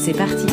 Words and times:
C'est 0.00 0.12
parti 0.16 0.46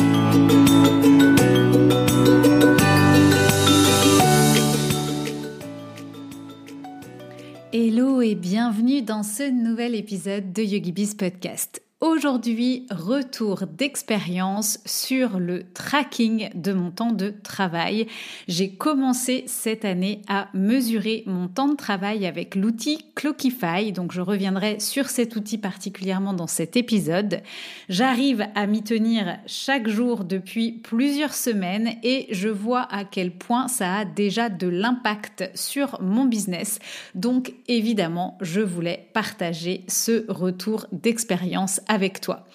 Hello 7.72 8.22
et 8.22 8.34
bienvenue 8.34 9.02
dans 9.02 9.22
ce 9.22 9.48
nouvel 9.48 9.94
épisode 9.94 10.52
de 10.52 10.62
YogiBiz 10.62 11.14
Podcast. 11.14 11.85
Aujourd'hui, 12.02 12.86
retour 12.90 13.62
d'expérience 13.66 14.80
sur 14.84 15.38
le 15.38 15.62
tracking 15.72 16.50
de 16.54 16.74
mon 16.74 16.90
temps 16.90 17.10
de 17.10 17.30
travail. 17.42 18.06
J'ai 18.48 18.68
commencé 18.68 19.44
cette 19.46 19.86
année 19.86 20.20
à 20.28 20.48
mesurer 20.52 21.22
mon 21.24 21.48
temps 21.48 21.68
de 21.68 21.74
travail 21.74 22.26
avec 22.26 22.54
l'outil 22.54 23.06
Clockify, 23.14 23.92
donc 23.92 24.12
je 24.12 24.20
reviendrai 24.20 24.78
sur 24.78 25.08
cet 25.08 25.36
outil 25.36 25.56
particulièrement 25.56 26.34
dans 26.34 26.46
cet 26.46 26.76
épisode. 26.76 27.40
J'arrive 27.88 28.46
à 28.54 28.66
m'y 28.66 28.82
tenir 28.82 29.38
chaque 29.46 29.88
jour 29.88 30.24
depuis 30.24 30.72
plusieurs 30.72 31.32
semaines 31.32 31.94
et 32.02 32.26
je 32.30 32.50
vois 32.50 32.82
à 32.94 33.04
quel 33.06 33.30
point 33.30 33.68
ça 33.68 34.00
a 34.00 34.04
déjà 34.04 34.50
de 34.50 34.68
l'impact 34.68 35.50
sur 35.54 35.98
mon 36.02 36.26
business. 36.26 36.78
Donc 37.14 37.54
évidemment, 37.68 38.36
je 38.42 38.60
voulais 38.60 39.08
partager 39.14 39.86
ce 39.88 40.30
retour 40.30 40.84
d'expérience 40.92 41.80
avec 41.88 42.20
toi. 42.20 42.46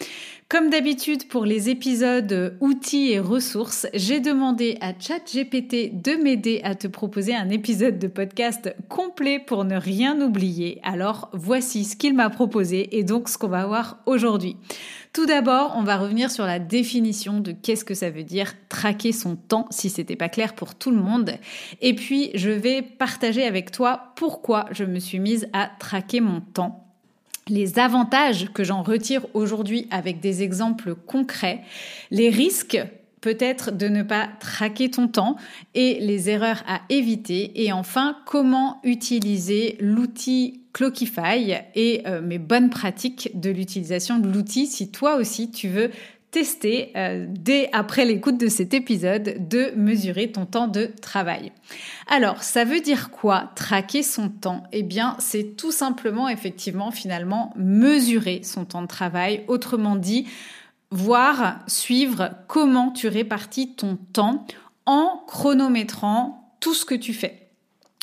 Comme 0.51 0.69
d'habitude 0.69 1.29
pour 1.29 1.45
les 1.45 1.69
épisodes 1.69 2.57
outils 2.59 3.13
et 3.13 3.21
ressources, 3.21 3.87
j'ai 3.93 4.19
demandé 4.19 4.77
à 4.81 4.91
ChatGPT 4.99 5.91
de 5.93 6.21
m'aider 6.21 6.59
à 6.65 6.75
te 6.75 6.87
proposer 6.87 7.33
un 7.33 7.49
épisode 7.49 7.99
de 7.99 8.07
podcast 8.07 8.75
complet 8.89 9.39
pour 9.39 9.63
ne 9.63 9.77
rien 9.77 10.19
oublier. 10.19 10.81
Alors 10.83 11.29
voici 11.31 11.85
ce 11.85 11.95
qu'il 11.95 12.15
m'a 12.15 12.29
proposé 12.29 12.97
et 12.97 13.05
donc 13.05 13.29
ce 13.29 13.37
qu'on 13.37 13.47
va 13.47 13.65
voir 13.65 13.99
aujourd'hui. 14.05 14.57
Tout 15.13 15.25
d'abord, 15.25 15.73
on 15.77 15.83
va 15.83 15.95
revenir 15.95 16.29
sur 16.29 16.45
la 16.45 16.59
définition 16.59 17.39
de 17.39 17.53
qu'est-ce 17.53 17.85
que 17.85 17.93
ça 17.93 18.09
veut 18.09 18.25
dire 18.25 18.53
traquer 18.67 19.13
son 19.13 19.37
temps 19.37 19.67
si 19.69 19.89
c'était 19.89 20.17
pas 20.17 20.27
clair 20.27 20.53
pour 20.53 20.75
tout 20.75 20.91
le 20.91 20.97
monde. 20.97 21.31
Et 21.79 21.95
puis, 21.95 22.29
je 22.33 22.49
vais 22.49 22.81
partager 22.81 23.45
avec 23.45 23.71
toi 23.71 24.11
pourquoi 24.17 24.65
je 24.71 24.83
me 24.83 24.99
suis 24.99 25.19
mise 25.19 25.47
à 25.53 25.69
traquer 25.79 26.19
mon 26.19 26.41
temps 26.41 26.91
les 27.47 27.80
avantages 27.80 28.52
que 28.53 28.64
j'en 28.64 28.84
retire 28.84 29.25
aujourd'hui 29.34 29.88
avec 29.92 30.20
des 30.20 30.44
exemples 30.44 30.95
concrets, 30.95 31.61
les 32.11 32.30
risques 32.30 32.80
peut-être 33.22 33.72
de 33.72 33.88
ne 33.88 34.03
pas 34.03 34.28
traquer 34.39 34.89
ton 34.89 35.08
temps 35.08 35.38
et 35.75 36.00
les 36.00 36.30
erreurs 36.30 36.64
à 36.67 36.81
éviter. 36.89 37.64
Et 37.64 37.72
enfin 37.72 38.17
comment 38.25 38.80
utiliser 38.83 39.78
l'outil 39.80 40.61
Clockify 40.73 41.56
et 41.75 42.02
euh, 42.08 42.22
mes 42.22 42.39
bonnes 42.39 42.70
pratiques 42.70 43.30
de 43.33 43.50
l'utilisation 43.50 44.20
de 44.20 44.30
l'outil 44.30 44.67
si 44.67 44.89
toi 44.89 45.16
aussi 45.17 45.52
tu 45.52 45.67
veux 45.67 45.92
tester 46.31 46.91
euh, 46.95 47.25
dès 47.27 47.69
après 47.73 48.05
l'écoute 48.05 48.37
de 48.37 48.47
cet 48.47 48.73
épisode 48.73 49.47
de 49.47 49.73
mesurer 49.75 50.31
ton 50.31 50.45
temps 50.45 50.67
de 50.67 50.91
travail. 51.01 51.51
Alors, 52.07 52.41
ça 52.41 52.63
veut 52.63 52.79
dire 52.79 53.11
quoi 53.11 53.51
traquer 53.55 54.01
son 54.01 54.29
temps? 54.29 54.63
Eh 54.71 54.83
bien, 54.83 55.15
c'est 55.19 55.57
tout 55.57 55.71
simplement 55.71 56.30
effectivement 56.30 56.91
finalement 56.91 57.53
mesurer 57.58 58.41
son 58.43 58.65
temps 58.65 58.81
de 58.81 58.87
travail, 58.87 59.43
autrement 59.47 59.97
dit, 59.97 60.25
voir, 60.89 61.59
suivre 61.67 62.31
comment 62.47 62.91
tu 62.91 63.08
répartis 63.08 63.75
ton 63.75 63.97
temps 64.14 64.45
en 64.86 65.23
chronométrant 65.27 66.55
tout 66.61 66.73
ce 66.73 66.86
que 66.86 66.95
tu 66.95 67.14
fais. 67.14 67.40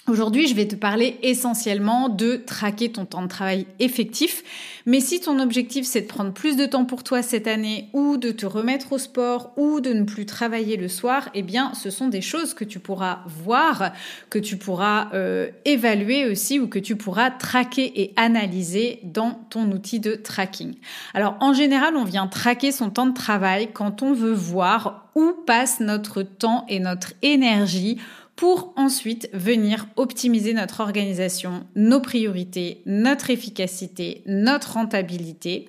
Aujourd'hui, 0.09 0.49
je 0.49 0.55
vais 0.55 0.67
te 0.67 0.75
parler 0.75 1.19
essentiellement 1.23 2.09
de 2.09 2.37
traquer 2.37 2.91
ton 2.91 3.05
temps 3.05 3.21
de 3.21 3.29
travail 3.29 3.67
effectif. 3.79 4.43
Mais 4.87 5.01
si 5.01 5.21
ton 5.21 5.39
objectif 5.39 5.85
c'est 5.85 6.01
de 6.01 6.07
prendre 6.07 6.33
plus 6.33 6.57
de 6.57 6.65
temps 6.65 6.87
pour 6.87 7.05
toi 7.05 7.21
cette 7.21 7.47
année 7.47 7.91
ou 7.93 8.17
de 8.17 8.31
te 8.31 8.47
remettre 8.47 8.95
au 8.95 8.99
sport 8.99 9.53
ou 9.59 9.81
de 9.81 9.93
ne 9.93 10.05
plus 10.05 10.25
travailler 10.25 10.79
le 10.79 10.89
soir, 10.89 11.29
eh 11.35 11.43
bien, 11.43 11.75
ce 11.75 11.91
sont 11.91 12.09
des 12.09 12.23
choses 12.23 12.55
que 12.55 12.65
tu 12.65 12.79
pourras 12.79 13.19
voir, 13.27 13.93
que 14.31 14.39
tu 14.39 14.57
pourras 14.57 15.11
euh, 15.13 15.51
évaluer 15.67 16.25
aussi 16.25 16.59
ou 16.59 16.69
que 16.69 16.79
tu 16.79 16.97
pourras 16.97 17.31
traquer 17.31 18.01
et 18.01 18.15
analyser 18.17 19.01
dans 19.03 19.33
ton 19.51 19.71
outil 19.73 20.01
de 20.01 20.15
tracking. 20.15 20.77
Alors, 21.13 21.37
en 21.41 21.53
général, 21.53 21.97
on 21.97 22.05
vient 22.05 22.29
traquer 22.29 22.73
son 22.73 22.89
temps 22.89 23.07
de 23.07 23.15
travail 23.15 23.69
quand 23.75 24.03
on 24.03 24.15
veut 24.15 24.33
voir 24.33 25.11
où 25.15 25.35
passe 25.47 25.81
notre 25.81 26.23
temps 26.23 26.65
et 26.69 26.81
notre 26.81 27.13
énergie 27.21 27.99
pour 28.39 28.73
ensuite 28.77 29.29
venir 29.33 29.89
optimiser 29.97 30.55
notre 30.55 30.79
organisation, 30.79 31.67
nos 31.75 32.01
priorités, 32.01 32.83
notre 32.87 33.31
efficacité, 33.31 34.23
notre 34.27 34.75
rentabilité 34.75 35.69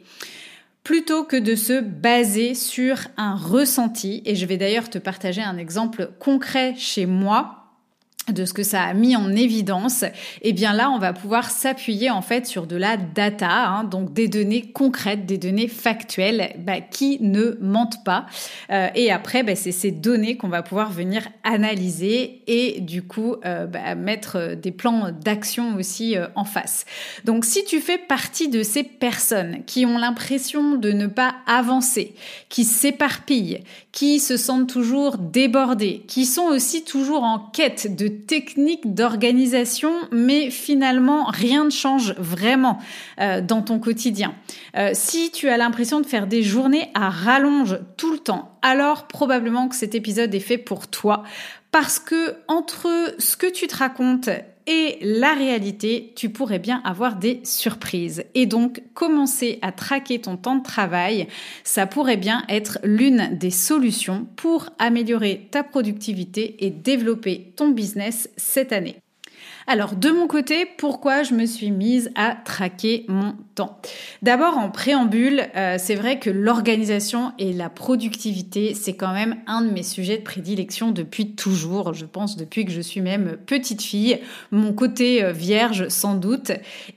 plutôt 0.84 1.24
que 1.24 1.35
de 1.35 1.56
se 1.56 1.81
baser 1.81 2.53
sur 2.53 3.00
un 3.18 3.35
ressenti. 3.35 4.22
Et 4.25 4.35
je 4.35 4.46
vais 4.46 4.57
d'ailleurs 4.57 4.91
te 4.91 5.00
partager 5.00 5.41
un 5.41 5.57
exemple 5.57 6.12
concret 6.19 6.75
chez 6.78 7.07
moi 7.07 7.59
de 8.34 8.46
ce 8.46 8.54
que 8.54 8.64
ça 8.64 8.84
a 8.84 8.94
mis 8.94 9.16
en 9.16 9.32
évidence, 9.32 10.06
eh 10.42 10.54
bien 10.54 10.74
là, 10.74 10.90
on 10.92 11.00
va 11.00 11.14
pouvoir 11.14 11.50
s'appuyer 11.50 12.10
en 12.10 12.22
fait 12.22 12.46
sur 12.46 12.68
de 12.68 12.76
la 12.76 12.98
data, 12.98 13.68
hein, 13.68 13.84
donc 13.84 14.14
des 14.14 14.28
données 14.28 14.72
concrètes, 14.72 15.26
des 15.26 15.38
données 15.38 15.68
factuelles 15.68 16.56
bah, 16.60 16.82
qui 16.82 17.18
ne 17.22 17.58
mentent 17.62 18.04
pas. 18.04 18.26
Euh, 18.72 18.88
et 18.96 19.12
après, 19.12 19.44
bah, 19.44 19.56
c'est 19.56 19.72
ces 19.72 19.92
données 19.92 20.38
qu'on 20.38 20.48
va 20.48 20.64
pouvoir 20.64 20.92
venir 20.92 21.28
analyser 21.44 22.42
et 22.48 22.82
du 22.82 23.04
coup 23.04 23.36
euh, 23.46 23.66
bah, 23.66 23.96
mettre 23.96 24.56
des 24.56 24.72
plans 24.72 25.12
d'action 25.12 25.76
aussi 25.76 26.18
euh, 26.18 26.28
en 26.36 26.46
face. 26.46 26.86
Donc 27.26 27.46
si 27.46 27.64
tu 27.66 27.80
fais 27.80 27.98
partie 27.98 28.50
de 28.50 28.64
ces 28.64 28.84
personnes 28.84 29.64
qui 29.66 29.86
ont 29.86 29.98
l'impression 29.98 30.76
de 30.76 30.92
ne 30.92 31.08
pas 31.08 31.36
avancer, 31.48 32.16
qui 32.50 32.64
s'éparpillent, 32.64 33.64
qui 33.92 34.20
se 34.20 34.38
sentent 34.38 34.70
toujours 34.70 35.18
débordées, 35.18 36.04
qui 36.08 36.26
sont 36.26 36.44
aussi 36.44 36.84
toujours 36.84 37.24
en 37.24 37.40
quête 37.40 37.96
de 37.96 38.08
techniques 38.25 38.94
d'organisation, 38.94 39.91
mais 40.12 40.50
finalement 40.50 41.25
rien 41.25 41.66
ne 41.66 41.69
change 41.69 42.13
vraiment 42.18 42.80
euh, 43.19 43.41
dans 43.41 43.62
ton 43.62 43.80
quotidien. 43.80 44.35
Euh, 44.75 44.91
si 44.94 45.31
tu 45.31 45.50
as 45.50 45.57
l'impression 45.57 46.00
de 46.00 46.06
faire 46.06 46.28
des 46.28 46.44
journées 46.44 46.90
à 46.94 47.09
rallonge 47.09 47.80
tout 47.97 48.12
le 48.12 48.19
temps, 48.19 48.57
alors 48.62 49.07
probablement 49.07 49.68
que 49.68 49.75
cet 49.75 49.96
épisode 49.96 50.34
est 50.34 50.40
fait 50.40 50.57
pour 50.57 50.88
toi 50.88 51.24
parce 51.72 52.00
que 52.00 52.35
entre 52.47 52.88
ce 53.19 53.38
que 53.38 53.47
tu 53.47 53.68
te 53.68 53.75
racontes 53.75 54.30
et 54.72 55.00
la 55.02 55.34
réalité, 55.34 56.13
tu 56.16 56.30
pourrais 56.30 56.59
bien 56.59 56.80
avoir 56.85 57.16
des 57.16 57.41
surprises. 57.44 58.24
Et 58.35 58.46
donc, 58.46 58.84
commencer 58.94 59.57
à 59.63 59.72
traquer 59.72 60.22
ton 60.22 60.38
temps 60.38 60.57
de 60.57 60.63
travail, 60.63 61.28
ça 61.63 61.88
pourrait 61.88 62.18
bien 62.18 62.44
être 62.50 62.78
l'une 62.84 63.35
des 63.35 63.50
solutions 63.50 64.28
pour 64.35 64.69
améliorer 64.78 65.47
ta 65.50 65.63
productivité 65.63 66.63
et 66.63 66.69
développer 66.69 67.52
ton 67.56 67.69
business 67.69 68.30
cette 68.38 68.72
année. 68.72 68.97
Alors 69.72 69.96
de 69.96 70.09
mon 70.09 70.25
côté, 70.25 70.66
pourquoi 70.66 71.22
je 71.22 71.35
me 71.35 71.46
suis 71.46 71.69
mise 71.69 72.09
à 72.16 72.35
traquer 72.44 73.06
mon 73.07 73.35
temps? 73.53 73.80
D'abord 74.24 74.57
en 74.57 74.72
préambule, 74.72 75.44
euh, 75.56 75.75
c'est 75.78 75.94
vrai 75.94 76.18
que 76.18 76.31
l'organisation 76.31 77.34
et 77.38 77.53
la 77.53 77.69
productivité, 77.69 78.74
c'est 78.74 78.96
quand 78.96 79.13
même 79.13 79.35
un 79.46 79.62
de 79.62 79.69
mes 79.69 79.84
sujets 79.84 80.18
de 80.18 80.24
prédilection 80.24 80.89
depuis 80.89 81.36
toujours, 81.36 81.94
je 81.94 82.07
pense 82.07 82.36
depuis 82.36 82.66
que 82.66 82.71
je 82.71 82.81
suis 82.81 83.00
même 83.01 83.38
petite 83.45 83.83
fille, 83.83 84.19
mon 84.50 84.74
côté 84.74 85.24
euh, 85.24 85.33
vierge 85.33 85.88
sans 85.89 86.15
doute. 86.15 86.51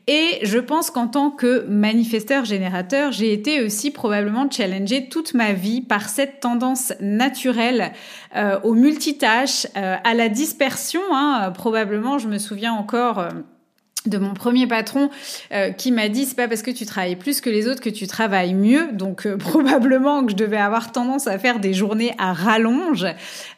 Et 0.06 0.38
je 0.40 0.58
pense 0.58 0.90
qu'en 0.90 1.08
tant 1.08 1.30
que 1.30 1.66
manifesteur 1.68 2.46
générateur, 2.46 3.12
j'ai 3.12 3.34
été 3.34 3.62
aussi 3.62 3.90
probablement 3.90 4.50
challengée 4.50 5.10
toute 5.10 5.34
ma 5.34 5.52
vie 5.52 5.82
par 5.82 6.08
cette 6.08 6.40
tendance 6.40 6.94
naturelle 7.02 7.92
euh, 8.34 8.58
au 8.62 8.74
multitâche, 8.74 9.66
à 9.74 10.14
la 10.14 10.28
dispersion. 10.28 11.02
Hein. 11.12 11.52
Probablement, 11.54 12.18
je 12.18 12.28
me 12.28 12.38
souviens 12.38 12.72
encore 12.72 13.18
euh, 13.18 13.30
de 14.06 14.18
mon 14.18 14.34
premier 14.34 14.66
patron 14.66 15.10
euh, 15.52 15.70
qui 15.70 15.92
m'a 15.92 16.08
dit 16.08 16.24
c'est 16.24 16.36
pas 16.36 16.48
parce 16.48 16.62
que 16.62 16.70
tu 16.70 16.86
travailles 16.86 17.16
plus 17.16 17.40
que 17.40 17.50
les 17.50 17.68
autres 17.68 17.80
que 17.80 17.90
tu 17.90 18.06
travailles 18.06 18.54
mieux. 18.54 18.88
Donc 18.92 19.26
euh, 19.26 19.36
probablement 19.38 20.24
que 20.24 20.32
je 20.32 20.36
devais 20.36 20.58
avoir 20.58 20.92
tendance 20.92 21.26
à 21.26 21.38
faire 21.38 21.60
des 21.60 21.72
journées 21.72 22.14
à 22.18 22.32
rallonge. 22.32 23.06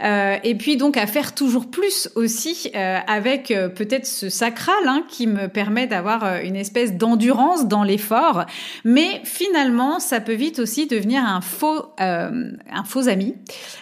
Euh, 0.02 0.36
et 0.42 0.54
puis 0.54 0.76
donc 0.76 0.96
à 0.96 1.06
faire 1.06 1.34
toujours 1.34 1.66
plus 1.70 2.10
aussi 2.14 2.70
avec 2.74 3.52
peut-être 3.74 4.06
ce 4.06 4.28
sacral 4.28 4.74
hein, 4.86 5.04
qui 5.08 5.26
me 5.26 5.48
permet 5.48 5.86
d'avoir 5.86 6.40
une 6.42 6.56
espèce 6.56 6.94
d'endurance 6.94 7.66
dans 7.66 7.82
l'effort. 7.82 8.44
Mais 8.84 9.20
finalement 9.24 10.00
ça 10.00 10.20
peut 10.20 10.34
vite 10.34 10.58
aussi 10.58 10.86
devenir 10.86 11.24
un 11.24 11.40
faux 11.40 11.86
un 11.98 12.84
faux 12.84 13.08
ami. 13.08 13.34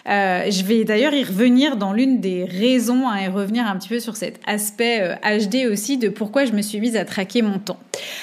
Je 0.05 0.63
vais 0.63 0.83
d'ailleurs 0.83 1.13
y 1.13 1.23
revenir 1.23 1.77
dans 1.77 1.93
l'une 1.93 2.19
des 2.19 2.45
raisons 2.45 3.07
hein, 3.07 3.17
et 3.17 3.27
revenir 3.27 3.67
un 3.67 3.77
petit 3.77 3.89
peu 3.89 3.99
sur 3.99 4.15
cet 4.15 4.39
aspect 4.45 5.17
HD 5.23 5.67
aussi 5.71 5.97
de 5.97 6.09
pourquoi 6.09 6.45
je 6.45 6.52
me 6.55 6.61
suis 6.61 6.79
mise 6.79 6.95
à 6.95 7.05
traquer 7.05 7.41
mon 7.41 7.59
temps. 7.59 7.79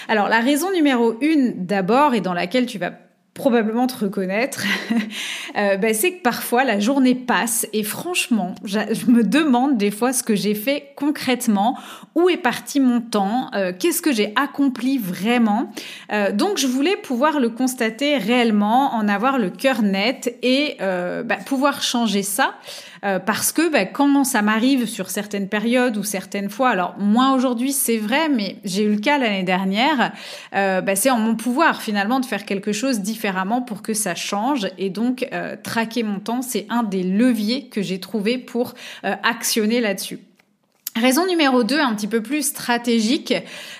Alors 0.09 0.29
la 0.29 0.41
raison 0.41 0.73
numéro 0.73 1.17
une 1.21 1.67
d'abord 1.67 2.15
et 2.15 2.21
dans 2.21 2.35
laquelle 2.35 2.67
tu 2.67 2.79
vas 2.79 2.93
probablement 3.35 3.87
te 3.87 4.05
reconnaître, 4.05 4.65
euh, 5.57 5.77
bah, 5.77 5.95
c'est 5.95 6.13
que 6.13 6.23
parfois 6.23 6.65
la 6.65 6.79
journée 6.79 7.15
passe 7.15 7.67
et 7.73 7.83
franchement, 7.83 8.55
je 8.65 8.79
me 9.11 9.23
demande 9.23 9.79
des 9.79 9.91
fois 9.91 10.13
ce 10.13 10.23
que 10.23 10.35
j'ai 10.35 10.55
fait 10.55 10.93
concrètement, 10.97 11.79
où 12.15 12.29
est 12.29 12.37
parti 12.37 12.81
mon 12.81 13.01
temps, 13.01 13.51
euh, 13.55 13.73
qu'est-ce 13.77 14.03
que 14.03 14.13
j'ai 14.13 14.33
accompli 14.37 14.99
vraiment. 14.99 15.73
Euh, 16.13 16.33
donc 16.33 16.59
je 16.59 16.67
voulais 16.67 16.97
pouvoir 16.97 17.41
le 17.41 17.49
constater 17.49 18.19
réellement, 18.19 18.95
en 18.95 19.09
avoir 19.09 19.39
le 19.39 19.49
cœur 19.49 19.83
net 19.83 20.37
et 20.43 20.77
bah, 20.81 21.37
pouvoir 21.47 21.83
changer 21.83 22.23
ça. 22.23 22.55
Euh, 23.05 23.19
parce 23.19 23.53
que 23.53 23.71
bah, 23.71 23.85
quand 23.87 24.25
ça 24.25 24.43
m'arrive 24.43 24.87
sur 24.87 25.11
certaines 25.11 25.49
périodes 25.49 25.97
ou 25.97 26.03
certaines 26.03 26.51
fois, 26.51 26.71
alors 26.71 26.95
moins 26.99 27.35
aujourd'hui 27.35 27.73
c'est 27.73 27.97
vrai, 27.97 28.29
mais 28.29 28.57
j'ai 28.65 28.85
eu 28.85 28.95
le 28.95 29.01
cas 29.01 29.19
l'année 29.19 29.43
dernière, 29.43 30.13
euh, 30.55 30.81
bah, 30.81 30.97
c'est 30.97 31.11
en 31.11 31.19
mon 31.19 31.35
pouvoir 31.35 31.83
finalement 31.83 32.21
de 32.21 32.27
faire 32.27 32.45
quelque 32.45 32.73
chose 32.73 33.01
différemment 33.01 33.63
pour 33.63 33.83
que 33.83 33.95
ça 33.95 34.15
change 34.15 34.69
et 34.79 34.91
donc 34.91 35.27
euh, 35.33 35.57
traquer 35.63 36.03
mon 36.03 36.21
temps, 36.21 36.43
c'est 36.43 36.67
un 36.69 36.83
des 36.83 37.03
leviers 37.03 37.69
que 37.69 37.83
j'ai 37.83 38.01
trouvé 38.01 38.39
pour 38.39 38.75
actionner 39.03 39.81
là-dessus. 39.81 40.19
Raison 40.97 41.25
numéro 41.25 41.63
2, 41.63 41.79
un 41.79 41.95
petit 41.95 42.09
peu 42.09 42.21
plus 42.21 42.43
stratégique, 42.43 43.33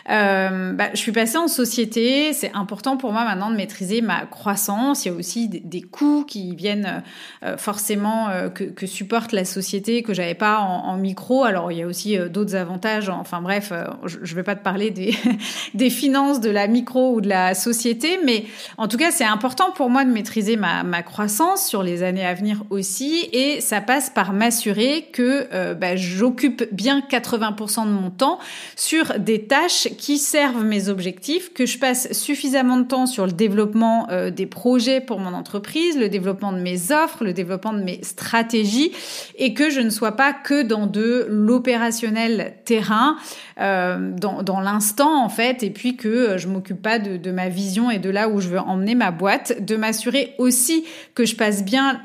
euh, 0.09 0.73
bah, 0.73 0.91
je 0.93 0.99
suis 0.99 1.11
passée 1.11 1.39
en 1.39 1.49
société, 1.49 2.33
c'est 2.33 2.53
important 2.55 2.97
pour 2.97 3.13
moi 3.13 3.25
maintenant 3.25 3.51
de 3.51 3.57
maîtriser 3.57 4.01
ma 4.01 4.27
croissance, 4.27 5.05
il 5.05 5.09
y 5.09 5.11
a 5.11 5.15
aussi 5.15 5.49
des, 5.49 5.83
coûts 5.83 6.25
qui 6.25 6.55
viennent 6.55 7.03
euh, 7.43 7.57
forcément 7.57 8.29
euh, 8.29 8.49
que, 8.49 8.87
supporte 8.87 9.33
la 9.33 9.45
société 9.45 10.05
que 10.05 10.15
j'avais 10.15 10.37
pas 10.37 10.61
en, 10.61 10.97
micro, 10.99 11.43
alors 11.43 11.73
il 11.73 11.79
y 11.79 11.83
a 11.83 11.87
aussi 11.87 12.17
d'autres 12.17 12.55
avantages, 12.55 13.09
enfin 13.09 13.43
bref, 13.43 13.73
je 14.05 14.19
ne 14.19 14.35
vais 14.37 14.45
pas 14.45 14.55
te 14.55 14.63
parler 14.63 14.91
des, 15.75 15.91
finances 15.91 16.39
de 16.39 16.51
la 16.51 16.69
micro 16.69 17.15
ou 17.17 17.21
de 17.21 17.29
la 17.29 17.55
société, 17.55 18.21
mais 18.25 18.45
en 18.79 18.87
tout 18.87 18.99
cas 18.99 19.11
c'est 19.11 19.25
important 19.25 19.73
pour 19.73 19.91
moi 19.91 20.05
de 20.05 20.11
maîtriser 20.11 20.57
ma, 20.57 20.85
ma, 20.85 21.03
croissance 21.03 21.67
sur 21.67 21.83
les 21.83 22.05
années 22.05 22.25
à 22.25 22.35
venir 22.35 22.63
aussi, 22.71 23.29
et 23.33 23.61
ça 23.61 23.81
passe 23.81 24.11
par 24.11 24.33
m'assurer 24.33 25.09
que 25.13 25.75
bah, 25.75 25.97
j'occupe 25.97 26.63
bien 26.73 27.00
80% 27.01 27.87
de 27.87 27.91
mon 27.91 28.11
temps 28.11 28.39
sur 28.77 29.19
des 29.19 29.45
tâches 29.45 29.89
qui 29.99 30.19
servent 30.19 30.65
mes 30.65 30.89
objectifs, 30.89 31.53
que 31.53 31.67
je 31.67 31.79
passe 31.79 32.13
suffisamment 32.13 32.77
de 32.77 32.85
temps 32.85 33.07
sur 33.07 33.27
le 33.27 33.33
développement 33.33 34.09
euh, 34.11 34.31
des 34.31 34.47
projets 34.47 35.01
pour 35.01 35.19
mon 35.19 35.35
entreprise, 35.35 35.99
le 35.99 36.09
développement 36.09 36.53
de 36.53 36.61
mes 36.61 36.93
offres, 36.93 37.25
le 37.25 37.33
développement 37.33 37.73
de 37.73 37.83
mes 37.83 38.03
stratégies, 38.03 38.93
et 39.37 39.55
que 39.55 39.71
je 39.71 39.81
ne 39.81 39.91
sois 39.91 40.13
pas 40.13 40.33
que 40.33 40.63
dans 40.63 40.87
de 40.87 41.27
l'opérationnel 41.29 42.55
terrain, 42.65 43.17
euh, 43.61 44.13
dans, 44.13 44.61
l'instant 44.61 45.25
en 45.25 45.29
fait, 45.29 45.63
et 45.63 45.71
puis 45.71 45.97
que 45.97 46.09
euh, 46.09 46.39
je 46.39 46.49
m'occupe 46.49 46.81
pas 46.81 46.99
de, 46.99 47.17
de 47.17 47.31
ma 47.31 47.49
vision 47.49 47.91
et 47.91 47.99
de 47.99 48.11
là 48.11 48.29
où 48.29 48.41
je 48.41 48.49
veux 48.49 48.59
emmener 48.59 48.95
ma 48.95 49.11
boîte, 49.11 49.65
de 49.65 49.77
m'assurer 49.77 50.35
aussi 50.39 50.85
que 51.15 51.25
je 51.25 51.37
passe 51.37 51.65
bien 51.65 52.01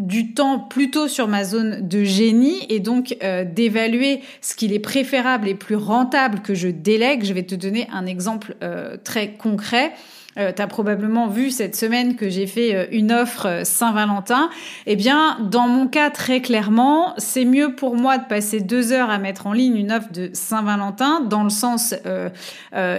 du 0.00 0.32
temps 0.34 0.58
plutôt 0.58 1.08
sur 1.08 1.28
ma 1.28 1.44
zone 1.44 1.86
de 1.86 2.02
génie 2.02 2.66
et 2.68 2.80
donc 2.80 3.16
euh, 3.22 3.44
d'évaluer 3.44 4.20
ce 4.40 4.54
qu'il 4.54 4.72
est 4.72 4.80
préférable 4.80 5.48
et 5.48 5.54
plus 5.54 5.76
rentable 5.76 6.40
que 6.40 6.54
je 6.54 6.68
délègue. 6.68 7.24
Je 7.24 7.32
vais 7.32 7.44
te 7.44 7.54
donner 7.54 7.86
un 7.92 8.06
exemple 8.06 8.56
euh, 8.62 8.96
très 9.02 9.32
concret. 9.32 9.92
Euh, 10.38 10.52
tu 10.54 10.62
as 10.62 10.66
probablement 10.68 11.26
vu 11.26 11.50
cette 11.50 11.76
semaine 11.76 12.16
que 12.16 12.28
j'ai 12.28 12.46
fait 12.46 12.88
une 12.92 13.12
offre 13.12 13.62
Saint-Valentin. 13.64 14.48
Eh 14.86 14.96
bien, 14.96 15.38
dans 15.40 15.68
mon 15.68 15.86
cas, 15.86 16.10
très 16.10 16.40
clairement, 16.40 17.14
c'est 17.18 17.44
mieux 17.44 17.74
pour 17.74 17.96
moi 17.96 18.16
de 18.16 18.24
passer 18.24 18.60
deux 18.60 18.92
heures 18.92 19.10
à 19.10 19.18
mettre 19.18 19.46
en 19.46 19.52
ligne 19.52 19.76
une 19.76 19.92
offre 19.92 20.10
de 20.12 20.30
Saint-Valentin, 20.32 21.20
dans 21.20 21.42
le 21.42 21.50
sens, 21.50 21.94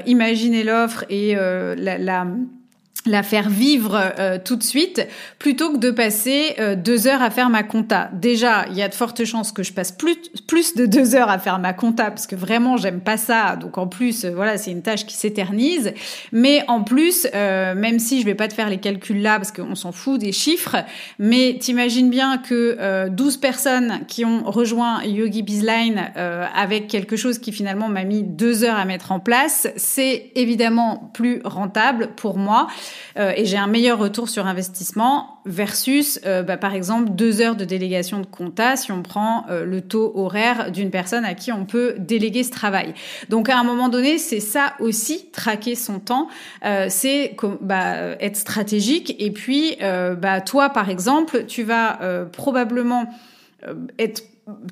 imaginer 0.05 0.63
l'offre 0.63 1.05
et 1.09 1.35
la, 1.35 1.97
la 1.97 2.27
la 3.05 3.23
faire 3.23 3.49
vivre 3.49 3.99
euh, 4.19 4.37
tout 4.43 4.55
de 4.55 4.63
suite 4.63 5.07
plutôt 5.39 5.73
que 5.73 5.77
de 5.77 5.89
passer 5.89 6.55
euh, 6.59 6.75
deux 6.75 7.07
heures 7.07 7.21
à 7.21 7.31
faire 7.31 7.49
ma 7.49 7.63
compta. 7.63 8.09
Déjà, 8.13 8.65
il 8.69 8.77
y 8.77 8.81
a 8.83 8.87
de 8.87 8.93
fortes 8.93 9.25
chances 9.25 9.51
que 9.51 9.63
je 9.63 9.73
passe 9.73 9.91
plus 9.91 10.17
plus 10.47 10.75
de 10.75 10.85
deux 10.85 11.15
heures 11.15 11.29
à 11.29 11.39
faire 11.39 11.57
ma 11.57 11.73
compta 11.73 12.11
parce 12.11 12.27
que 12.27 12.35
vraiment 12.35 12.77
j'aime 12.77 13.01
pas 13.01 13.17
ça. 13.17 13.55
Donc 13.55 13.77
en 13.77 13.87
plus, 13.87 14.25
euh, 14.25 14.31
voilà, 14.35 14.57
c'est 14.57 14.71
une 14.71 14.83
tâche 14.83 15.05
qui 15.05 15.15
s'éternise. 15.15 15.93
Mais 16.31 16.63
en 16.67 16.83
plus, 16.83 17.27
même 17.33 17.99
si 17.99 18.21
je 18.21 18.25
vais 18.25 18.35
pas 18.35 18.47
te 18.47 18.53
faire 18.53 18.69
les 18.69 18.77
calculs 18.77 19.21
là 19.21 19.37
parce 19.37 19.51
qu'on 19.51 19.75
s'en 19.75 19.91
fout 19.91 20.19
des 20.19 20.31
chiffres, 20.31 20.77
mais 21.19 21.57
t'imagines 21.59 22.09
bien 22.09 22.37
que 22.37 23.07
12 23.09 23.37
personnes 23.37 24.01
qui 24.07 24.25
ont 24.25 24.43
rejoint 24.43 25.03
Yogi 25.03 25.43
Bizline 25.43 26.11
avec 26.55 26.87
quelque 26.87 27.15
chose 27.15 27.39
qui 27.39 27.51
finalement 27.51 27.87
m'a 27.87 28.03
mis 28.03 28.23
deux 28.23 28.63
heures 28.63 28.77
à 28.77 28.85
mettre 28.85 29.11
en 29.11 29.19
place, 29.19 29.67
c'est 29.75 30.31
évidemment 30.35 31.11
plus 31.13 31.41
rentable 31.43 32.09
pour 32.15 32.37
moi. 32.37 32.67
Euh, 33.17 33.33
et 33.35 33.45
j'ai 33.45 33.57
un 33.57 33.67
meilleur 33.67 33.97
retour 33.97 34.29
sur 34.29 34.47
investissement 34.47 35.39
versus, 35.45 36.19
euh, 36.25 36.43
bah, 36.43 36.57
par 36.57 36.73
exemple, 36.73 37.11
deux 37.11 37.41
heures 37.41 37.55
de 37.55 37.65
délégation 37.65 38.19
de 38.19 38.25
compta 38.25 38.75
si 38.75 38.91
on 38.91 39.01
prend 39.01 39.45
euh, 39.49 39.65
le 39.65 39.81
taux 39.81 40.11
horaire 40.15 40.71
d'une 40.71 40.91
personne 40.91 41.25
à 41.25 41.33
qui 41.33 41.51
on 41.51 41.65
peut 41.65 41.95
déléguer 41.97 42.43
ce 42.43 42.51
travail. 42.51 42.93
Donc 43.29 43.49
à 43.49 43.57
un 43.57 43.63
moment 43.63 43.89
donné, 43.89 44.17
c'est 44.17 44.39
ça 44.39 44.73
aussi, 44.79 45.29
traquer 45.31 45.75
son 45.75 45.99
temps, 45.99 46.27
c'est 46.89 47.35
bah, 47.61 48.15
être 48.19 48.35
stratégique. 48.35 49.15
Et 49.19 49.31
puis, 49.31 49.77
bah, 49.79 50.41
toi, 50.41 50.69
par 50.69 50.89
exemple, 50.89 51.45
tu 51.45 51.63
vas 51.63 51.99
probablement 52.31 53.05
être 53.99 54.23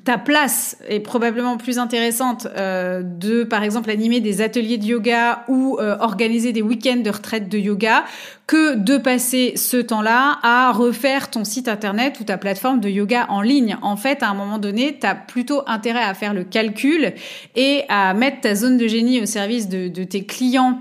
ta 0.04 0.18
place 0.18 0.76
est 0.88 1.00
probablement 1.00 1.56
plus 1.56 1.78
intéressante 1.78 2.46
euh, 2.56 3.02
de, 3.02 3.44
par 3.44 3.62
exemple, 3.62 3.90
animer 3.90 4.20
des 4.20 4.40
ateliers 4.40 4.78
de 4.78 4.84
yoga 4.84 5.44
ou 5.48 5.78
euh, 5.78 5.96
organiser 6.00 6.52
des 6.52 6.62
week-ends 6.62 7.00
de 7.02 7.10
retraite 7.10 7.48
de 7.48 7.56
yoga 7.56 8.04
que 8.48 8.74
de 8.74 8.98
passer 8.98 9.52
ce 9.56 9.76
temps-là 9.76 10.38
à 10.42 10.72
refaire 10.72 11.30
ton 11.30 11.44
site 11.44 11.68
internet 11.68 12.18
ou 12.20 12.24
ta 12.24 12.36
plateforme 12.36 12.80
de 12.80 12.88
yoga 12.88 13.26
en 13.28 13.42
ligne. 13.42 13.76
En 13.80 13.96
fait, 13.96 14.24
à 14.24 14.28
un 14.28 14.34
moment 14.34 14.58
donné, 14.58 14.98
tu 15.00 15.06
as 15.06 15.14
plutôt 15.14 15.62
intérêt 15.68 16.02
à 16.02 16.14
faire 16.14 16.34
le 16.34 16.42
calcul 16.42 17.12
et 17.54 17.84
à 17.88 18.12
mettre 18.12 18.40
ta 18.40 18.56
zone 18.56 18.76
de 18.76 18.88
génie 18.88 19.22
au 19.22 19.26
service 19.26 19.68
de, 19.68 19.88
de 19.88 20.02
tes 20.02 20.24
clients 20.24 20.80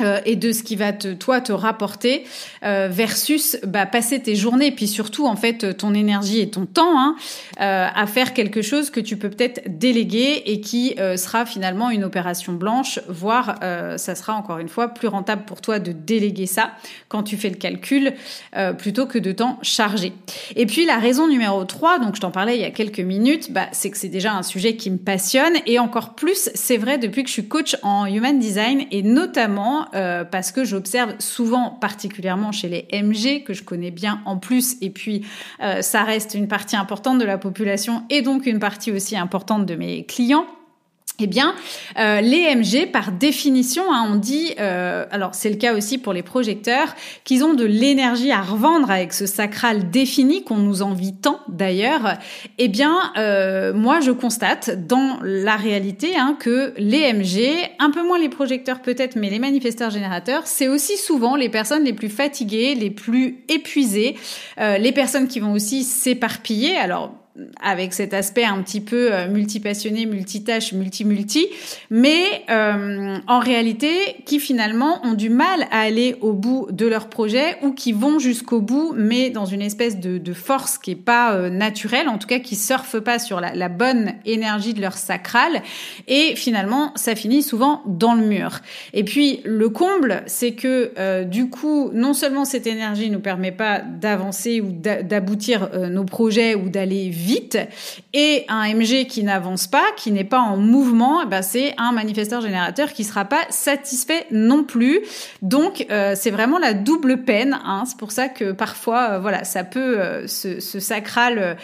euh, 0.00 0.20
et 0.24 0.36
de 0.36 0.52
ce 0.52 0.62
qui 0.62 0.76
va 0.76 0.92
te 0.92 1.12
toi 1.12 1.40
te 1.40 1.50
rapporter 1.50 2.24
euh, 2.62 2.86
versus 2.88 3.58
bah, 3.66 3.84
passer 3.84 4.20
tes 4.20 4.36
journées 4.36 4.70
puis 4.70 4.86
surtout 4.86 5.26
en 5.26 5.34
fait 5.34 5.76
ton 5.76 5.92
énergie 5.92 6.40
et 6.40 6.50
ton 6.50 6.66
temps 6.66 6.96
hein, 6.96 7.16
euh, 7.60 7.88
à 7.92 8.06
faire 8.06 8.32
quelque 8.32 8.62
chose 8.62 8.90
que 8.90 9.00
tu 9.00 9.16
peux 9.16 9.28
peut-être 9.28 9.62
déléguer 9.66 10.42
et 10.46 10.60
qui 10.60 10.94
sera 11.16 11.46
finalement 11.46 11.90
une 11.90 12.04
opération 12.04 12.52
blanche 12.52 13.00
voire 13.08 13.56
ça 13.60 14.14
sera 14.14 14.34
encore 14.34 14.58
une 14.58 14.68
fois 14.68 14.88
plus 14.88 15.08
rentable 15.08 15.44
pour 15.44 15.60
toi 15.60 15.78
de 15.78 15.92
déléguer 15.92 16.46
ça 16.46 16.72
quand 17.08 17.22
tu 17.22 17.36
fais 17.36 17.50
le 17.50 17.56
calcul 17.56 18.14
plutôt 18.78 19.06
que 19.06 19.18
de 19.18 19.32
t'en 19.32 19.58
charger. 19.62 20.12
Et 20.56 20.66
puis 20.66 20.84
la 20.84 20.98
raison 20.98 21.28
numéro 21.28 21.64
3 21.64 21.98
donc 21.98 22.16
je 22.16 22.20
t'en 22.20 22.30
parlais 22.30 22.56
il 22.56 22.60
y 22.60 22.64
a 22.64 22.70
quelques 22.70 23.00
minutes 23.00 23.52
bah, 23.52 23.66
c'est 23.72 23.90
que 23.90 23.96
c'est 23.96 24.08
déjà 24.08 24.32
un 24.32 24.42
sujet 24.42 24.76
qui 24.76 24.90
me 24.90 24.98
passionne. 24.98 25.54
Et 25.66 25.78
encore 25.78 26.14
plus 26.14 26.50
c'est 26.54 26.76
vrai 26.76 26.98
depuis 26.98 27.22
que 27.22 27.28
je 27.28 27.34
suis 27.34 27.48
coach 27.48 27.76
en 27.82 28.06
human 28.06 28.38
design 28.38 28.84
et 28.90 29.02
notamment 29.02 29.87
euh, 29.94 30.24
parce 30.24 30.52
que 30.52 30.64
j'observe 30.64 31.14
souvent, 31.18 31.70
particulièrement 31.70 32.52
chez 32.52 32.68
les 32.68 32.88
MG, 32.92 33.44
que 33.44 33.54
je 33.54 33.62
connais 33.62 33.90
bien 33.90 34.20
en 34.24 34.36
plus, 34.36 34.76
et 34.80 34.90
puis 34.90 35.24
euh, 35.62 35.82
ça 35.82 36.02
reste 36.02 36.34
une 36.34 36.48
partie 36.48 36.76
importante 36.76 37.18
de 37.18 37.24
la 37.24 37.38
population 37.38 38.02
et 38.10 38.22
donc 38.22 38.46
une 38.46 38.58
partie 38.58 38.92
aussi 38.92 39.16
importante 39.16 39.66
de 39.66 39.74
mes 39.74 40.04
clients. 40.04 40.46
Eh 41.20 41.26
bien, 41.26 41.56
euh, 41.98 42.20
les 42.20 42.54
MG, 42.54 42.86
par 42.92 43.10
définition, 43.10 43.82
hein, 43.92 44.08
on 44.08 44.14
dit, 44.14 44.54
euh, 44.60 45.04
alors 45.10 45.34
c'est 45.34 45.50
le 45.50 45.56
cas 45.56 45.74
aussi 45.74 45.98
pour 45.98 46.12
les 46.12 46.22
projecteurs, 46.22 46.94
qu'ils 47.24 47.42
ont 47.42 47.54
de 47.54 47.64
l'énergie 47.64 48.30
à 48.30 48.40
revendre 48.40 48.88
avec 48.88 49.12
ce 49.12 49.26
sacral 49.26 49.90
défini 49.90 50.44
qu'on 50.44 50.58
nous 50.58 50.80
envie 50.82 51.16
tant 51.16 51.40
d'ailleurs. 51.48 52.14
Eh 52.58 52.68
bien, 52.68 52.96
euh, 53.16 53.74
moi 53.74 53.98
je 53.98 54.12
constate 54.12 54.86
dans 54.86 55.18
la 55.24 55.56
réalité 55.56 56.16
hein, 56.16 56.36
que 56.38 56.72
les 56.76 57.12
MG, 57.12 57.68
un 57.80 57.90
peu 57.90 58.06
moins 58.06 58.20
les 58.20 58.28
projecteurs 58.28 58.80
peut-être, 58.80 59.16
mais 59.16 59.28
les 59.28 59.40
manifesteurs 59.40 59.90
générateurs, 59.90 60.46
c'est 60.46 60.68
aussi 60.68 60.96
souvent 60.96 61.34
les 61.34 61.48
personnes 61.48 61.82
les 61.82 61.94
plus 61.94 62.10
fatiguées, 62.10 62.76
les 62.76 62.90
plus 62.90 63.38
épuisées, 63.48 64.14
les 64.56 64.92
personnes 64.92 65.26
qui 65.26 65.40
vont 65.40 65.52
aussi 65.52 65.82
s'éparpiller. 65.82 66.76
Alors 66.76 67.12
avec 67.60 67.92
cet 67.92 68.14
aspect 68.14 68.44
un 68.44 68.62
petit 68.62 68.80
peu 68.80 69.12
euh, 69.12 69.28
multipassionné, 69.28 70.06
multitâche, 70.06 70.72
multi-multi, 70.72 71.48
mais 71.90 72.44
euh, 72.50 73.16
en 73.26 73.38
réalité 73.38 73.90
qui 74.24 74.40
finalement 74.40 75.04
ont 75.04 75.14
du 75.14 75.30
mal 75.30 75.66
à 75.70 75.80
aller 75.80 76.16
au 76.20 76.32
bout 76.32 76.68
de 76.70 76.86
leur 76.86 77.08
projet 77.08 77.56
ou 77.62 77.72
qui 77.72 77.92
vont 77.92 78.18
jusqu'au 78.18 78.60
bout, 78.60 78.94
mais 78.96 79.30
dans 79.30 79.46
une 79.46 79.62
espèce 79.62 79.98
de, 79.98 80.32
force 80.32 80.78
qui 80.78 80.92
est 80.92 80.94
pas 80.94 81.34
euh, 81.34 81.50
naturelle, 81.50 82.08
en 82.08 82.18
tout 82.18 82.28
cas 82.28 82.38
qui 82.38 82.54
surfent 82.54 83.00
pas 83.00 83.18
sur 83.18 83.40
la, 83.40 83.68
bonne 83.68 84.12
énergie 84.24 84.74
de 84.74 84.80
leur 84.80 84.94
sacral, 84.94 85.62
et 86.06 86.34
finalement 86.36 86.92
ça 86.96 87.14
finit 87.14 87.42
souvent 87.42 87.82
dans 87.86 88.14
le 88.14 88.24
mur. 88.24 88.60
Et 88.92 89.04
puis 89.04 89.40
le 89.44 89.68
comble, 89.68 90.22
c'est 90.26 90.52
que 90.52 90.92
euh, 90.98 91.24
du 91.24 91.48
coup, 91.48 91.90
non 91.92 92.14
seulement 92.14 92.44
cette 92.44 92.66
énergie 92.66 93.10
nous 93.10 93.20
permet 93.20 93.52
pas 93.52 93.80
d'avancer 93.80 94.60
ou 94.60 94.72
d'aboutir 94.72 95.70
nos 95.90 96.04
projets 96.04 96.54
ou 96.54 96.68
d'aller 96.68 97.10
vite, 97.28 97.58
et 98.14 98.44
un 98.48 98.74
MG 98.74 99.06
qui 99.06 99.22
n'avance 99.22 99.66
pas, 99.66 99.84
qui 99.96 100.12
n'est 100.12 100.24
pas 100.24 100.40
en 100.40 100.56
mouvement, 100.56 101.20
eh 101.22 101.26
ben 101.26 101.42
c'est 101.42 101.74
un 101.76 101.92
manifesteur 101.92 102.40
générateur 102.40 102.92
qui 102.94 103.04
sera 103.04 103.26
pas 103.26 103.42
satisfait 103.50 104.26
non 104.30 104.64
plus. 104.64 105.00
Donc 105.42 105.86
euh, 105.90 106.14
c'est 106.16 106.30
vraiment 106.30 106.58
la 106.58 106.72
double 106.72 107.24
peine. 107.24 107.58
Hein. 107.64 107.84
C'est 107.86 107.98
pour 107.98 108.12
ça 108.12 108.28
que 108.28 108.52
parfois, 108.52 109.10
euh, 109.10 109.18
voilà, 109.18 109.44
ça 109.44 109.62
peut 109.62 109.98
euh, 109.98 110.26
ce, 110.26 110.58
sacral 110.80 111.56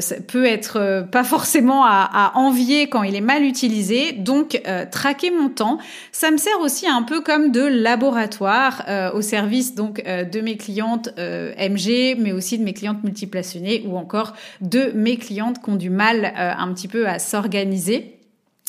ça 0.00 0.16
peut 0.26 0.44
être 0.44 1.06
pas 1.10 1.24
forcément 1.24 1.84
à, 1.84 2.08
à, 2.12 2.36
envier 2.36 2.88
quand 2.88 3.02
il 3.02 3.14
est 3.14 3.22
mal 3.22 3.44
utilisé. 3.44 4.12
Donc 4.12 4.60
traquer 4.90 5.30
mon 5.30 5.48
temps, 5.48 5.78
ça 6.12 6.30
me 6.30 6.36
sert 6.36 6.60
aussi 6.60 6.86
un 6.86 7.02
peu 7.02 7.20
comme 7.20 7.50
de 7.52 7.62
laboratoire 7.62 8.84
au 9.14 9.22
service 9.22 9.74
donc 9.74 10.02
de 10.04 10.40
mes 10.40 10.56
clientes 10.56 11.10
MG, 11.16 12.16
mais 12.18 12.32
aussi 12.32 12.58
de 12.58 12.64
mes 12.64 12.74
clientes 12.74 13.02
multiplationnées 13.04 13.84
ou 13.86 13.96
encore 13.96 14.34
de 14.60 14.87
mes 14.94 15.16
clientes 15.16 15.62
qui 15.62 15.70
ont 15.70 15.76
du 15.76 15.90
mal 15.90 16.24
euh, 16.24 16.52
un 16.56 16.72
petit 16.72 16.88
peu 16.88 17.08
à 17.08 17.18
s'organiser 17.18 18.17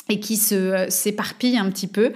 et 0.09 0.19
qui 0.19 0.35
se 0.35 0.55
euh, 0.55 0.89
s'éparpille 0.89 1.57
un 1.57 1.69
petit 1.69 1.87
peu. 1.87 2.11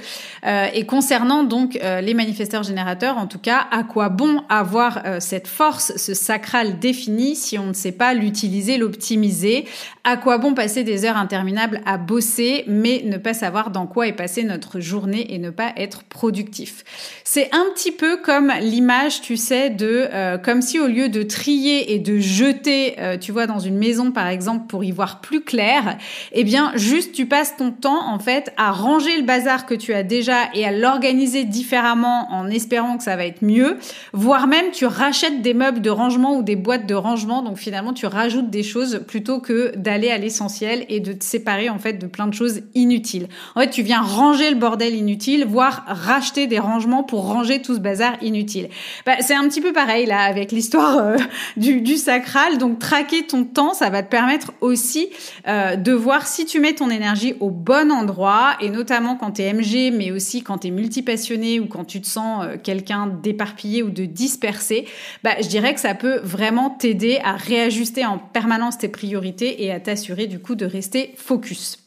Euh, 0.46 0.68
et 0.74 0.86
concernant 0.86 1.44
donc 1.44 1.78
euh, 1.78 2.02
les 2.02 2.14
manifesteurs 2.14 2.64
générateurs, 2.64 3.18
en 3.18 3.28
tout 3.28 3.40
cas, 3.40 3.68
à 3.72 3.84
quoi 3.84 4.10
bon 4.10 4.42
avoir 4.50 5.02
cette 5.20 5.48
force, 5.48 5.94
ce 5.96 6.14
sacral 6.14 6.80
défini 6.80 7.36
si 7.36 7.60
on 7.60 7.68
ne 7.68 7.74
sait 7.74 7.92
pas 7.92 8.14
l'utiliser, 8.14 8.78
l'optimiser? 8.78 9.66
À 10.04 10.18
quoi 10.18 10.38
bon 10.38 10.54
passer 10.54 10.84
des 10.84 11.06
heures 11.06 11.18
interminables 11.18 11.82
à 11.86 11.98
bosser, 11.98 12.64
mais 12.68 13.04
ne 13.06 13.18
pas 13.18 13.34
savoir 13.34 13.70
dans 13.70 13.86
quoi 13.86 14.08
est 14.08 14.14
passée 14.14 14.44
notre 14.44 14.80
journée 14.80 15.34
et 15.34 15.38
ne 15.38 15.50
pas 15.50 15.72
être 15.78 16.04
productif? 16.04 16.84
C'est 17.24 17.50
un 17.54 17.66
petit 17.74 17.92
peu 17.92 18.18
comme 18.18 18.52
l'image, 18.60 19.22
tu 19.22 19.38
sais, 19.38 19.70
de 19.70 20.10
comme 20.44 20.62
si 20.62 20.80
au 20.80 20.88
lieu 20.88 21.10
de 21.10 21.24
trier 21.24 21.94
et 21.94 22.00
de 22.00 22.18
jeter, 22.18 22.96
tu 23.22 23.32
vois, 23.32 23.46
dans 23.46 23.60
une 23.60 23.78
maison 23.78 24.12
par 24.12 24.28
exemple 24.28 24.68
pour 24.68 24.84
y 24.84 24.92
voir 24.92 25.22
plus 25.22 25.42
clair, 25.42 25.98
eh 26.32 26.44
bien 26.44 26.72
juste 26.76 27.14
tu 27.14 27.26
passes 27.26 27.56
ton 27.56 27.72
en 27.92 28.20
fait 28.20 28.54
à 28.58 28.72
ranger 28.72 29.18
le 29.18 29.24
bazar 29.24 29.66
que 29.66 29.74
tu 29.74 29.94
as 29.94 30.04
déjà 30.04 30.50
et 30.54 30.66
à 30.66 30.72
l'organiser 30.72 31.44
différemment 31.44 32.28
en 32.32 32.50
espérant 32.50 32.98
que 32.98 33.04
ça 33.04 33.16
va 33.16 33.26
être 33.26 33.42
mieux, 33.42 33.78
voire 34.14 34.48
même 34.48 34.72
tu 34.72 34.86
rachètes 34.86 35.42
des 35.42 35.54
meubles 35.54 35.82
de 35.82 35.90
rangement 35.90 36.38
ou 36.38 36.44
des 36.44 36.56
boîtes 36.56 36.86
de 36.86 36.96
rangement, 36.96 37.42
donc 37.42 37.58
finalement 37.58 37.94
tu 37.94 38.06
rajoutes 38.06 38.50
des 38.50 38.64
choses 38.64 39.02
plutôt 39.08 39.40
que 39.40 39.76
d'aller 39.76 40.10
à 40.10 40.18
l'essentiel 40.18 40.86
et 40.90 41.00
de 41.00 41.14
te 41.14 41.24
séparer 41.24 41.70
en 41.70 41.80
fait 41.80 41.94
de 41.94 42.08
plein 42.08 42.28
de 42.28 42.34
choses 42.34 42.62
inutiles. 42.74 43.28
En 43.56 43.62
fait, 43.62 43.70
tu 43.70 43.82
viens 43.82 44.02
ranger 44.02 44.50
le 44.50 44.56
bordel 44.56 44.96
inutile, 44.96 45.46
voire 45.46 45.84
racheter 45.88 46.48
des 46.48 46.60
rangements 46.60 47.04
pour 47.04 47.26
ranger 47.26 47.62
tout 47.62 47.76
ce 47.76 47.80
bazar 47.80 48.14
inutile. 48.22 48.70
Bah, 49.06 49.14
c'est 49.20 49.36
un 49.36 49.48
petit 49.48 49.62
peu 49.62 49.74
pareil 49.74 50.06
là 50.06 50.22
avec 50.22 50.52
l'histoire 50.52 50.98
euh, 50.98 51.18
du, 51.58 51.98
sacral. 51.98 52.58
Donc 52.58 52.80
traquer 52.80 53.26
ton 53.26 53.44
temps, 53.44 53.74
ça 53.74 53.90
va 53.90 54.04
te 54.04 54.10
permettre 54.10 54.54
aussi 54.62 55.10
euh, 55.48 55.76
de 55.76 55.92
voir 55.92 56.28
si 56.28 56.46
tu 56.46 56.60
mets 56.60 56.74
ton 56.74 56.90
énergie 56.90 57.36
au 57.40 57.50
bon 57.50 57.73
endroit 57.82 58.56
et 58.62 58.70
notamment 58.70 59.16
quand 59.16 59.34
tu 59.34 59.42
es 59.42 59.54
MG 59.54 59.92
mais 59.96 60.12
aussi 60.12 60.44
quand 60.44 60.60
tu 60.60 60.68
es 60.68 60.72
multipassionné 60.72 61.60
ou 61.60 61.68
quand 61.68 61.86
tu 61.86 62.02
te 62.02 62.08
sens 62.08 62.46
euh, 62.46 62.58
quelqu'un 62.62 63.08
d'éparpillé 63.08 63.84
ou 63.84 63.90
de 63.90 64.06
dispersé, 64.06 64.86
bah, 65.24 65.36
je 65.42 65.48
dirais 65.48 65.74
que 65.74 65.80
ça 65.80 65.96
peut 65.96 66.20
vraiment 66.24 66.70
t'aider 66.70 67.20
à 67.24 67.36
réajuster 67.36 68.06
en 68.06 68.18
permanence 68.18 68.78
tes 68.78 68.90
priorités 68.90 69.64
et 69.64 69.72
à 69.72 69.80
t'assurer 69.80 70.28
du 70.28 70.40
coup 70.40 70.56
de 70.56 70.66
rester 70.66 71.14
focus. 71.18 71.83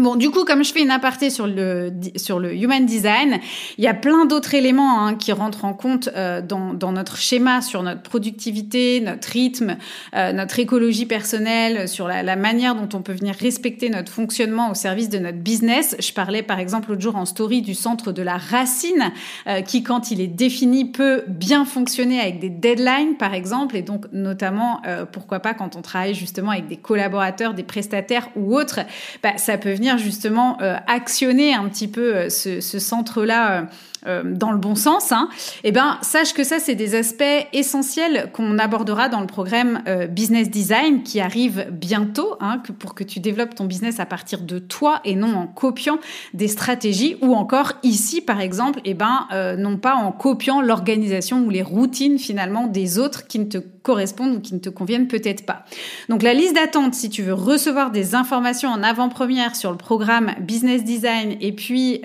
Bon, 0.00 0.16
du 0.16 0.30
coup, 0.30 0.46
comme 0.46 0.64
je 0.64 0.72
fais 0.72 0.80
une 0.80 0.90
aparté 0.90 1.28
sur 1.28 1.46
le 1.46 1.92
sur 2.16 2.38
le 2.38 2.54
human 2.54 2.86
design, 2.86 3.38
il 3.76 3.84
y 3.84 3.86
a 3.86 3.92
plein 3.92 4.24
d'autres 4.24 4.54
éléments 4.54 4.98
hein, 4.98 5.14
qui 5.14 5.30
rentrent 5.30 5.66
en 5.66 5.74
compte 5.74 6.08
euh, 6.16 6.40
dans, 6.40 6.72
dans 6.72 6.92
notre 6.92 7.18
schéma 7.18 7.60
sur 7.60 7.82
notre 7.82 8.00
productivité, 8.00 9.02
notre 9.02 9.28
rythme, 9.28 9.76
euh, 10.16 10.32
notre 10.32 10.58
écologie 10.58 11.04
personnelle, 11.04 11.86
sur 11.86 12.08
la, 12.08 12.22
la, 12.22 12.36
manière 12.36 12.74
dont 12.74 12.88
on 12.96 13.02
peut 13.02 13.12
venir 13.12 13.34
respecter 13.34 13.90
notre 13.90 14.10
fonctionnement 14.10 14.70
au 14.70 14.74
service 14.74 15.10
de 15.10 15.18
notre 15.18 15.36
business. 15.36 15.94
Je 15.98 16.14
parlais 16.14 16.42
par 16.42 16.60
exemple 16.60 16.88
l'autre 16.88 17.02
jour 17.02 17.16
en 17.16 17.26
story 17.26 17.60
du 17.60 17.74
centre 17.74 18.10
de 18.10 18.22
la 18.22 18.38
racine, 18.38 19.12
euh, 19.48 19.60
qui 19.60 19.82
quand 19.82 20.10
il 20.10 20.22
est 20.22 20.28
défini 20.28 20.86
peut 20.86 21.24
bien 21.28 21.66
fonctionner 21.66 22.20
avec 22.20 22.38
des 22.38 22.48
deadlines 22.48 23.18
par 23.18 23.34
exemple, 23.34 23.76
et 23.76 23.82
donc 23.82 24.06
notamment 24.12 24.80
pourquoi 25.12 25.40
pas 25.40 25.52
quand 25.52 25.76
on 25.76 25.82
travaille 25.82 26.14
justement 26.14 26.52
avec 26.52 26.68
des 26.68 26.76
collaborateurs, 26.78 27.52
des 27.52 27.62
prestataires 27.64 28.30
ou 28.34 28.56
autres, 28.56 28.80
bah, 29.22 29.36
ça 29.36 29.58
peut 29.58 29.72
venir 29.72 29.89
justement 29.96 30.60
euh, 30.60 30.76
actionner 30.86 31.54
un 31.54 31.68
petit 31.68 31.88
peu 31.88 32.14
euh, 32.14 32.28
ce, 32.28 32.60
ce 32.60 32.78
centre-là 32.78 33.68
euh, 34.06 34.22
dans 34.24 34.50
le 34.50 34.56
bon 34.56 34.74
sens, 34.74 35.12
hein, 35.12 35.28
eh 35.62 35.72
ben 35.72 35.98
sache 36.00 36.32
que 36.32 36.42
ça 36.42 36.58
c'est 36.58 36.74
des 36.74 36.94
aspects 36.94 37.22
essentiels 37.52 38.30
qu'on 38.32 38.58
abordera 38.58 39.10
dans 39.10 39.20
le 39.20 39.26
programme 39.26 39.82
euh, 39.86 40.06
Business 40.06 40.48
Design 40.48 41.02
qui 41.02 41.20
arrive 41.20 41.66
bientôt, 41.70 42.36
hein, 42.40 42.62
que 42.64 42.72
pour 42.72 42.94
que 42.94 43.04
tu 43.04 43.20
développes 43.20 43.54
ton 43.54 43.66
business 43.66 44.00
à 44.00 44.06
partir 44.06 44.40
de 44.40 44.58
toi 44.58 45.00
et 45.04 45.16
non 45.16 45.34
en 45.36 45.46
copiant 45.46 45.98
des 46.32 46.48
stratégies 46.48 47.16
ou 47.20 47.34
encore 47.34 47.74
ici 47.82 48.22
par 48.22 48.40
exemple, 48.40 48.80
eh 48.86 48.94
ben 48.94 49.26
euh, 49.32 49.56
non 49.56 49.76
pas 49.76 49.94
en 49.94 50.12
copiant 50.12 50.62
l'organisation 50.62 51.44
ou 51.44 51.50
les 51.50 51.62
routines 51.62 52.18
finalement 52.18 52.68
des 52.68 52.98
autres 52.98 53.26
qui 53.26 53.38
ne 53.38 53.44
te 53.44 53.58
correspondent 53.58 54.36
ou 54.36 54.40
qui 54.40 54.54
ne 54.54 54.60
te 54.60 54.70
conviennent 54.70 55.08
peut-être 55.08 55.44
pas. 55.44 55.64
Donc 56.08 56.22
la 56.22 56.32
liste 56.32 56.54
d'attente 56.54 56.94
si 56.94 57.10
tu 57.10 57.22
veux 57.22 57.34
recevoir 57.34 57.90
des 57.90 58.14
informations 58.14 58.70
en 58.70 58.82
avant-première 58.82 59.56
sur 59.56 59.70
le 59.70 59.76
programme 59.76 60.32
Business 60.40 60.84
Design 60.84 61.36
et 61.40 61.52
puis 61.52 62.00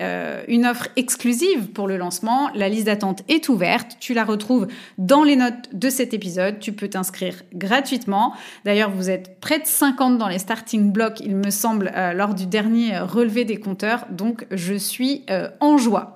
une 0.48 0.66
offre 0.66 0.88
exclusive 0.96 1.68
pour 1.72 1.85
le 1.86 1.96
lancement. 1.96 2.50
La 2.54 2.68
liste 2.68 2.86
d'attente 2.86 3.22
est 3.28 3.48
ouverte. 3.48 3.96
Tu 4.00 4.14
la 4.14 4.24
retrouves 4.24 4.66
dans 4.98 5.24
les 5.24 5.36
notes 5.36 5.70
de 5.72 5.88
cet 5.88 6.14
épisode. 6.14 6.58
Tu 6.58 6.72
peux 6.72 6.88
t'inscrire 6.88 7.42
gratuitement. 7.54 8.34
D'ailleurs, 8.64 8.90
vous 8.90 9.10
êtes 9.10 9.40
près 9.40 9.58
de 9.58 9.66
50 9.66 10.18
dans 10.18 10.28
les 10.28 10.38
starting 10.38 10.92
blocks, 10.92 11.20
il 11.20 11.36
me 11.36 11.50
semble, 11.50 11.92
euh, 11.96 12.12
lors 12.12 12.34
du 12.34 12.46
dernier 12.46 12.98
relevé 12.98 13.44
des 13.44 13.58
compteurs. 13.58 14.06
Donc, 14.10 14.46
je 14.50 14.74
suis 14.74 15.24
euh, 15.30 15.48
en 15.60 15.78
joie. 15.78 16.15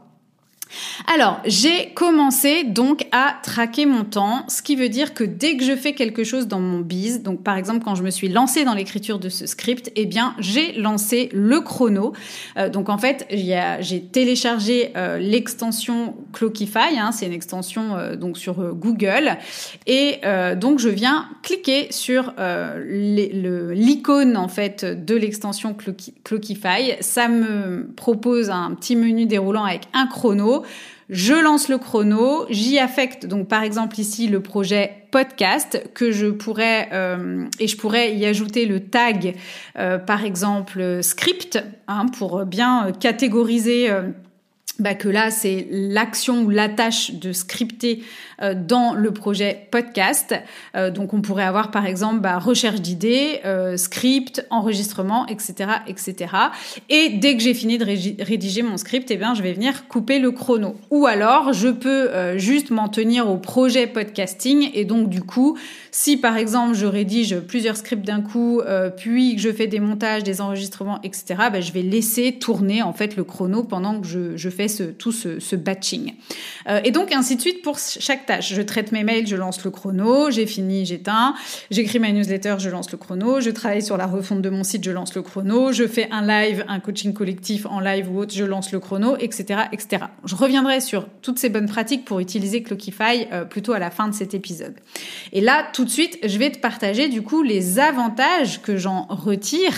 Alors, 1.06 1.40
j'ai 1.44 1.90
commencé 1.94 2.64
donc 2.64 3.06
à 3.12 3.34
traquer 3.42 3.86
mon 3.86 4.04
temps, 4.04 4.44
ce 4.48 4.62
qui 4.62 4.76
veut 4.76 4.88
dire 4.88 5.14
que 5.14 5.24
dès 5.24 5.56
que 5.56 5.64
je 5.64 5.74
fais 5.74 5.92
quelque 5.92 6.24
chose 6.24 6.46
dans 6.46 6.60
mon 6.60 6.80
biz, 6.80 7.22
donc 7.22 7.42
par 7.42 7.56
exemple 7.56 7.84
quand 7.84 7.94
je 7.94 8.02
me 8.02 8.10
suis 8.10 8.28
lancée 8.28 8.64
dans 8.64 8.74
l'écriture 8.74 9.18
de 9.18 9.28
ce 9.28 9.46
script, 9.46 9.90
eh 9.96 10.06
bien 10.06 10.34
j'ai 10.38 10.72
lancé 10.72 11.28
le 11.32 11.60
chrono. 11.60 12.12
Euh, 12.56 12.68
donc 12.68 12.88
en 12.88 12.98
fait, 12.98 13.26
j'ai 13.30 14.02
téléchargé 14.02 14.92
euh, 14.96 15.18
l'extension 15.18 16.14
Clockify, 16.32 16.98
hein, 16.98 17.10
c'est 17.12 17.26
une 17.26 17.32
extension 17.32 17.96
euh, 17.96 18.16
donc 18.16 18.38
sur 18.38 18.74
Google, 18.74 19.36
et 19.86 20.20
donc 20.56 20.78
je 20.78 20.88
viens 20.88 21.28
cliquer 21.42 21.88
sur 21.90 22.34
l'icône 22.78 24.36
en 24.36 24.48
fait 24.48 24.84
de 24.84 25.14
l'extension 25.14 25.74
Clockify. 26.24 26.96
Ça 27.00 27.28
me 27.28 27.88
propose 27.96 28.50
un 28.50 28.74
petit 28.74 28.96
menu 28.96 29.26
déroulant 29.26 29.64
avec 29.64 29.82
un 29.94 30.06
chrono. 30.06 30.59
Je 31.08 31.34
lance 31.34 31.68
le 31.68 31.78
chrono, 31.78 32.46
j'y 32.50 32.78
affecte 32.78 33.26
donc 33.26 33.48
par 33.48 33.64
exemple 33.64 33.98
ici 33.98 34.28
le 34.28 34.40
projet 34.40 35.06
podcast 35.10 35.82
que 35.92 36.12
je 36.12 36.28
pourrais 36.28 36.88
euh, 36.92 37.46
et 37.58 37.66
je 37.66 37.76
pourrais 37.76 38.14
y 38.14 38.26
ajouter 38.26 38.64
le 38.64 38.78
tag 38.78 39.34
euh, 39.76 39.98
par 39.98 40.24
exemple 40.24 41.02
script 41.02 41.58
hein, 41.88 42.06
pour 42.16 42.44
bien 42.44 42.92
catégoriser 43.00 43.90
euh, 43.90 44.02
bah, 44.80 44.94
que 44.94 45.08
là, 45.08 45.30
c'est 45.30 45.66
l'action 45.70 46.42
ou 46.42 46.50
la 46.50 46.70
tâche 46.70 47.12
de 47.12 47.32
scripter 47.32 48.02
dans 48.40 48.94
le 48.94 49.12
projet 49.12 49.66
podcast. 49.70 50.34
Euh, 50.74 50.90
donc, 50.90 51.14
on 51.14 51.20
pourrait 51.20 51.44
avoir, 51.44 51.70
par 51.70 51.86
exemple, 51.86 52.20
bah, 52.20 52.38
recherche 52.38 52.80
d'idées, 52.80 53.40
euh, 53.44 53.76
script, 53.76 54.46
enregistrement, 54.50 55.26
etc., 55.26 55.70
etc. 55.86 56.34
Et 56.88 57.10
dès 57.10 57.36
que 57.36 57.42
j'ai 57.42 57.54
fini 57.54 57.78
de 57.78 57.84
rédiger 58.24 58.62
mon 58.62 58.76
script, 58.76 59.10
eh 59.10 59.16
bien, 59.16 59.34
je 59.34 59.42
vais 59.42 59.52
venir 59.52 59.88
couper 59.88 60.18
le 60.18 60.30
chrono. 60.30 60.76
Ou 60.90 61.06
alors, 61.06 61.52
je 61.52 61.68
peux 61.68 62.10
juste 62.36 62.70
m'en 62.70 62.88
tenir 62.88 63.28
au 63.28 63.36
projet 63.36 63.86
podcasting. 63.86 64.70
Et 64.74 64.84
donc, 64.84 65.08
du 65.08 65.22
coup, 65.22 65.56
si, 65.90 66.16
par 66.16 66.36
exemple, 66.36 66.74
je 66.74 66.86
rédige 66.86 67.38
plusieurs 67.40 67.76
scripts 67.76 68.06
d'un 68.06 68.22
coup, 68.22 68.60
puis 68.96 69.36
que 69.36 69.42
je 69.42 69.50
fais 69.50 69.66
des 69.66 69.80
montages, 69.80 70.24
des 70.24 70.40
enregistrements, 70.40 71.00
etc., 71.02 71.24
bah, 71.52 71.60
je 71.60 71.72
vais 71.72 71.82
laisser 71.82 72.32
tourner, 72.32 72.82
en 72.82 72.92
fait, 72.92 73.16
le 73.16 73.24
chrono 73.24 73.62
pendant 73.62 74.00
que 74.00 74.06
je, 74.06 74.50
fais 74.50 74.66
tout 74.98 75.12
ce, 75.12 75.56
batching. 75.56 76.14
Euh, 76.68 76.80
et 76.84 76.90
donc 76.90 77.12
ainsi 77.12 77.36
de 77.36 77.40
suite 77.40 77.62
pour 77.62 77.78
chaque 77.78 78.26
Je 78.40 78.62
traite 78.62 78.92
mes 78.92 79.02
mails, 79.02 79.26
je 79.26 79.34
lance 79.34 79.64
le 79.64 79.70
chrono, 79.70 80.30
j'ai 80.30 80.46
fini, 80.46 80.86
j'éteins, 80.86 81.34
j'écris 81.70 81.98
ma 81.98 82.12
newsletter, 82.12 82.56
je 82.58 82.70
lance 82.70 82.92
le 82.92 82.98
chrono, 82.98 83.40
je 83.40 83.50
travaille 83.50 83.82
sur 83.82 83.96
la 83.96 84.06
refonte 84.06 84.42
de 84.42 84.50
mon 84.50 84.62
site, 84.62 84.84
je 84.84 84.92
lance 84.92 85.14
le 85.16 85.22
chrono, 85.22 85.72
je 85.72 85.86
fais 85.86 86.08
un 86.12 86.24
live, 86.24 86.64
un 86.68 86.78
coaching 86.78 87.12
collectif 87.12 87.66
en 87.66 87.80
live 87.80 88.10
ou 88.12 88.20
autre, 88.20 88.32
je 88.32 88.44
lance 88.44 88.70
le 88.70 88.78
chrono, 88.78 89.16
etc., 89.16 89.62
etc. 89.72 90.04
Je 90.24 90.36
reviendrai 90.36 90.80
sur 90.80 91.08
toutes 91.22 91.38
ces 91.38 91.48
bonnes 91.48 91.68
pratiques 91.68 92.04
pour 92.04 92.20
utiliser 92.20 92.62
Clockify 92.62 93.26
euh, 93.32 93.44
plutôt 93.44 93.72
à 93.72 93.78
la 93.78 93.90
fin 93.90 94.06
de 94.06 94.14
cet 94.14 94.34
épisode. 94.34 94.74
Et 95.32 95.40
là, 95.40 95.66
tout 95.72 95.84
de 95.84 95.90
suite, 95.90 96.18
je 96.24 96.38
vais 96.38 96.50
te 96.50 96.58
partager 96.58 97.08
du 97.08 97.22
coup 97.22 97.42
les 97.42 97.78
avantages 97.78 98.60
que 98.62 98.76
j'en 98.76 99.06
retire 99.08 99.74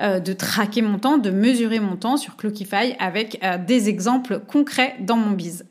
euh, 0.00 0.20
de 0.20 0.32
traquer 0.32 0.82
mon 0.82 0.98
temps, 0.98 1.18
de 1.18 1.30
mesurer 1.30 1.80
mon 1.80 1.96
temps 1.96 2.16
sur 2.16 2.36
Clockify 2.36 2.94
avec 2.98 3.38
euh, 3.42 3.58
des 3.58 3.88
exemples 3.88 4.40
concrets 4.40 4.96
dans 5.00 5.16
mon 5.16 5.30
biz. 5.30 5.64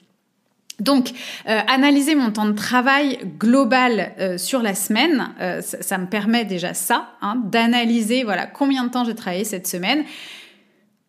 Donc, 0.83 1.11
euh, 1.47 1.59
analyser 1.67 2.13
mon 2.13 2.31
temps 2.31 2.45
de 2.45 2.53
travail 2.53 3.17
global 3.39 4.11
euh, 4.19 4.37
sur 4.37 4.61
la 4.61 4.75
semaine, 4.75 5.29
euh, 5.39 5.61
ça, 5.61 5.97
me 5.97 6.07
permet 6.07 6.43
déjà 6.43 6.73
ça, 6.73 7.07
hein, 7.21 7.41
d'analyser 7.45 8.23
voilà 8.23 8.45
combien 8.45 8.83
de 8.83 8.89
temps 8.89 9.05
j'ai 9.05 9.15
travaillé 9.15 9.45
cette 9.45 9.67
semaine 9.67 10.03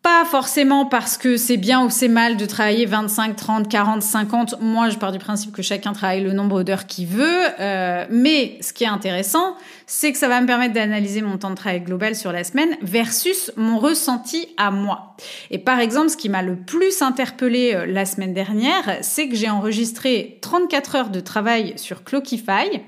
pas 0.01 0.23
forcément 0.23 0.85
parce 0.85 1.17
que 1.17 1.35
c'est 1.35 1.57
bien 1.57 1.83
ou 1.83 1.89
c'est 1.89 2.07
mal 2.07 2.37
de 2.37 2.45
travailler 2.45 2.85
25, 2.85 3.35
30, 3.35 3.67
40, 3.67 4.03
50. 4.03 4.61
Moi, 4.61 4.89
je 4.89 4.97
pars 4.97 5.11
du 5.11 5.17
principe 5.17 5.51
que 5.51 5.63
chacun 5.63 5.93
travaille 5.93 6.21
le 6.21 6.31
nombre 6.31 6.61
d'heures 6.61 6.85
qu'il 6.85 7.07
veut. 7.07 7.41
Mais 8.11 8.59
ce 8.61 8.71
qui 8.71 8.83
est 8.83 8.87
intéressant, 8.87 9.55
c'est 9.87 10.11
que 10.11 10.17
ça 10.17 10.27
va 10.27 10.41
me 10.41 10.47
permettre 10.47 10.73
d'analyser 10.73 11.21
mon 11.21 11.37
temps 11.37 11.49
de 11.49 11.55
travail 11.55 11.81
global 11.81 12.15
sur 12.15 12.31
la 12.31 12.43
semaine 12.43 12.75
versus 12.81 13.51
mon 13.55 13.77
ressenti 13.77 14.47
à 14.57 14.71
moi. 14.71 15.15
Et 15.51 15.59
par 15.59 15.79
exemple, 15.79 16.09
ce 16.09 16.17
qui 16.17 16.29
m'a 16.29 16.41
le 16.41 16.55
plus 16.55 17.01
interpellé 17.01 17.73
euh, 17.73 17.85
la 17.85 18.05
semaine 18.05 18.33
dernière, 18.33 18.97
c'est 19.01 19.29
que 19.29 19.35
j'ai 19.35 19.49
enregistré 19.49 20.39
34 20.41 20.95
heures 20.95 21.09
de 21.09 21.19
travail 21.19 21.73
sur 21.77 22.03
Clockify. 22.03 22.81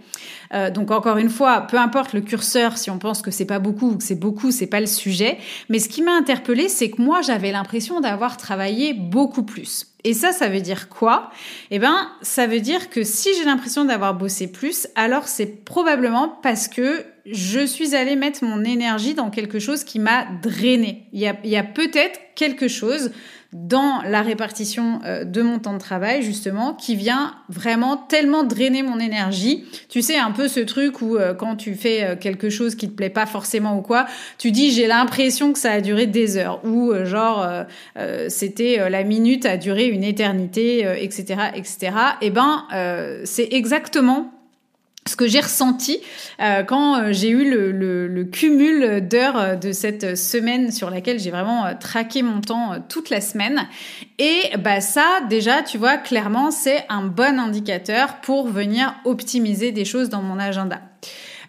Euh, 0.54 0.70
donc 0.70 0.92
encore 0.92 1.18
une 1.18 1.30
fois, 1.30 1.62
peu 1.62 1.78
importe 1.78 2.14
le 2.14 2.22
curseur, 2.22 2.78
si 2.78 2.90
on 2.90 3.00
pense 3.00 3.22
que 3.22 3.32
c'est 3.32 3.46
pas 3.46 3.60
beaucoup 3.60 3.92
ou 3.92 3.98
que 3.98 4.04
c'est 4.04 4.16
beaucoup, 4.16 4.52
c'est 4.52 4.68
pas 4.68 4.80
le 4.80 4.86
sujet. 4.86 5.38
Mais 5.70 5.80
ce 5.80 5.90
qui 5.90 6.02
m'a 6.02 6.16
interpellé, 6.16 6.70
c'est 6.70 6.90
que 6.90 7.02
moi, 7.02 7.22
j'avais 7.22 7.52
l'impression 7.52 8.00
d'avoir 8.00 8.38
travaillé 8.38 8.94
beaucoup 8.94 9.44
plus. 9.44 9.88
Et 10.08 10.14
ça, 10.14 10.32
ça 10.32 10.48
veut 10.48 10.62
dire 10.62 10.88
quoi? 10.88 11.32
Eh 11.70 11.80
ben, 11.80 12.10
ça 12.22 12.48
veut 12.48 12.62
dire 12.62 12.90
que 12.90 13.04
si 13.04 13.36
j'ai 13.36 13.44
l'impression 13.44 13.84
d'avoir 13.84 14.14
bossé 14.14 14.48
plus, 14.48 14.88
alors 14.96 15.28
c'est 15.28 15.66
probablement 15.66 16.30
parce 16.42 16.70
que 16.70 17.04
je 17.32 17.66
suis 17.66 17.96
allée 17.96 18.16
mettre 18.16 18.44
mon 18.44 18.64
énergie 18.64 19.14
dans 19.14 19.30
quelque 19.30 19.60
chose 19.60 19.84
qui 19.84 20.00
m'a 20.00 20.26
drainé. 20.42 21.08
Il 21.14 21.20
y 21.20 21.58
a, 21.58 21.64
peut-être 21.64 22.20
quelque 22.36 22.68
chose 22.68 23.12
dans 23.54 24.02
la 24.02 24.22
répartition 24.22 25.00
euh, 25.06 25.24
de 25.24 25.42
mon 25.42 25.60
temps 25.60 25.74
de 25.74 25.80
travail, 25.80 26.22
justement, 26.22 26.74
qui 26.74 26.96
vient 26.96 27.36
vraiment 27.50 27.96
tellement 27.96 28.44
drainer 28.44 28.84
mon 28.84 29.00
énergie. 29.00 29.64
Tu 29.90 30.02
sais, 30.02 30.18
un 30.18 30.32
peu 30.32 30.48
ce 30.48 30.60
truc 30.60 31.02
où 31.02 31.16
euh, 31.16 31.34
quand 31.34 31.56
tu 31.56 31.76
fais 31.76 32.04
euh, 32.04 32.16
quelque 32.16 32.50
chose 32.50 32.76
qui 32.76 32.90
te 32.90 32.94
plaît 32.94 33.10
pas 33.10 33.26
forcément 33.26 33.78
ou 33.78 33.82
quoi, 33.82 34.06
tu 34.38 34.52
dis 34.52 34.72
j'ai 34.72 34.88
l'impression 34.88 35.54
que 35.54 35.60
ça 35.60 35.72
a 35.72 35.82
duré 35.82 36.08
des 36.08 36.38
heures 36.38 36.64
ou 36.66 36.94
genre 37.06 37.48
c'était 38.28 38.90
la 38.90 39.04
minute 39.04 39.46
a 39.46 39.58
duré 39.58 39.86
une 39.88 40.04
éternité, 40.04 40.80
etc., 41.00 41.36
etc. 41.56 41.92
Eh 42.22 42.30
ben, 42.30 42.66
c'est 43.24 43.48
exactement 43.52 44.37
ce 45.08 45.16
que 45.16 45.28
j'ai 45.28 45.40
ressenti 45.40 46.00
euh, 46.40 46.64
quand 46.64 46.98
euh, 46.98 47.14
j'ai 47.14 47.30
eu 47.30 47.50
le, 47.50 47.72
le, 47.72 48.24
cumul 48.26 49.08
d'heures 49.08 49.38
euh, 49.38 49.56
de 49.56 49.72
cette 49.72 50.18
semaine 50.18 50.72
sur 50.72 50.90
laquelle 50.90 51.20
j'ai 51.20 51.32
vraiment 51.32 51.74
traqué 51.80 52.22
mon 52.22 52.42
temps 52.42 52.76
toute 52.90 53.10
la 53.10 53.22
semaine. 53.22 53.68
Et 54.20 54.42
bah 54.60 54.82
ça, 54.82 55.06
déjà, 55.30 55.64
tu 55.64 55.78
vois, 55.78 55.98
clairement, 55.98 56.52
c'est 56.52 56.86
un 56.90 57.04
bon 57.04 57.40
indicateur 57.40 58.18
pour 58.22 58.48
venir 58.48 58.94
optimiser 59.06 59.72
des 59.72 59.86
choses 59.86 60.10
dans 60.10 60.22
mon 60.22 60.40
agenda. 60.40 60.82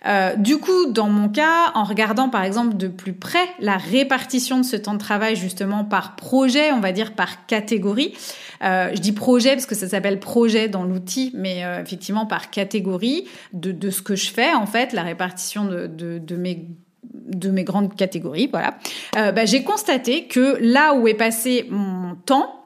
Euh, 0.07 0.37
du 0.37 0.59
coup, 0.59 0.87
dans 0.91 1.09
mon 1.09 1.29
cas, 1.29 1.73
en 1.75 1.85
regardant 1.85 2.29
par 2.29 2.45
exemple 2.45 2.77
de 2.77 2.89
plus 2.89 3.13
près 3.13 3.47
la 3.61 3.77
répartition 3.77 4.59
de 4.59 4.65
ce 4.65 4.77
temps 4.77 4.95
de 4.95 4.99
travail 4.99 5.37
justement 5.37 5.85
par 5.85 6.17
projet, 6.17 6.73
on 6.73 6.81
va 6.81 6.93
dire 6.93 7.13
par 7.13 7.47
catégorie, 7.47 8.15
euh, 8.63 8.91
je 8.95 9.01
dis 9.01 9.13
projet 9.13 9.55
parce 9.55 9.67
que 9.67 9.75
ça 9.75 9.89
s'appelle 9.89 10.21
projet 10.21 10.69
dans 10.69 10.85
l'outil, 10.85 11.33
mais 11.35 11.65
euh, 11.65 11.83
effectivement 11.83 12.27
par 12.27 12.51
catégorie 12.51 13.27
de, 13.53 13.73
de, 13.73 13.91
ce 13.91 14.03
que 14.03 14.17
je 14.17 14.31
fais 14.31 14.55
en 14.55 14.67
fait, 14.67 14.93
la 14.93 15.03
répartition 15.03 15.65
de, 15.65 15.87
de, 15.87 16.19
de 16.19 16.37
mes 16.37 16.67
de 17.11 17.51
mes 17.51 17.65
grandes 17.65 17.95
catégories, 17.95 18.49
voilà. 18.51 18.79
Bah, 19.15 19.45
j'ai 19.45 19.63
constaté 19.63 20.27
que 20.27 20.59
là 20.61 20.95
où 20.95 21.09
est 21.09 21.15
passé 21.15 21.67
mon 21.71 22.17
temps, 22.17 22.58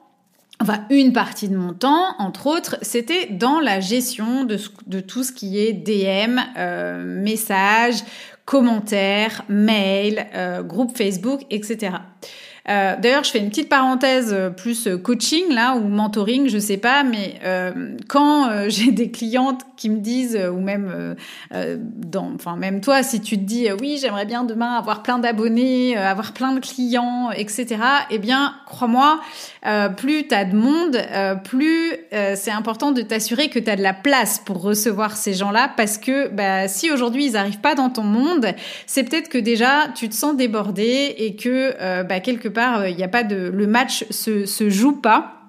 Enfin, 0.61 0.85
une 0.89 1.13
partie 1.13 1.49
de 1.49 1.57
mon 1.57 1.73
temps, 1.73 2.15
entre 2.19 2.47
autres, 2.47 2.77
c'était 2.81 3.27
dans 3.27 3.59
la 3.59 3.79
gestion 3.79 4.45
de, 4.45 4.99
tout 4.99 5.23
ce 5.23 5.31
qui 5.31 5.59
est 5.59 5.73
DM, 5.73 6.39
euh, 6.57 7.03
messages, 7.03 8.03
commentaires, 8.45 9.43
mails, 9.49 10.27
euh, 10.35 10.61
groupe 10.63 10.95
Facebook, 10.95 11.41
etc. 11.49 11.97
Euh, 12.69 12.95
D'ailleurs, 12.97 13.25
je 13.25 13.31
fais 13.31 13.39
une 13.39 13.49
petite 13.49 13.67
parenthèse 13.67 14.31
euh, 14.31 14.49
plus 14.49 14.87
euh, 14.87 14.97
coaching 14.97 15.53
là 15.53 15.75
ou 15.75 15.81
mentoring, 15.89 16.47
je 16.47 16.57
sais 16.57 16.77
pas, 16.77 17.03
mais 17.03 17.35
euh, 17.43 17.97
quand 18.07 18.49
euh, 18.49 18.65
j'ai 18.69 18.91
des 18.91 19.11
clientes 19.11 19.61
qui 19.75 19.89
me 19.89 19.99
disent 19.99 20.39
ou 20.53 20.61
même 20.61 21.15
dans, 21.51 22.31
enfin 22.33 22.55
même 22.55 22.79
toi, 22.79 23.03
si 23.03 23.19
tu 23.19 23.37
te 23.37 23.43
dis 23.43 23.67
oui, 23.81 23.97
j'aimerais 23.99 24.25
bien 24.25 24.45
demain 24.45 24.75
avoir 24.77 25.03
plein 25.03 25.19
d'abonnés, 25.19 25.97
avoir 25.97 26.31
plein 26.31 26.53
de 26.53 26.61
clients, 26.61 27.31
etc. 27.31 27.75
Eh 28.09 28.17
bien, 28.17 28.55
crois-moi, 28.65 29.19
plus 29.97 30.25
tu 30.25 30.33
as 30.33 30.45
de 30.45 30.55
monde, 30.55 30.97
plus 31.43 31.95
c'est 32.35 32.51
important 32.51 32.93
de 32.93 33.01
t'assurer 33.01 33.49
que 33.49 33.59
tu 33.59 33.69
as 33.69 33.75
de 33.75 33.81
la 33.81 33.93
place 33.93 34.39
pour 34.39 34.61
recevoir 34.61 35.17
ces 35.17 35.33
gens-là, 35.33 35.69
parce 35.75 35.97
que 35.97 36.29
bah, 36.29 36.69
si 36.69 36.89
aujourd'hui 36.89 37.25
ils 37.25 37.35
arrivent 37.35 37.59
pas 37.59 37.75
dans 37.75 37.89
ton 37.89 38.03
monde, 38.03 38.47
c'est 38.85 39.03
peut-être 39.03 39.27
que 39.27 39.37
déjà 39.37 39.89
tu 39.95 40.07
te 40.07 40.15
sens 40.15 40.37
débordé 40.37 41.13
et 41.17 41.35
que 41.35 42.03
bah, 42.03 42.21
quelque 42.21 42.47
part, 42.53 42.79
euh, 42.79 42.89
il 42.89 42.95
n'y 42.95 43.03
a 43.03 43.07
pas 43.07 43.23
de, 43.23 43.51
le 43.53 43.67
match 43.67 44.05
se, 44.09 44.45
se 44.45 44.69
joue 44.69 44.93
pas. 44.93 45.39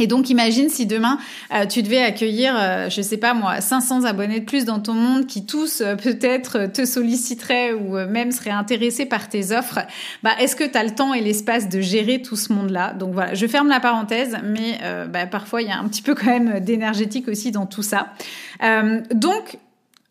Et 0.00 0.08
donc 0.08 0.28
imagine 0.28 0.68
si 0.68 0.86
demain 0.86 1.18
euh, 1.54 1.66
tu 1.66 1.80
devais 1.80 2.02
accueillir, 2.02 2.56
euh, 2.58 2.88
je 2.90 3.00
sais 3.00 3.16
pas 3.16 3.32
moi, 3.32 3.60
500 3.60 4.02
abonnés 4.02 4.40
de 4.40 4.44
plus 4.44 4.64
dans 4.64 4.80
ton 4.80 4.94
monde 4.94 5.26
qui 5.26 5.46
tous 5.46 5.84
peut-être 6.02 6.66
te 6.66 6.84
solliciteraient 6.84 7.72
ou 7.72 7.92
même 8.08 8.32
seraient 8.32 8.50
intéressés 8.50 9.06
par 9.06 9.28
tes 9.28 9.56
offres. 9.56 9.78
Bah 10.24 10.32
est-ce 10.40 10.56
que 10.56 10.64
tu 10.64 10.76
as 10.76 10.82
le 10.82 10.90
temps 10.90 11.14
et 11.14 11.20
l'espace 11.20 11.68
de 11.68 11.80
gérer 11.80 12.22
tout 12.22 12.34
ce 12.34 12.52
monde-là? 12.52 12.92
Donc 12.92 13.14
voilà, 13.14 13.34
je 13.34 13.46
ferme 13.46 13.68
la 13.68 13.78
parenthèse, 13.78 14.36
mais 14.42 14.80
bah, 15.12 15.26
parfois 15.26 15.62
il 15.62 15.68
y 15.68 15.70
a 15.70 15.78
un 15.78 15.86
petit 15.86 16.02
peu 16.02 16.16
quand 16.16 16.26
même 16.26 16.58
d'énergétique 16.58 17.28
aussi 17.28 17.52
dans 17.52 17.66
tout 17.66 17.84
ça. 17.84 18.14
donc 19.12 19.58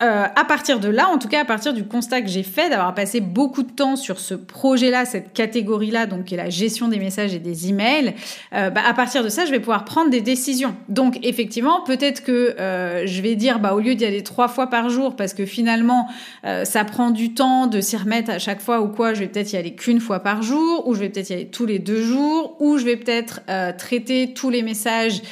euh, 0.02 0.24
à 0.34 0.44
partir 0.44 0.80
de 0.80 0.88
là, 0.88 1.08
en 1.08 1.18
tout 1.18 1.28
cas 1.28 1.42
à 1.42 1.44
partir 1.44 1.72
du 1.72 1.84
constat 1.84 2.20
que 2.20 2.26
j'ai 2.26 2.42
fait 2.42 2.68
d'avoir 2.68 2.92
passé 2.94 3.20
beaucoup 3.20 3.62
de 3.62 3.70
temps 3.70 3.94
sur 3.94 4.18
ce 4.18 4.34
projet-là, 4.34 5.04
cette 5.04 5.32
catégorie-là, 5.32 6.06
donc 6.06 6.24
qui 6.24 6.34
est 6.34 6.36
la 6.36 6.50
gestion 6.50 6.88
des 6.88 6.98
messages 6.98 7.32
et 7.32 7.38
des 7.38 7.68
emails, 7.68 8.14
euh, 8.54 8.70
bah, 8.70 8.80
à 8.84 8.92
partir 8.92 9.22
de 9.22 9.28
ça, 9.28 9.46
je 9.46 9.52
vais 9.52 9.60
pouvoir 9.60 9.84
prendre 9.84 10.10
des 10.10 10.20
décisions. 10.20 10.74
Donc 10.88 11.20
effectivement, 11.22 11.80
peut-être 11.82 12.24
que 12.24 12.56
euh, 12.58 13.06
je 13.06 13.22
vais 13.22 13.36
dire, 13.36 13.60
bah 13.60 13.72
au 13.72 13.78
lieu 13.78 13.94
d'y 13.94 14.04
aller 14.04 14.24
trois 14.24 14.48
fois 14.48 14.66
par 14.66 14.90
jour, 14.90 15.14
parce 15.14 15.32
que 15.32 15.46
finalement 15.46 16.08
euh, 16.44 16.64
ça 16.64 16.84
prend 16.84 17.12
du 17.12 17.32
temps 17.32 17.68
de 17.68 17.80
s'y 17.80 17.96
remettre 17.96 18.30
à 18.30 18.40
chaque 18.40 18.60
fois 18.60 18.80
ou 18.80 18.88
quoi, 18.88 19.14
je 19.14 19.20
vais 19.20 19.28
peut-être 19.28 19.52
y 19.52 19.56
aller 19.56 19.76
qu'une 19.76 20.00
fois 20.00 20.18
par 20.18 20.42
jour, 20.42 20.88
ou 20.88 20.94
je 20.94 21.00
vais 21.00 21.08
peut-être 21.08 21.30
y 21.30 21.34
aller 21.34 21.46
tous 21.46 21.66
les 21.66 21.78
deux 21.78 22.02
jours, 22.02 22.56
ou 22.58 22.78
je 22.78 22.84
vais 22.84 22.96
peut-être 22.96 23.42
euh, 23.48 23.70
traiter 23.72 24.34
tous 24.34 24.50
les 24.50 24.62
messages 24.62 25.22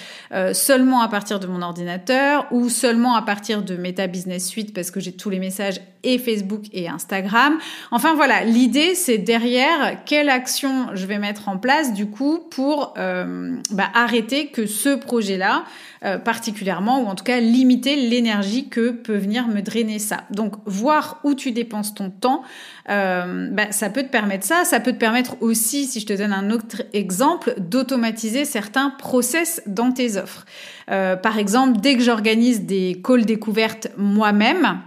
seulement 0.55 1.03
à 1.03 1.09
partir 1.09 1.40
de 1.40 1.46
mon 1.46 1.61
ordinateur, 1.61 2.46
ou 2.53 2.70
seulement 2.70 3.16
à 3.16 3.20
partir 3.20 3.62
de 3.62 3.77
Meta 3.77 4.07
Business 4.07 4.46
Suite 4.46 4.62
parce 4.70 4.90
que 4.90 5.01
j'ai 5.01 5.12
tous 5.12 5.31
les 5.31 5.38
messages 5.38 5.81
et 6.05 6.19
Facebook 6.19 6.62
et 6.73 6.88
Instagram. 6.88 7.59
Enfin 7.91 8.15
voilà, 8.15 8.45
l'idée 8.45 8.95
c'est 8.95 9.19
derrière 9.19 10.05
quelle 10.05 10.29
action 10.29 10.88
je 10.95 11.07
vais 11.07 11.19
mettre 11.19 11.49
en 11.49 11.59
place 11.59 11.95
du 11.95 12.07
coup 12.07 12.41
pour 12.51 12.95
euh, 12.99 13.57
bah, 13.71 13.88
arrêter 13.95 14.49
que 14.49 14.67
ce 14.67 14.95
projet-là 14.95 15.65
euh, 16.05 16.19
particulièrement 16.19 17.01
ou 17.03 17.07
en 17.07 17.15
tout 17.15 17.25
cas 17.25 17.38
limiter 17.38 17.95
l'énergie 17.97 18.69
que 18.69 18.91
peut 18.91 19.17
venir 19.17 19.47
me 19.47 19.61
drainer 19.61 19.99
ça. 19.99 20.25
Donc 20.31 20.55
voir 20.67 21.21
où 21.23 21.35
tu 21.35 21.53
dépenses 21.53 21.95
ton 21.95 22.11
temps, 22.11 22.43
euh, 22.91 23.49
bah, 23.53 23.71
ça 23.71 23.88
peut 23.88 24.03
te 24.03 24.11
permettre 24.11 24.45
ça. 24.45 24.65
Ça 24.65 24.81
peut 24.81 24.93
te 24.93 24.99
permettre 24.99 25.37
aussi, 25.41 25.87
si 25.87 26.01
je 26.01 26.07
te 26.07 26.12
donne 26.12 26.33
un 26.33 26.51
autre 26.51 26.83
exemple, 26.93 27.55
d'automatiser 27.59 28.45
certains 28.45 28.91
process 28.91 29.62
dans 29.67 29.93
tes 29.93 30.17
offres. 30.17 30.45
par 30.87 31.38
exemple, 31.38 31.81
dès 31.81 31.97
que 31.97 32.03
j'organise 32.03 32.62
des 32.62 33.01
calls 33.03 33.25
découvertes 33.25 33.88
moi-même, 33.97 34.83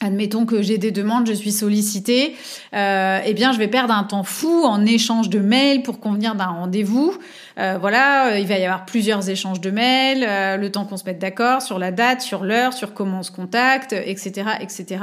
admettons 0.00 0.46
que 0.46 0.62
j'ai 0.62 0.78
des 0.78 0.90
demandes, 0.90 1.26
je 1.26 1.32
suis 1.32 1.52
sollicitée, 1.52 2.34
euh, 2.74 3.20
eh 3.24 3.34
bien 3.34 3.52
je 3.52 3.58
vais 3.58 3.68
perdre 3.68 3.94
un 3.94 4.04
temps 4.04 4.22
fou 4.22 4.64
en 4.64 4.84
échange 4.86 5.28
de 5.28 5.40
mails 5.40 5.82
pour 5.82 6.00
convenir 6.00 6.34
d'un 6.34 6.46
rendez-vous. 6.46 7.14
Euh, 7.58 7.76
voilà, 7.80 8.28
euh, 8.28 8.38
il 8.38 8.46
va 8.46 8.56
y 8.58 8.64
avoir 8.64 8.84
plusieurs 8.84 9.28
échanges 9.28 9.60
de 9.60 9.70
mails, 9.70 10.24
euh, 10.26 10.56
le 10.56 10.70
temps 10.70 10.84
qu'on 10.84 10.96
se 10.96 11.04
mette 11.04 11.18
d'accord 11.18 11.60
sur 11.60 11.78
la 11.78 11.90
date, 11.90 12.20
sur 12.20 12.44
l'heure, 12.44 12.72
sur 12.72 12.94
comment 12.94 13.20
on 13.20 13.22
se 13.22 13.32
contacte, 13.32 13.92
etc., 13.92 14.50
etc. 14.60 15.00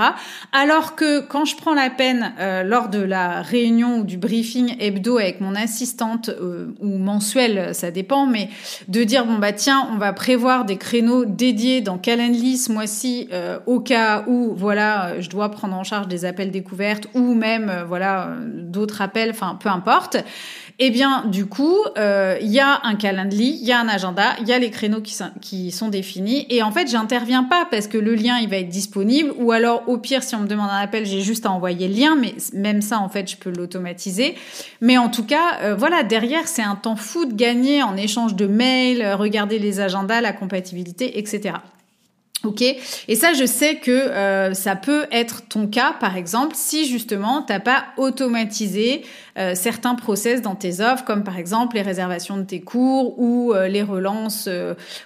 Alors 0.54 0.96
que 0.96 1.20
quand 1.20 1.44
je 1.44 1.58
prends 1.58 1.74
la 1.74 1.89
peine 1.89 2.34
lors 2.65 2.89
de 2.89 3.00
la 3.00 3.41
réunion 3.41 4.00
ou 4.00 4.04
du 4.04 4.18
briefing 4.18 4.76
hebdo 4.80 5.18
avec 5.18 5.41
mon 5.41 5.56
assistante 5.56 6.30
ou 6.80 6.98
mensuel, 6.98 7.74
ça 7.74 7.91
dépend, 7.91 8.26
mais 8.26 8.50
de 8.88 9.04
dire 9.04 9.26
bon 9.26 9.38
bah 9.38 9.52
tiens, 9.52 9.88
on 9.94 9.98
va 9.98 10.13
prévoir 10.13 10.65
des 10.65 10.78
créneaux 10.78 11.26
dédiés 11.26 11.82
dans 11.82 11.98
Calendly 11.98 12.58
ce 12.58 12.72
mois-ci 12.72 13.30
au 13.65 13.80
cas 13.80 14.24
où 14.28 14.54
voilà 14.56 15.20
je 15.20 15.30
dois 15.30 15.50
prendre 15.50 15.76
en 15.76 15.84
charge 15.84 16.08
des 16.08 16.26
appels 16.26 16.52
découvertes 16.52 17.08
ou 17.13 17.34
même 17.34 17.84
voilà 17.88 18.30
d'autres 18.46 19.02
appels, 19.02 19.32
enfin 19.32 19.58
peu 19.60 19.70
importe. 19.70 20.18
Eh 20.78 20.89
bien, 20.89 21.26
du 21.28 21.46
coup, 21.46 21.78
il 22.46 22.52
y 22.52 22.60
a 22.60 22.80
un 22.84 22.96
calendrier, 22.96 23.58
il 23.60 23.66
y 23.66 23.72
a 23.72 23.80
un 23.80 23.88
agenda, 23.88 24.36
il 24.40 24.48
y 24.48 24.54
a 24.54 24.60
les 24.60 24.70
créneaux 24.70 25.02
qui 25.02 25.72
sont, 25.72 25.90
définis. 25.90 26.46
Et 26.50 26.62
en 26.62 26.72
fait, 26.72 26.88
j'interviens 26.88 27.44
pas 27.44 27.68
parce 27.70 27.88
que 27.88 27.98
le 27.98 28.14
lien, 28.14 28.38
il 28.38 28.48
va 28.50 28.58
être 28.58 28.70
disponible. 28.70 29.34
Ou 29.38 29.52
alors, 29.52 29.84
au 29.88 29.98
pire, 29.98 30.22
si 30.22 30.36
on 30.36 30.40
me 30.40 30.48
demande 30.48 30.70
un 30.70 30.78
appel, 30.78 31.06
j'ai 31.06 31.22
juste 31.22 31.46
à 31.46 31.52
envoyer 31.52 31.88
le 31.88 31.96
lien. 31.96 32.16
Mais 32.16 32.36
même 32.54 32.82
ça, 32.82 33.00
en 33.00 33.10
fait, 33.10 33.30
je 33.30 33.38
peux 33.38 33.50
l'automatiser. 33.50 34.36
Mais 34.80 34.98
en 34.98 35.10
tout 35.10 35.26
cas, 35.26 35.60
euh, 35.64 35.76
voilà, 35.76 36.04
derrière, 36.04 36.48
c'est 36.48 36.62
un 36.62 36.76
temps 36.76 36.96
fou 36.96 37.26
de 37.26 37.34
gagner 37.34 37.82
en 37.82 37.98
échange 37.98 38.36
de 38.36 38.46
mails, 38.46 39.02
euh, 39.02 39.16
regarder 39.16 39.58
les 39.58 39.80
agendas, 39.80 40.22
la 40.22 40.34
compatibilité, 40.34 41.18
etc. 41.18 41.56
Ok, 42.46 42.62
et 42.62 43.16
ça, 43.16 43.34
je 43.34 43.46
sais 43.46 43.78
que 43.78 43.92
euh, 43.92 44.54
ça 44.54 44.76
peut 44.76 45.06
être 45.12 45.48
ton 45.48 45.68
cas, 45.68 45.96
par 46.00 46.16
exemple, 46.16 46.54
si 46.56 46.88
justement 46.88 47.42
t'as 47.42 47.60
pas 47.60 47.86
automatisé 47.98 49.04
euh, 49.38 49.54
certains 49.56 49.95
process 49.95 50.41
dans 50.41 50.56
tes 50.56 50.82
offres, 50.82 51.04
comme 51.06 51.24
par 51.24 51.38
exemple 51.38 51.76
les 51.76 51.82
réservations 51.82 52.38
de 52.38 52.43
tes 52.43 52.62
cours 52.62 53.19
ou 53.19 53.54
euh, 53.54 53.67
les 53.67 53.84
relances, 53.84 54.50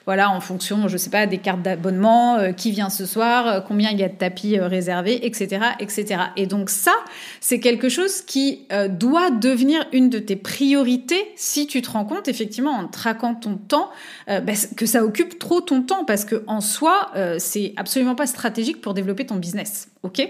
voilà, 0.06 0.32
en 0.32 0.40
fonction, 0.40 0.88
je 0.88 0.98
sais 0.98 1.10
pas, 1.10 1.26
des 1.26 1.38
cartes 1.38 1.62
d'abonnement, 1.62 2.38
qui 2.56 2.72
vient 2.72 2.90
ce 2.90 3.06
soir, 3.06 3.64
combien 3.68 3.92
il 3.92 4.00
y 4.00 4.04
a 4.04 4.10
de 4.10 4.16
tapis 4.16 4.60
réservés, 4.60 5.26
etc., 5.26 5.62
etc. 5.80 6.22
Et 6.36 6.46
donc 6.46 6.70
ça, 6.70 6.94
c'est 7.40 7.60
quelque 7.60 7.90
chose 7.90 8.22
qui 8.22 8.68
doit 8.90 9.32
devenir 9.32 9.86
une 9.94 10.10
de 10.10 10.20
tes 10.20 10.36
priorités 10.36 11.32
si 11.36 11.68
tu 11.68 11.82
te 11.82 11.92
rends 11.92 12.06
compte 12.06 12.28
effectivement 12.28 12.72
en 12.72 12.88
traquant 12.88 13.36
ton 13.36 13.56
temps 13.56 13.90
bah, 14.28 14.54
que 14.76 14.86
ça 14.86 15.04
occupe 15.04 15.40
trop 15.40 15.62
ton 15.62 15.82
temps, 15.82 16.06
parce 16.06 16.26
que 16.26 16.44
en 16.48 16.62
soi 16.62 17.12
euh, 17.16 17.36
c'est 17.40 17.74
absolument 17.78 18.16
pas 18.16 18.28
stratégique 18.28 18.82
pour 18.82 18.94
développer 18.94 19.26
ton 19.26 19.36
business. 19.36 19.90
OK? 20.04 20.28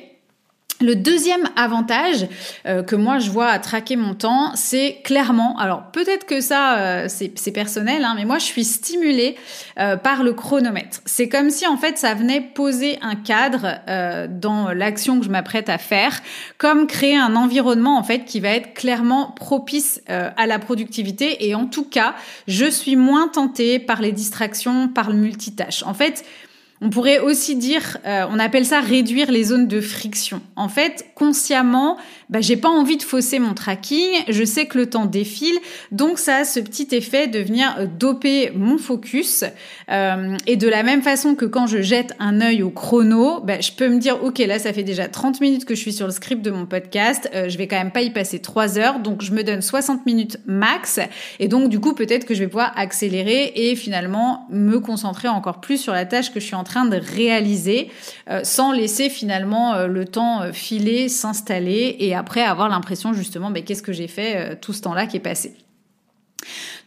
Le 0.82 0.96
deuxième 0.96 1.50
avantage 1.56 2.28
euh, 2.66 2.84
que 2.84 2.96
moi 2.96 3.20
je 3.20 3.30
vois 3.30 3.48
à 3.48 3.60
traquer 3.60 3.96
mon 3.96 4.14
temps, 4.14 4.52
c'est 4.56 5.02
clairement, 5.04 5.58
alors 5.58 5.84
peut-être 5.92 6.26
que 6.26 6.42
ça 6.42 6.78
euh, 6.78 7.08
c'est 7.08 7.52
personnel, 7.52 8.04
hein, 8.04 8.14
mais 8.16 8.26
moi 8.26 8.38
je 8.38 8.46
suis 8.46 8.64
stimulée 8.64 9.36
par 10.04 10.24
le 10.24 10.34
chronomètre. 10.34 11.02
C'est 11.06 11.30
comme 11.30 11.50
si 11.50 11.66
en 11.66 11.78
fait 11.78 11.98
ça 11.98 12.14
venait 12.14 12.42
poser 12.42 13.00
un 13.02 13.16
cadre 13.16 13.80
dans 14.30 14.72
l'action 14.74 15.20
que 15.20 15.26
je 15.26 15.30
m'apprête 15.30 15.70
à 15.70 15.78
faire, 15.78 16.20
comme 16.58 16.86
créer 16.86 17.16
un 17.16 17.36
environnement 17.36 17.98
en 17.98 18.04
fait 18.04 18.26
qui 18.26 18.40
va 18.40 18.50
être 18.50 18.74
clairement 18.74 19.32
propice 19.32 20.02
à 20.08 20.48
la 20.48 20.60
productivité 20.60 21.48
et 21.48 21.56
en 21.56 21.66
tout 21.66 21.86
cas 21.86 22.16
je 22.48 22.66
suis 22.66 22.96
moins 22.96 23.28
tentée 23.28 23.80
par 23.80 24.02
les 24.02 24.12
distractions, 24.12 24.88
par 24.88 25.10
le 25.10 25.16
multitâche. 25.16 25.84
En 25.84 25.94
fait, 25.94 26.26
on 26.82 26.90
pourrait 26.90 27.20
aussi 27.20 27.56
dire, 27.56 27.98
euh, 28.06 28.26
on 28.30 28.40
appelle 28.40 28.66
ça 28.66 28.80
réduire 28.80 29.32
les 29.32 29.44
zones 29.44 29.68
de 29.68 29.82
friction. 29.82 30.42
En 30.56 30.70
fait, 30.70 31.08
consciemment, 31.16 31.98
bah, 32.30 32.42
j'ai 32.42 32.58
pas 32.58 32.70
envie 32.70 32.98
de 32.98 33.04
fausser 33.04 33.40
mon 33.40 33.56
tracking, 33.56 34.12
je 34.28 34.44
sais 34.44 34.68
que 34.68 34.78
le 34.78 34.88
temps 34.88 35.06
défile, 35.06 35.58
donc 35.92 36.20
ça 36.20 36.38
a 36.38 36.46
ce 36.46 36.60
petit 36.60 36.88
effet 36.92 37.28
de 37.28 37.40
venir 37.40 37.76
euh, 37.80 37.88
doper 37.88 38.52
mon 38.54 38.78
focus. 38.78 39.44
Euh, 39.90 40.38
et 40.46 40.56
de 40.56 40.68
la 40.68 40.84
même 40.84 41.02
façon 41.02 41.34
que 41.34 41.46
quand 41.46 41.66
je 41.66 41.82
jette 41.82 42.14
un 42.20 42.40
œil 42.42 42.62
au 42.62 42.70
chrono, 42.70 43.42
bah, 43.42 43.60
je 43.62 43.72
peux 43.72 43.88
me 43.90 43.98
dire, 44.00 44.24
ok, 44.24 44.38
là 44.40 44.60
ça 44.60 44.74
fait 44.74 44.84
déjà 44.84 45.08
30 45.08 45.42
minutes 45.42 45.66
que 45.66 45.74
je 45.74 45.80
suis 45.80 45.94
sur 45.94 46.06
le 46.06 46.12
script 46.12 46.44
de 46.44 46.52
mon 46.52 46.68
podcast, 46.68 47.30
je 47.34 47.58
vais 47.58 47.68
quand 47.68 47.78
même 47.78 47.92
pas 47.92 48.02
y 48.02 48.12
passer 48.12 48.40
3 48.40 48.78
heures, 48.78 49.00
donc 49.00 49.24
je 49.24 49.32
me 49.32 49.44
donne 49.44 49.62
60 49.62 50.06
minutes 50.06 50.38
max, 50.46 51.00
et 51.40 51.48
donc 51.48 51.70
du 51.70 51.80
coup 51.80 51.94
peut-être 51.94 52.26
que 52.26 52.36
je 52.36 52.42
vais 52.42 52.48
pouvoir 52.48 52.74
accélérer 52.76 53.54
et 53.56 53.76
finalement 53.76 54.46
me 54.52 54.80
concentrer 54.80 55.28
encore 55.28 55.62
plus 55.62 55.78
sur 55.78 55.94
la 55.94 56.06
tâche 56.06 56.32
que 56.32 56.40
je 56.40 56.46
suis 56.46 56.56
en 56.56 56.64
train 56.64 56.86
de 56.86 56.98
réaliser, 56.98 57.90
sans 58.44 58.72
laisser 58.72 59.10
finalement 59.10 59.88
le 59.88 60.06
temps 60.06 60.52
filer, 60.54 61.10
s'installer 61.10 61.96
et 62.00 62.16
après 62.20 62.42
avoir 62.42 62.70
l'impression 62.70 63.14
justement, 63.14 63.50
mais 63.50 63.64
qu'est-ce 63.64 63.82
que 63.82 63.94
j'ai 63.94 64.08
fait 64.08 64.36
euh, 64.36 64.56
tout 64.60 64.74
ce 64.74 64.82
temps-là 64.82 65.08
qui 65.08 65.18
est 65.18 65.22
passé. 65.22 65.56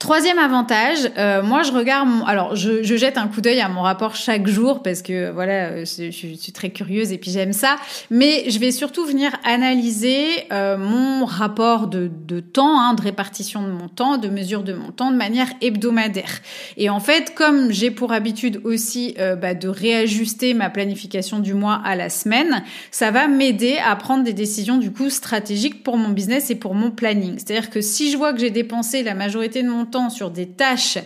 Troisième 0.02 0.40
avantage, 0.40 0.98
euh, 1.16 1.44
moi 1.44 1.62
je 1.62 1.70
regarde, 1.70 2.08
mon, 2.08 2.24
alors 2.24 2.56
je, 2.56 2.82
je, 2.82 2.96
jette 2.96 3.18
un 3.18 3.28
coup 3.28 3.40
d'œil 3.40 3.60
à 3.60 3.68
mon 3.68 3.82
rapport 3.82 4.16
chaque 4.16 4.48
jour 4.48 4.82
parce 4.82 5.00
que 5.00 5.30
voilà, 5.30 5.66
euh, 5.68 5.84
je, 5.84 6.10
suis 6.10 6.52
très 6.52 6.70
curieuse 6.70 7.12
et 7.12 7.18
puis 7.18 7.30
j'aime 7.30 7.52
ça, 7.52 7.76
mais 8.10 8.50
je 8.50 8.58
vais 8.58 8.72
surtout 8.72 9.04
venir 9.04 9.30
analyser 9.44 10.26
euh, 10.52 10.76
mon 10.76 11.24
rapport 11.24 11.86
de, 11.86 12.10
de 12.26 12.40
temps, 12.40 12.80
hein, 12.80 12.94
de 12.94 13.00
répartition 13.00 13.62
de 13.62 13.70
mon 13.70 13.86
temps, 13.86 14.18
de 14.18 14.26
mesure 14.26 14.64
de 14.64 14.72
mon 14.72 14.90
temps 14.90 15.12
de 15.12 15.16
manière 15.16 15.46
hebdomadaire. 15.60 16.40
Et 16.76 16.90
en 16.90 16.98
fait, 16.98 17.32
comme 17.36 17.70
j'ai 17.70 17.92
pour 17.92 18.12
habitude 18.12 18.60
aussi 18.64 19.14
euh, 19.20 19.36
bah, 19.36 19.54
de 19.54 19.68
réajuster 19.68 20.52
ma 20.52 20.68
planification 20.68 21.38
du 21.38 21.54
mois 21.54 21.80
à 21.84 21.94
la 21.94 22.10
semaine, 22.10 22.64
ça 22.90 23.12
va 23.12 23.28
m'aider 23.28 23.78
à 23.86 23.94
prendre 23.94 24.24
des 24.24 24.32
décisions 24.32 24.78
du 24.78 24.90
coup 24.90 25.10
stratégiques 25.10 25.84
pour 25.84 25.96
mon 25.96 26.08
business 26.08 26.50
et 26.50 26.56
pour 26.56 26.74
mon 26.74 26.90
planning. 26.90 27.34
C'est-à-dire 27.38 27.70
que 27.70 27.80
si 27.80 28.10
je 28.10 28.16
vois 28.16 28.32
que 28.32 28.40
j'ai 28.40 28.50
dépensé 28.50 29.04
la 29.04 29.14
majorité 29.14 29.62
de 29.62 29.68
mon 29.68 29.91
sur 30.10 30.30
des 30.30 30.46
tâches 30.46 30.98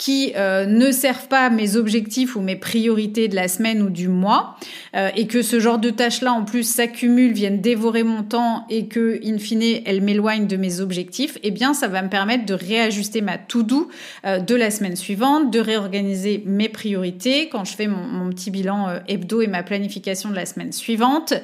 qui 0.00 0.32
euh, 0.34 0.64
ne 0.64 0.92
servent 0.92 1.28
pas 1.28 1.50
mes 1.50 1.76
objectifs 1.76 2.34
ou 2.34 2.40
mes 2.40 2.56
priorités 2.56 3.28
de 3.28 3.34
la 3.34 3.48
semaine 3.48 3.82
ou 3.82 3.90
du 3.90 4.08
mois, 4.08 4.56
euh, 4.96 5.10
et 5.14 5.26
que 5.26 5.42
ce 5.42 5.60
genre 5.60 5.78
de 5.78 5.90
tâches-là 5.90 6.32
en 6.32 6.42
plus 6.42 6.62
s'accumulent, 6.62 7.34
viennent 7.34 7.60
dévorer 7.60 8.02
mon 8.02 8.22
temps 8.22 8.64
et 8.70 8.86
que, 8.86 9.20
in 9.22 9.36
fine, 9.36 9.82
elles 9.84 10.00
m'éloignent 10.00 10.46
de 10.46 10.56
mes 10.56 10.80
objectifs, 10.80 11.36
eh 11.42 11.50
bien, 11.50 11.74
ça 11.74 11.86
va 11.86 12.00
me 12.00 12.08
permettre 12.08 12.46
de 12.46 12.54
réajuster 12.54 13.20
ma 13.20 13.36
to-do 13.36 13.90
euh, 14.24 14.38
de 14.38 14.54
la 14.54 14.70
semaine 14.70 14.96
suivante, 14.96 15.50
de 15.50 15.60
réorganiser 15.60 16.42
mes 16.46 16.70
priorités 16.70 17.50
quand 17.50 17.66
je 17.66 17.74
fais 17.74 17.86
mon, 17.86 18.02
mon 18.02 18.30
petit 18.30 18.50
bilan 18.50 19.00
hebdo 19.06 19.42
et 19.42 19.48
ma 19.48 19.62
planification 19.62 20.30
de 20.30 20.34
la 20.34 20.46
semaine 20.46 20.72
suivante. 20.72 21.34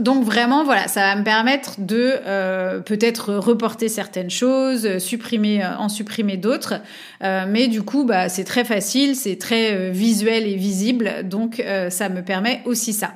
donc 0.00 0.24
vraiment, 0.24 0.64
voilà, 0.64 0.88
ça 0.88 1.00
va 1.02 1.16
me 1.16 1.24
permettre 1.24 1.74
de 1.78 2.80
peut-être 2.80 3.34
reporter 3.34 3.88
certaines 3.88 4.30
choses, 4.30 4.98
supprimer 4.98 5.62
en 5.82 5.88
supprimer 5.88 6.36
d'autres. 6.36 6.74
Euh, 7.22 7.44
mais 7.48 7.68
du 7.68 7.82
coup, 7.82 8.04
bah, 8.04 8.28
c'est 8.28 8.44
très 8.44 8.64
facile, 8.64 9.16
c'est 9.16 9.36
très 9.36 9.74
euh, 9.74 9.90
visuel 9.90 10.46
et 10.46 10.56
visible, 10.56 11.28
donc 11.28 11.60
euh, 11.60 11.90
ça 11.90 12.08
me 12.08 12.22
permet 12.22 12.62
aussi 12.64 12.92
ça. 12.92 13.14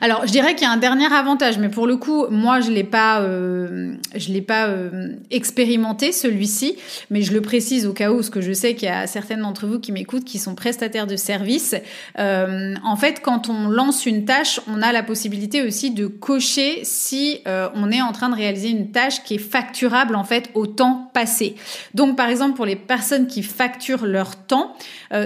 Alors, 0.00 0.26
je 0.26 0.32
dirais 0.32 0.54
qu'il 0.54 0.66
y 0.66 0.70
a 0.70 0.72
un 0.72 0.78
dernier 0.78 1.12
avantage, 1.12 1.58
mais 1.58 1.68
pour 1.68 1.86
le 1.86 1.96
coup, 1.96 2.26
moi, 2.30 2.60
je 2.60 2.70
l'ai 2.70 2.84
pas, 2.84 3.20
euh, 3.20 3.94
l'ai 4.28 4.42
pas 4.42 4.68
euh, 4.68 5.14
expérimenté 5.30 6.12
celui-ci, 6.12 6.76
mais 7.10 7.22
je 7.22 7.32
le 7.32 7.40
précise 7.40 7.86
au 7.86 7.92
cas 7.92 8.10
où, 8.10 8.16
parce 8.16 8.30
que 8.30 8.40
je 8.40 8.52
sais 8.52 8.74
qu'il 8.74 8.88
y 8.88 8.92
a 8.92 9.06
certaines 9.06 9.42
d'entre 9.42 9.66
vous 9.66 9.78
qui 9.78 9.92
m'écoutent, 9.92 10.24
qui 10.24 10.38
sont 10.38 10.54
prestataires 10.54 11.06
de 11.06 11.16
services. 11.16 11.74
Euh, 12.18 12.74
en 12.84 12.96
fait, 12.96 13.20
quand 13.22 13.48
on 13.48 13.68
lance 13.68 14.06
une 14.06 14.24
tâche, 14.24 14.60
on 14.66 14.82
a 14.82 14.92
la 14.92 15.02
possibilité 15.02 15.62
aussi 15.62 15.90
de 15.90 16.06
cocher 16.06 16.80
si 16.84 17.40
on 17.46 17.90
est 17.90 18.02
en 18.02 18.12
train 18.12 18.28
de 18.28 18.34
réaliser 18.34 18.68
une 18.70 18.90
tâche 18.90 19.22
qui 19.24 19.34
est 19.34 19.38
facturable 19.38 20.14
en 20.14 20.24
fait 20.24 20.50
au 20.54 20.66
temps 20.66 21.10
passé. 21.12 21.56
Donc, 21.94 22.16
par 22.16 22.28
exemple, 22.28 22.56
pour 22.56 22.66
les 22.66 22.76
personnes 22.76 23.26
qui 23.26 23.42
facturent 23.42 24.06
leur 24.06 24.36
temps, 24.36 24.74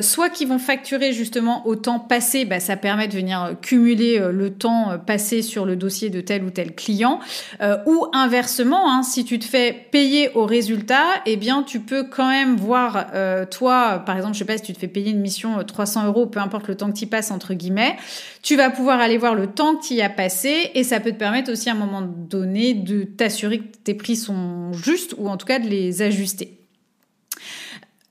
soit 0.01 0.31
qui 0.31 0.45
vont 0.45 0.59
facturer 0.59 1.13
justement 1.13 1.67
au 1.67 1.77
temps 1.77 1.99
passé, 1.99 2.45
bah, 2.45 2.61
ça 2.61 2.77
permet 2.77 3.09
de 3.09 3.15
venir 3.15 3.57
cumuler 3.61 4.21
le 4.37 4.51
temps 4.51 4.91
euh, 4.91 4.99
passé 4.99 5.43
sur 5.43 5.67
le 5.67 5.77
dossier 5.77 6.11
de 6.11 6.21
tel 6.21 6.45
ou 6.45 6.51
tel 6.51 6.75
client, 6.75 7.21
euh, 7.61 7.79
ou 7.87 8.07
inversement, 8.13 8.91
hein, 8.93 9.03
si 9.03 9.25
tu 9.25 9.39
te 9.39 9.45
fais 9.45 9.73
payer 9.91 10.31
au 10.35 10.47
résultat, 10.47 11.05
eh 11.27 11.37
bien 11.37 11.63
tu 11.63 11.81
peux 11.81 12.05
quand 12.05 12.29
même 12.29 12.57
voir 12.57 13.09
euh, 13.15 13.45
toi, 13.45 14.03
par 14.07 14.17
exemple, 14.17 14.35
je 14.35 14.41
sais 14.41 14.45
pas 14.45 14.59
si 14.59 14.65
tu 14.65 14.73
te 14.73 14.79
fais 14.79 14.89
payer 14.89 15.11
une 15.11 15.21
mission 15.21 15.63
300 15.63 16.07
euros, 16.07 16.27
peu 16.27 16.41
importe 16.41 16.69
le 16.69 16.77
temps 16.77 16.91
que 16.91 16.99
tu 16.99 17.07
passes 17.07 17.31
entre 17.31 17.55
guillemets, 17.55 17.97
tu 18.43 18.57
vas 18.57 18.71
pouvoir 18.71 19.01
aller 19.01 19.19
voir 19.19 19.35
le 19.35 19.49
temps 19.49 19.77
que 19.77 19.87
tu 19.87 19.95
y 19.95 20.03
as 20.03 20.11
passé 20.11 20.71
et 20.75 20.85
ça 20.85 21.01
peut 21.01 21.13
te 21.13 21.19
permettre 21.19 21.51
aussi 21.51 21.69
à 21.69 21.73
un 21.73 21.77
moment 21.77 22.03
donné 22.03 22.75
de 22.75 23.03
t'assurer 23.03 23.59
que 23.59 23.77
tes 23.85 23.95
prix 23.95 24.17
sont 24.17 24.73
justes 24.73 25.15
ou 25.19 25.29
en 25.29 25.37
tout 25.37 25.47
cas 25.47 25.59
de 25.59 25.69
les 25.69 26.03
ajuster. 26.03 26.66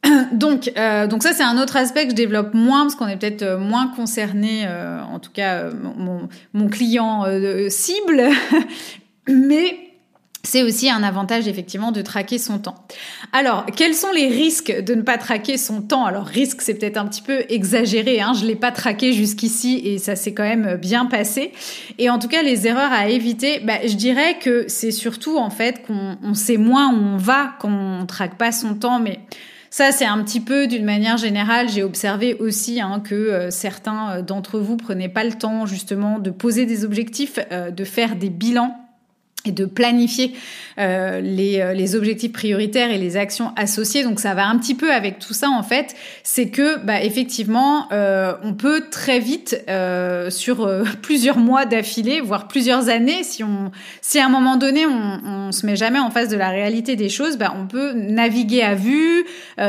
donc, 0.31 0.71
euh, 0.77 1.07
donc 1.07 1.23
ça 1.23 1.33
c'est 1.33 1.43
un 1.43 1.61
autre 1.61 1.77
aspect 1.77 2.05
que 2.05 2.11
je 2.11 2.15
développe 2.15 2.53
moins 2.53 2.83
parce 2.83 2.95
qu'on 2.95 3.07
est 3.07 3.17
peut-être 3.17 3.43
euh, 3.43 3.57
moins 3.57 3.87
concerné, 3.87 4.65
euh, 4.67 5.01
en 5.01 5.19
tout 5.19 5.31
cas 5.31 5.69
mon, 5.71 6.27
mon 6.53 6.67
client 6.67 7.25
cible, 7.69 8.23
mais 9.27 9.79
c'est 10.43 10.61
aussi 10.61 10.91
un 10.91 11.01
avantage 11.01 11.47
effectivement 11.47 11.91
de 11.91 12.03
traquer 12.03 12.37
son 12.37 12.59
temps. 12.59 12.75
Alors, 13.33 13.65
quels 13.75 13.95
sont 13.95 14.11
les 14.11 14.27
risques 14.27 14.71
de 14.83 14.93
ne 14.93 15.01
pas 15.01 15.17
traquer 15.17 15.57
son 15.57 15.81
temps? 15.81 16.05
Alors, 16.05 16.25
risque, 16.25 16.61
c'est 16.61 16.75
peut-être 16.75 16.97
un 16.97 17.07
petit 17.07 17.23
peu 17.23 17.43
exagéré. 17.49 18.21
Hein 18.21 18.33
je 18.39 18.45
l'ai 18.45 18.55
pas 18.55 18.71
traqué 18.71 19.11
jusqu'ici 19.11 19.81
et 19.83 19.97
ça 19.97 20.15
s'est 20.15 20.35
quand 20.35 20.43
même 20.43 20.75
bien 20.75 21.07
passé. 21.07 21.51
Et 21.97 22.11
en 22.11 22.19
tout 22.19 22.27
cas, 22.27 22.43
les 22.43 22.67
erreurs 22.67 22.91
à 22.93 23.09
éviter, 23.09 23.59
bah, 23.59 23.79
je 23.87 23.95
dirais 23.95 24.37
que 24.39 24.65
c'est 24.67 24.91
surtout 24.91 25.39
en 25.39 25.49
fait 25.49 25.81
qu'on 25.87 26.35
sait 26.35 26.57
moins 26.57 26.93
où 26.93 26.97
on 26.97 27.17
va 27.17 27.55
quand 27.59 27.71
on 27.71 28.05
traque 28.05 28.37
pas 28.37 28.51
son 28.51 28.75
temps, 28.75 28.99
mais 28.99 29.21
ça, 29.77 29.91
c'est 29.91 30.05
un 30.05 30.23
petit 30.23 30.39
peu 30.39 30.67
d'une 30.67 30.85
manière 30.85 31.17
générale. 31.17 31.67
J'ai 31.67 31.83
observé 31.83 32.35
aussi 32.35 32.79
hein, 32.79 33.01
que 33.01 33.13
euh, 33.13 33.51
certains 33.51 34.09
euh, 34.09 34.21
d'entre 34.21 34.57
vous 34.57 34.77
prenaient 34.77 35.09
pas 35.09 35.25
le 35.25 35.33
temps 35.33 35.65
justement 35.65 36.17
de 36.17 36.31
poser 36.31 36.65
des 36.65 36.85
objectifs, 36.85 37.39
euh, 37.51 37.71
de 37.71 37.83
faire 37.83 38.15
des 38.15 38.29
bilans 38.29 38.73
et 39.45 39.51
de 39.51 39.65
planifier 39.65 40.33
euh, 40.77 41.21
les, 41.21 41.61
euh, 41.61 41.73
les, 41.73 41.95
objectifs 41.95 42.33
prioritaires 42.33 42.91
et 42.91 42.97
les 42.97 43.15
actions 43.15 43.53
associées. 43.55 44.03
Donc 44.03 44.19
ça 44.19 44.33
va 44.33 44.47
un 44.47 44.57
petit 44.57 44.75
peu 44.75 44.91
avec 44.91 45.19
tout 45.19 45.33
ça 45.33 45.49
en 45.49 45.63
fait, 45.63 45.95
c'est 46.23 46.49
que 46.49 46.79
bah, 46.83 47.01
effectivement 47.01 47.87
euh, 47.91 48.33
on 48.43 48.53
peut 48.53 48.83
très 48.91 49.19
vite 49.19 49.63
euh, 49.69 50.29
sur 50.29 50.69
plusieurs 51.01 51.37
mois 51.37 51.65
d'affilée, 51.65 52.19
voire 52.21 52.47
plusieurs 52.47 52.89
années, 52.89 53.23
si 53.23 53.43
on 53.43 53.71
si 54.01 54.19
à 54.19 54.25
un 54.25 54.29
moment 54.29 54.57
donné 54.57 54.85
on, 54.85 55.21
on 55.25 55.51
se 55.51 55.65
met 55.65 55.75
jamais 55.75 55.99
en 55.99 56.09
face 56.09 56.29
de 56.29 56.37
la 56.37 56.49
réalité 56.49 56.95
des 56.95 57.09
choses, 57.09 57.37
bah, 57.37 57.53
on 57.57 57.67
peut 57.67 57.93
naviguer 57.93 58.61
à 58.61 58.75
vue, 58.75 59.25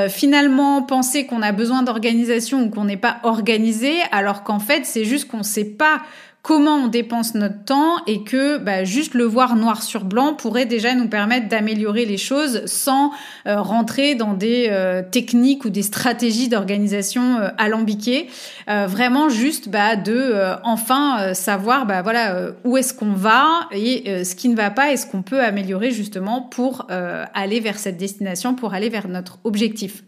finalement 0.09 0.83
penser 0.83 1.27
qu'on 1.27 1.43
a 1.43 1.53
besoin 1.53 1.83
d'organisation 1.83 2.63
ou 2.63 2.71
qu'on 2.71 2.85
n'est 2.85 2.97
pas 2.97 3.19
organisé, 3.23 3.95
alors 4.11 4.43
qu'en 4.43 4.59
fait 4.59 4.85
c'est 4.85 5.05
juste 5.05 5.29
qu'on 5.29 5.43
sait 5.43 5.65
pas 5.65 6.03
comment 6.47 6.77
on 6.77 6.87
dépense 6.87 7.35
notre 7.35 7.65
temps 7.65 8.05
et 8.07 8.23
que 8.23 8.59
bah, 8.59 8.85
juste 8.85 9.15
le 9.15 9.25
voir 9.25 9.57
noir 9.57 9.83
sur 9.83 10.05
blanc 10.05 10.33
pourrait 10.33 10.65
déjà 10.65 10.95
nous 10.95 11.09
permettre 11.09 11.49
d'améliorer 11.49 12.05
les 12.05 12.19
choses 12.19 12.65
sans 12.67 13.11
euh, 13.49 13.61
rentrer 13.61 14.15
dans 14.15 14.33
des 14.33 14.69
euh, 14.71 15.03
techniques 15.03 15.65
ou 15.65 15.71
des 15.71 15.83
stratégies 15.83 16.49
d'organisation 16.49 17.39
euh, 17.41 17.49
alambiquées. 17.59 18.29
vraiment 18.69 19.29
juste 19.29 19.69
bah, 19.69 19.97
de 19.97 20.37
enfin 20.63 21.35
savoir 21.35 21.85
bah, 21.85 22.03
voilà 22.03 22.53
où 22.65 22.77
est-ce 22.77 22.95
qu'on 22.95 23.13
va 23.13 23.69
et 23.73 24.25
ce 24.25 24.37
qui 24.37 24.49
ne 24.49 24.55
va 24.55 24.71
pas 24.71 24.93
et 24.93 24.97
ce 24.97 25.07
qu'on 25.07 25.23
peut 25.23 25.41
améliorer 25.41 25.91
justement 25.91 26.43
pour 26.43 26.87
aller 26.89 27.59
vers 27.59 27.79
cette 27.79 27.97
destination, 27.97 28.55
pour 28.55 28.75
aller 28.75 28.89
vers 28.89 29.09
notre 29.09 29.39
objectif. 29.43 30.05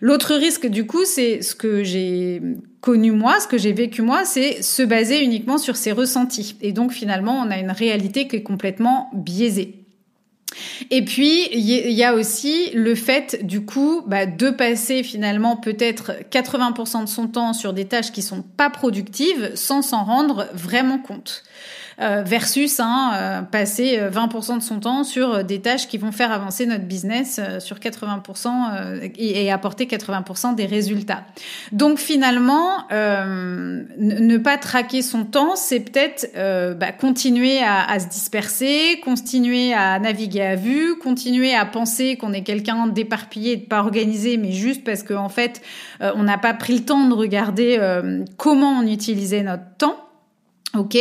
L'autre 0.00 0.34
risque, 0.34 0.66
du 0.66 0.86
coup, 0.86 1.04
c'est 1.04 1.42
ce 1.42 1.54
que 1.54 1.82
j'ai 1.82 2.42
connu 2.84 3.12
moi, 3.12 3.40
ce 3.40 3.46
que 3.46 3.56
j'ai 3.56 3.72
vécu 3.72 4.02
moi, 4.02 4.26
c'est 4.26 4.60
se 4.60 4.82
baser 4.82 5.24
uniquement 5.24 5.56
sur 5.56 5.74
ses 5.74 5.90
ressentis. 5.90 6.54
Et 6.60 6.72
donc, 6.72 6.92
finalement, 6.92 7.40
on 7.40 7.50
a 7.50 7.56
une 7.56 7.70
réalité 7.70 8.28
qui 8.28 8.36
est 8.36 8.42
complètement 8.42 9.08
biaisée. 9.14 9.86
Et 10.90 11.02
puis, 11.02 11.48
il 11.50 11.62
y 11.62 12.04
a 12.04 12.12
aussi 12.12 12.70
le 12.74 12.94
fait, 12.94 13.42
du 13.42 13.64
coup, 13.64 14.02
bah, 14.06 14.26
de 14.26 14.50
passer 14.50 15.02
finalement 15.02 15.56
peut-être 15.56 16.12
80% 16.30 17.04
de 17.04 17.08
son 17.08 17.26
temps 17.26 17.54
sur 17.54 17.72
des 17.72 17.86
tâches 17.86 18.12
qui 18.12 18.20
sont 18.20 18.42
pas 18.42 18.68
productives 18.68 19.52
sans 19.54 19.80
s'en 19.80 20.04
rendre 20.04 20.46
vraiment 20.52 20.98
compte. 20.98 21.42
Euh, 22.00 22.22
versus 22.26 22.80
hein, 22.80 23.12
euh, 23.14 23.42
passer 23.42 24.00
20% 24.10 24.52
euh, 24.52 24.56
de 24.56 24.62
son 24.62 24.80
temps 24.80 25.04
sur 25.04 25.44
des 25.44 25.60
tâches 25.60 25.86
qui 25.86 25.96
vont 25.96 26.10
faire 26.10 26.32
avancer 26.32 26.66
notre 26.66 26.84
business 26.84 27.40
sur 27.60 27.78
80% 27.78 29.12
et, 29.16 29.52
apporter 29.52 29.86
80% 29.86 30.56
des 30.56 30.66
résultats. 30.66 31.22
Donc 31.72 31.98
finalement, 31.98 32.86
ne 32.90 34.36
pas 34.38 34.58
traquer 34.58 35.02
son 35.02 35.24
temps, 35.24 35.54
c'est 35.54 35.80
peut-être 35.80 36.28
bah, 36.76 36.92
continuer 36.92 37.60
à, 37.62 37.88
à, 37.88 38.00
se 38.00 38.08
disperser, 38.08 39.00
continuer 39.04 39.72
à 39.74 39.98
naviguer 39.98 40.42
à 40.42 40.56
vue, 40.56 40.96
continuer 40.98 41.54
à 41.54 41.64
penser 41.64 42.16
qu'on 42.16 42.32
est 42.32 42.42
quelqu'un 42.42 42.86
d'éparpillé 42.88 43.52
et 43.52 43.56
de 43.56 43.66
pas 43.66 43.80
organisé, 43.80 44.36
mais 44.36 44.52
juste 44.52 44.84
parce 44.84 45.02
qu'en 45.02 45.24
en 45.24 45.28
fait, 45.28 45.62
on 46.00 46.22
n'a 46.22 46.38
pas 46.38 46.54
pris 46.54 46.74
le 46.74 46.84
temps 46.84 47.06
de 47.06 47.14
regarder 47.14 47.78
comment 48.36 48.80
on 48.80 48.86
utilisait 48.86 49.42
notre 49.42 49.76
temps. 49.78 50.03
Ok, 50.76 50.96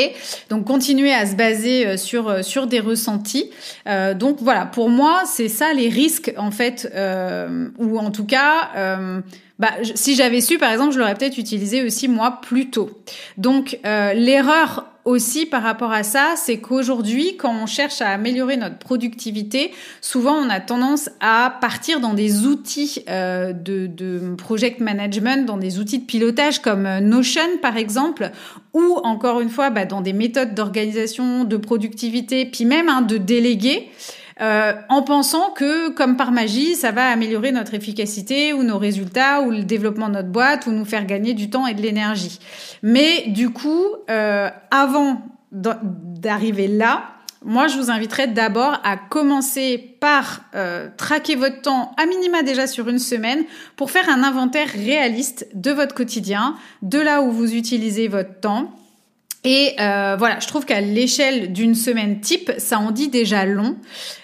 donc 0.49 0.65
continuer 0.65 1.11
à 1.11 1.25
se 1.25 1.35
baser 1.35 1.87
euh, 1.87 1.97
sur 1.97 2.29
euh, 2.29 2.41
sur 2.43 2.67
des 2.67 2.79
ressentis. 2.79 3.49
Euh, 3.87 4.13
donc 4.13 4.37
voilà, 4.39 4.65
pour 4.65 4.89
moi, 4.89 5.23
c'est 5.25 5.49
ça 5.49 5.73
les 5.73 5.89
risques 5.89 6.31
en 6.37 6.51
fait, 6.51 6.91
euh, 6.93 7.69
ou 7.79 7.97
en 7.97 8.11
tout 8.11 8.25
cas, 8.25 8.69
euh, 8.75 9.21
bah, 9.57 9.71
si 9.95 10.15
j'avais 10.15 10.41
su 10.41 10.59
par 10.59 10.71
exemple, 10.71 10.93
je 10.93 10.99
l'aurais 10.99 11.15
peut-être 11.15 11.39
utilisé 11.39 11.83
aussi 11.83 12.07
moi 12.07 12.39
plus 12.41 12.69
tôt. 12.69 12.91
Donc 13.37 13.79
l'erreur 13.83 14.92
aussi 15.05 15.45
par 15.45 15.63
rapport 15.63 15.91
à 15.91 16.03
ça, 16.03 16.33
c'est 16.37 16.57
qu'aujourd'hui, 16.57 17.35
quand 17.37 17.53
on 17.61 17.65
cherche 17.65 18.01
à 18.01 18.09
améliorer 18.09 18.57
notre 18.57 18.77
productivité, 18.77 19.71
souvent 20.01 20.33
on 20.33 20.49
a 20.49 20.59
tendance 20.59 21.09
à 21.19 21.57
partir 21.61 21.99
dans 21.99 22.13
des 22.13 22.45
outils 22.45 23.03
euh, 23.09 23.53
de, 23.53 24.35
project 24.37 24.79
management, 24.79 25.45
dans 25.45 25.57
des 25.57 25.79
outils 25.79 25.99
de 25.99 26.05
pilotage 26.05 26.59
comme 26.59 26.87
Notion 26.99 27.57
par 27.61 27.77
exemple, 27.77 28.31
ou 28.73 28.99
encore 29.03 29.41
une 29.41 29.49
fois 29.49 29.69
bah, 29.69 29.85
dans 29.85 30.01
des 30.01 30.13
méthodes 30.13 30.55
d'organisation, 30.55 31.43
de 31.43 31.57
productivité, 31.57 32.45
puis 32.45 32.65
même 32.65 32.89
hein, 32.89 33.01
de 33.01 33.17
déléguer. 33.17 33.89
Euh, 34.41 34.73
en 34.89 35.01
pensant 35.03 35.51
que, 35.51 35.89
comme 35.89 36.17
par 36.17 36.31
magie, 36.31 36.75
ça 36.75 36.91
va 36.91 37.09
améliorer 37.09 37.51
notre 37.51 37.73
efficacité 37.73 38.53
ou 38.53 38.63
nos 38.63 38.77
résultats 38.77 39.41
ou 39.41 39.51
le 39.51 39.63
développement 39.63 40.09
de 40.09 40.13
notre 40.13 40.29
boîte 40.29 40.65
ou 40.65 40.71
nous 40.71 40.85
faire 40.85 41.05
gagner 41.05 41.33
du 41.33 41.49
temps 41.49 41.67
et 41.67 41.73
de 41.73 41.81
l'énergie. 41.81 42.39
Mais 42.81 43.25
du 43.27 43.49
coup, 43.49 43.85
euh, 44.09 44.49
avant 44.71 45.21
d'arriver 45.51 46.67
là, 46.67 47.03
moi, 47.45 47.67
je 47.67 47.77
vous 47.77 47.91
inviterais 47.91 48.27
d'abord 48.27 48.79
à 48.83 48.95
commencer 48.95 49.97
par 49.99 50.41
euh, 50.55 50.87
traquer 50.95 51.35
votre 51.35 51.61
temps 51.61 51.91
à 51.97 52.05
minima 52.05 52.41
déjà 52.41 52.67
sur 52.67 52.87
une 52.87 52.99
semaine 52.99 53.43
pour 53.75 53.91
faire 53.91 54.07
un 54.09 54.23
inventaire 54.23 54.69
réaliste 54.69 55.47
de 55.53 55.71
votre 55.71 55.93
quotidien, 55.93 56.55
de 56.81 56.99
là 56.99 57.21
où 57.21 57.31
vous 57.31 57.53
utilisez 57.53 58.07
votre 58.07 58.39
temps 58.39 58.71
et 59.45 59.75
euh, 59.81 60.15
voilà, 60.17 60.39
je 60.39 60.47
trouve 60.47 60.65
qu'à 60.65 60.79
l'échelle 60.79 61.51
d'une 61.51 61.75
semaine 61.75 62.21
type, 62.21 62.51
ça 62.59 62.79
en 62.79 62.91
dit 62.91 63.09
déjà 63.09 63.45
long. 63.45 63.75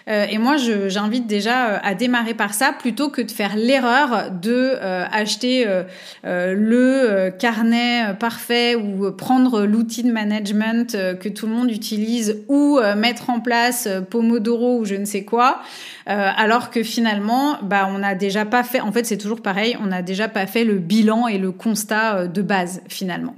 Euh, 0.10 0.26
et 0.30 0.38
moi, 0.38 0.56
j'invite 0.56 1.28
déjà 1.28 1.68
euh, 1.68 1.78
à 1.84 1.94
démarrer 1.94 2.34
par 2.34 2.54
ça 2.54 2.72
plutôt 2.72 3.10
que 3.10 3.22
de 3.22 3.30
faire 3.30 3.58
l'erreur 3.58 4.32
de 4.32 4.78
euh, 4.82 5.04
acheter 5.12 5.66
euh, 5.68 6.54
le 6.54 7.32
carnet 7.38 8.16
parfait 8.18 8.76
ou 8.76 9.12
prendre 9.12 9.66
l'outil 9.66 10.04
de 10.04 10.12
management 10.12 10.96
que 11.20 11.28
tout 11.28 11.48
le 11.48 11.54
monde 11.54 11.70
utilise 11.70 12.38
ou 12.48 12.80
mettre 12.96 13.30
en 13.30 13.42
place 13.42 13.88
Pomodoro 14.10 14.80
ou 14.80 14.86
je 14.86 14.96
ne 14.96 15.06
sais 15.06 15.24
quoi. 15.24 15.62
alors 16.06 16.70
que 16.70 16.84
finalement, 16.84 17.58
bah, 17.62 17.90
on 17.92 18.00
n'a 18.00 18.16
déjà 18.16 18.46
pas 18.46 18.64
fait. 18.64 18.80
En 18.80 18.92
fait, 18.92 19.06
c'est 19.06 19.18
toujours 19.18 19.42
pareil. 19.42 19.78
On 19.82 19.88
n'a 19.88 20.02
déjà 20.02 20.28
pas 20.28 20.48
fait 20.48 20.64
le 20.64 20.78
bilan 20.78 21.28
et 21.28 21.38
le 21.38 21.52
constat 21.52 22.28
de 22.28 22.42
base 22.42 22.82
finalement. 22.88 23.36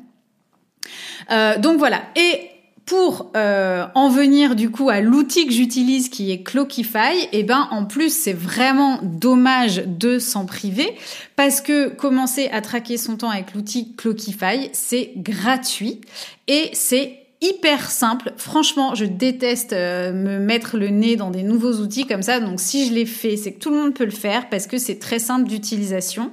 Euh, 1.32 1.58
donc 1.58 1.78
voilà. 1.78 2.02
Et 2.16 2.52
pour 2.86 3.32
euh, 3.38 3.86
en 3.96 4.10
venir 4.10 4.56
du 4.56 4.70
coup 4.70 4.90
à 4.90 5.02
l'outil 5.02 5.46
que 5.48 5.54
j'utilise 5.54 6.10
qui 6.10 6.32
est 6.32 6.44
Clockify, 6.44 7.30
eh 7.32 7.44
ben 7.44 7.68
en 7.72 7.86
plus 7.86 8.14
c'est 8.14 8.34
vraiment 8.34 9.00
dommage 9.04 9.84
de 9.86 10.20
s'en 10.20 10.46
priver 10.46 10.96
parce 11.36 11.62
que 11.62 11.90
commencer 11.90 12.50
à 12.52 12.62
traquer 12.62 12.98
son 12.98 13.18
temps 13.18 13.30
avec 13.30 13.54
l'outil 13.54 13.94
Clockify, 13.96 14.70
c'est 14.74 15.14
gratuit 15.16 16.02
et 16.48 16.70
c'est 16.74 17.22
hyper 17.42 17.90
simple. 17.90 18.34
Franchement, 18.38 18.94
je 18.94 19.06
déteste 19.06 19.74
euh, 19.74 20.14
me 20.14 20.40
mettre 20.40 20.78
le 20.78 20.90
nez 20.90 21.16
dans 21.16 21.32
des 21.32 21.44
nouveaux 21.44 21.74
outils 21.82 22.06
comme 22.06 22.22
ça. 22.22 22.40
Donc 22.40 22.60
si 22.60 22.88
je 22.88 22.94
l'ai 22.94 23.06
fait, 23.06 23.36
c'est 23.36 23.54
que 23.54 23.60
tout 23.60 23.72
le 23.72 23.78
monde 23.78 23.94
peut 23.94 24.06
le 24.06 24.12
faire 24.12 24.48
parce 24.50 24.68
que 24.68 24.78
c'est 24.78 25.00
très 25.00 25.20
simple 25.20 25.48
d'utilisation. 25.48 26.32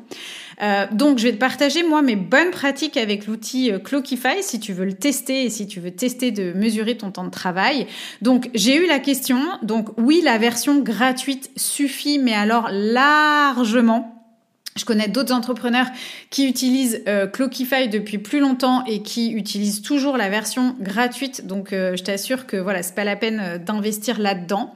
Euh, 0.60 0.86
donc, 0.92 1.18
je 1.18 1.24
vais 1.24 1.32
te 1.32 1.38
partager, 1.38 1.82
moi, 1.82 2.02
mes 2.02 2.16
bonnes 2.16 2.50
pratiques 2.50 2.96
avec 2.96 3.26
l'outil 3.26 3.70
euh, 3.70 3.78
Clockify 3.78 4.42
si 4.42 4.58
tu 4.58 4.72
veux 4.72 4.84
le 4.84 4.94
tester 4.94 5.44
et 5.44 5.50
si 5.50 5.66
tu 5.66 5.80
veux 5.80 5.90
tester 5.90 6.30
de 6.30 6.52
mesurer 6.52 6.96
ton 6.96 7.10
temps 7.10 7.24
de 7.24 7.30
travail. 7.30 7.86
Donc, 8.22 8.50
j'ai 8.54 8.76
eu 8.76 8.86
la 8.86 8.98
question. 8.98 9.38
Donc, 9.62 9.88
oui, 9.96 10.20
la 10.22 10.38
version 10.38 10.80
gratuite 10.80 11.50
suffit, 11.56 12.18
mais 12.18 12.34
alors 12.34 12.68
largement 12.72 14.17
je 14.78 14.84
connais 14.84 15.08
d'autres 15.08 15.34
entrepreneurs 15.34 15.86
qui 16.30 16.48
utilisent 16.48 17.02
euh, 17.08 17.26
Clockify 17.26 17.88
depuis 17.88 18.18
plus 18.18 18.40
longtemps 18.40 18.84
et 18.86 19.02
qui 19.02 19.32
utilisent 19.32 19.82
toujours 19.82 20.16
la 20.16 20.28
version 20.28 20.76
gratuite. 20.80 21.46
Donc, 21.46 21.72
euh, 21.72 21.96
je 21.96 22.02
t'assure 22.02 22.46
que 22.46 22.56
voilà, 22.56 22.82
c'est 22.82 22.94
pas 22.94 23.04
la 23.04 23.16
peine 23.16 23.40
euh, 23.42 23.58
d'investir 23.58 24.18
là-dedans. 24.18 24.74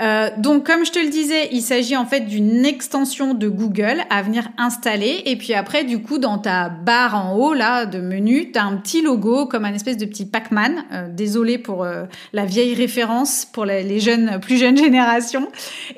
Euh, 0.00 0.28
donc, 0.38 0.66
comme 0.66 0.84
je 0.84 0.92
te 0.92 0.98
le 0.98 1.10
disais, 1.10 1.48
il 1.52 1.62
s'agit 1.62 1.96
en 1.96 2.06
fait 2.06 2.20
d'une 2.20 2.64
extension 2.64 3.34
de 3.34 3.48
Google 3.48 4.02
à 4.10 4.22
venir 4.22 4.48
installer. 4.58 5.22
Et 5.26 5.36
puis 5.36 5.54
après, 5.54 5.84
du 5.84 6.00
coup, 6.00 6.18
dans 6.18 6.38
ta 6.38 6.68
barre 6.68 7.14
en 7.14 7.36
haut 7.36 7.54
là 7.54 7.86
de 7.86 8.00
menu, 8.00 8.50
tu 8.52 8.58
as 8.58 8.64
un 8.64 8.76
petit 8.76 9.02
logo 9.02 9.46
comme 9.46 9.64
un 9.64 9.74
espèce 9.74 9.96
de 9.96 10.06
petit 10.06 10.26
Pac-Man. 10.26 10.84
désolé 11.10 11.58
pour 11.58 11.86
la 12.32 12.44
vieille 12.44 12.74
référence 12.74 13.44
pour 13.44 13.64
les, 13.64 13.82
les, 13.82 14.00
jeunes, 14.00 14.38
plus 14.40 14.56
jeunes 14.56 14.76
générations. 14.76 15.48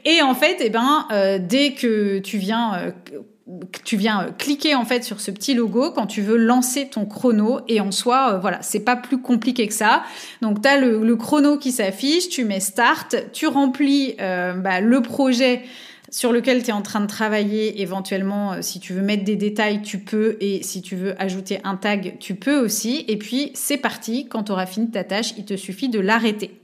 Et 0.05 0.23
en 0.23 0.35
fait, 0.35 0.57
eh 0.61 0.71
ben, 0.71 1.07
dès 1.41 1.73
que 1.73 2.19
tu 2.19 2.39
viens 2.39 2.93
tu 3.85 3.97
viens 3.97 4.29
cliquer 4.39 4.75
en 4.75 4.85
fait 4.85 5.05
sur 5.05 5.21
ce 5.21 5.31
petit 5.31 5.55
logo 5.55 5.93
quand 5.93 6.07
tu 6.07 6.21
veux 6.21 6.37
lancer 6.37 6.89
ton 6.89 7.07
chrono. 7.07 7.61
Et 7.69 7.81
en 7.81 7.93
soi 7.93 8.39
voilà 8.39 8.59
c'est 8.63 8.81
pas 8.81 8.97
plus 8.97 9.19
compliqué 9.19 9.67
que 9.69 9.75
ça. 9.75 10.03
Donc 10.43 10.63
tu 10.63 10.69
as 10.69 10.79
le, 10.79 11.17
chrono 11.17 11.57
qui 11.59 11.73
s'affiche 11.73 12.29
tu 12.29 12.45
mets 12.45 12.61
start 12.61 13.17
tu 13.33 13.47
remplis 13.47 14.17
bah, 14.19 14.81
le 14.81 15.01
projet 15.01 15.63
sur 16.11 16.33
lequel 16.33 16.63
tu 16.63 16.71
es 16.71 16.73
en 16.73 16.83
train 16.83 17.01
de 17.01 17.07
travailler, 17.07 17.83
éventuellement, 17.83 18.55
euh, 18.55 18.59
si 18.63 18.81
tu 18.81 18.93
veux 18.93 19.03
mettre 19.03 19.25
des 19.25 19.37
détails, 19.37 19.83
tu 19.83 19.99
peux, 19.99 20.37
et 20.41 20.63
si 20.63 20.83
tu 20.83 20.97
veux 20.97 21.21
ajouter 21.21 21.61
un 21.65 21.77
tag, 21.77 22.17
tu 22.21 22.35
peux 22.35 22.59
aussi. 22.59 23.05
Et 23.09 23.17
puis, 23.17 23.51
c'est 23.55 23.77
parti, 23.77 24.27
quand 24.27 24.45
tu 24.45 24.53
auras 24.53 24.67
fini 24.67 24.91
ta 24.91 25.05
tâche, 25.05 25.35
il 25.37 25.45
te 25.45 25.57
suffit 25.57 25.89
de 25.89 26.01
l'arrêter. 26.01 26.61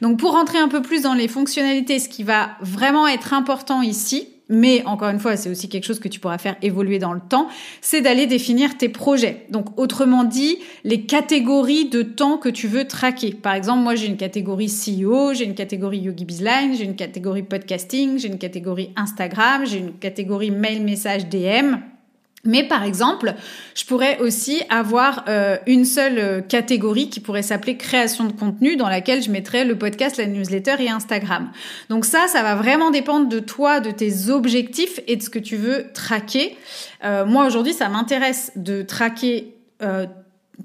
Donc, 0.00 0.18
pour 0.18 0.32
rentrer 0.32 0.58
un 0.58 0.68
peu 0.68 0.82
plus 0.82 1.02
dans 1.02 1.14
les 1.14 1.28
fonctionnalités, 1.28 1.98
ce 1.98 2.08
qui 2.08 2.22
va 2.22 2.50
vraiment 2.60 3.06
être 3.08 3.32
important 3.32 3.82
ici, 3.82 4.28
mais 4.48 4.84
encore 4.84 5.08
une 5.08 5.18
fois, 5.18 5.36
c'est 5.36 5.48
aussi 5.48 5.68
quelque 5.68 5.84
chose 5.84 6.00
que 6.00 6.08
tu 6.08 6.20
pourras 6.20 6.38
faire 6.38 6.56
évoluer 6.60 6.98
dans 6.98 7.12
le 7.14 7.20
temps, 7.20 7.48
c'est 7.80 8.02
d'aller 8.02 8.26
définir 8.26 8.76
tes 8.76 8.88
projets. 8.88 9.46
Donc, 9.50 9.78
autrement 9.78 10.24
dit, 10.24 10.58
les 10.84 11.02
catégories 11.02 11.86
de 11.88 12.02
temps 12.02 12.36
que 12.36 12.50
tu 12.50 12.68
veux 12.68 12.86
traquer. 12.86 13.32
Par 13.32 13.54
exemple, 13.54 13.82
moi, 13.82 13.94
j'ai 13.94 14.06
une 14.06 14.18
catégorie 14.18 14.68
CEO, 14.68 15.32
j'ai 15.32 15.44
une 15.44 15.54
catégorie 15.54 15.98
Yogi 15.98 16.24
Bizline, 16.24 16.74
j'ai 16.76 16.84
une 16.84 16.96
catégorie 16.96 17.42
podcasting, 17.42 18.18
j'ai 18.18 18.28
une 18.28 18.38
catégorie 18.38 18.90
Instagram, 18.96 19.64
j'ai 19.64 19.78
une 19.78 19.92
catégorie 19.94 20.50
mail, 20.50 20.82
message, 20.82 21.26
DM. 21.28 21.76
Mais 22.44 22.62
par 22.62 22.84
exemple, 22.84 23.34
je 23.74 23.84
pourrais 23.84 24.18
aussi 24.18 24.62
avoir 24.68 25.24
euh, 25.28 25.56
une 25.66 25.84
seule 25.84 26.18
euh, 26.18 26.40
catégorie 26.40 27.08
qui 27.08 27.20
pourrait 27.20 27.42
s'appeler 27.42 27.76
création 27.76 28.24
de 28.24 28.32
contenu 28.32 28.76
dans 28.76 28.88
laquelle 28.88 29.22
je 29.22 29.30
mettrais 29.30 29.64
le 29.64 29.78
podcast, 29.78 30.18
la 30.18 30.26
newsletter 30.26 30.76
et 30.80 30.90
Instagram. 30.90 31.50
Donc 31.88 32.04
ça, 32.04 32.26
ça 32.28 32.42
va 32.42 32.54
vraiment 32.54 32.90
dépendre 32.90 33.28
de 33.28 33.40
toi, 33.40 33.80
de 33.80 33.90
tes 33.90 34.28
objectifs 34.28 35.00
et 35.06 35.16
de 35.16 35.22
ce 35.22 35.30
que 35.30 35.38
tu 35.38 35.56
veux 35.56 35.86
traquer. 35.94 36.56
Euh, 37.04 37.24
moi 37.24 37.46
aujourd'hui, 37.46 37.72
ça 37.72 37.88
m'intéresse 37.88 38.52
de 38.56 38.82
traquer 38.82 39.50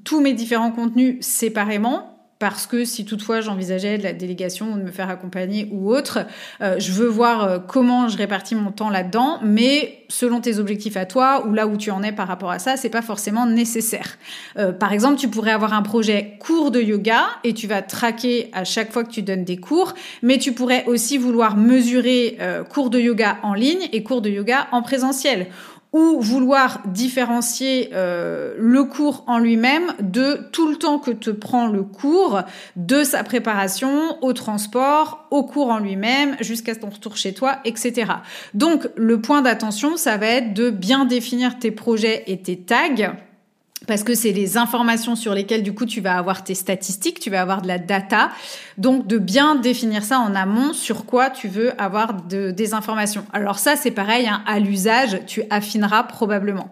tous 0.06 0.22
mes 0.22 0.34
différents 0.34 0.72
contenus 0.72 1.18
séparément 1.20 2.19
parce 2.40 2.68
que 2.68 2.86
si 2.86 3.04
toutefois 3.04 3.42
j'envisageais 3.42 3.98
de 3.98 4.04
la 4.04 4.14
délégation 4.14 4.72
ou 4.72 4.78
de 4.78 4.84
me 4.84 4.92
faire 4.92 5.10
accompagner 5.10 5.68
ou 5.72 5.94
autre, 5.94 6.20
euh, 6.62 6.80
je 6.80 6.94
veux 6.94 7.08
voir 7.08 7.44
euh, 7.44 7.60
comment 7.60 8.08
je 8.08 8.18
répartis 8.18 8.56
mon 8.56 8.72
temps 8.72 8.90
là-dedans, 8.90 9.40
mais 9.44 10.06
selon 10.08 10.40
tes 10.40 10.58
objectifs 10.58 10.96
à 10.96 11.06
toi 11.06 11.46
ou 11.46 11.54
là 11.54 11.68
où 11.68 11.76
tu 11.76 11.92
en 11.92 12.02
es 12.02 12.14
par 12.14 12.30
rapport 12.30 12.50
à 12.50 12.58
ça, 12.58 12.78
c'est 12.78 12.90
pas 12.90 13.02
forcément 13.02 13.46
nécessaire. 13.46 14.18
Euh, 14.58 14.72
par 14.72 14.94
exemple, 14.94 15.20
tu 15.20 15.28
pourrais 15.28 15.52
avoir 15.52 15.74
un 15.74 15.82
projet 15.82 16.38
cours 16.40 16.72
de 16.72 16.82
yoga 16.82 17.26
et 17.44 17.54
tu 17.54 17.68
vas 17.68 17.82
traquer 17.82 18.50
à 18.54 18.64
chaque 18.64 18.94
fois 18.94 19.04
que 19.04 19.12
tu 19.12 19.22
donnes 19.22 19.44
des 19.44 19.58
cours, 19.58 19.94
mais 20.24 20.38
tu 20.38 20.54
pourrais 20.54 20.86
aussi 20.86 21.18
vouloir 21.18 21.58
mesurer 21.58 22.38
cours 22.70 22.90
de 22.90 23.00
yoga 23.00 23.38
en 23.44 23.54
ligne 23.54 23.90
et 23.92 24.02
cours 24.04 24.22
de 24.22 24.30
yoga 24.30 24.68
en 24.72 24.82
présentiel 24.82 25.48
ou 25.92 26.20
vouloir 26.22 26.82
différencier 26.86 27.90
euh, 27.94 28.54
le 28.58 28.84
cours 28.84 29.24
en 29.28 29.40
lui-même 29.40 29.94
de 30.00 30.40
tout 30.52 30.70
le 30.70 30.76
temps 30.76 31.00
que 31.00 31.12
te 31.12 31.32
prend 31.32 31.68
le 31.68 31.84
cours, 31.84 32.42
de 32.76 33.04
sa 33.04 33.24
préparation 33.24 34.18
au 34.22 34.34
transport, 34.34 35.26
au 35.32 35.44
cours 35.44 35.70
en 35.70 35.80
lui-même, 35.80 36.36
jusqu'à 36.42 36.76
ton 36.76 36.90
retour 36.90 37.18
chez 37.18 37.34
toi, 37.34 37.60
etc. 37.66 38.12
Donc 38.54 38.88
le 38.96 39.20
point 39.20 39.42
d'attention, 39.42 39.98
ça 39.98 40.18
va 40.18 40.28
être 40.28 40.54
de 40.54 40.70
bien 40.70 41.06
définir 41.06 41.58
tes 41.58 41.72
projets 41.72 42.24
et 42.28 42.42
tes 42.42 42.58
tags 42.58 43.16
parce 43.90 44.04
que 44.04 44.14
c'est 44.14 44.32
les 44.32 44.56
informations 44.56 45.16
sur 45.16 45.34
lesquelles 45.34 45.64
du 45.64 45.74
coup 45.74 45.88
tu 45.88 46.00
vas 46.00 46.16
avoir 46.16 46.44
tes 46.44 46.54
statistiques, 46.54 47.20
tu 47.20 47.32
vas 47.32 47.42
avoir 47.42 47.64
de 47.64 47.68
la 47.68 47.80
data. 47.80 48.30
Donc 48.78 49.08
de 49.08 49.18
bien 49.18 49.56
définir 49.56 50.04
ça 50.04 50.20
en 50.20 50.36
amont 50.36 50.74
sur 50.74 51.06
quoi 51.06 51.32
tu 51.32 51.48
veux 51.48 51.74
avoir 51.82 52.14
des 52.14 52.74
informations. 52.76 53.26
Alors 53.34 53.58
ça 53.58 53.76
c'est 53.76 53.90
pareil, 53.90 54.28
hein, 54.28 54.44
à 54.46 54.60
l'usage, 54.60 55.22
tu 55.26 55.42
affineras 55.50 56.04
probablement. 56.04 56.70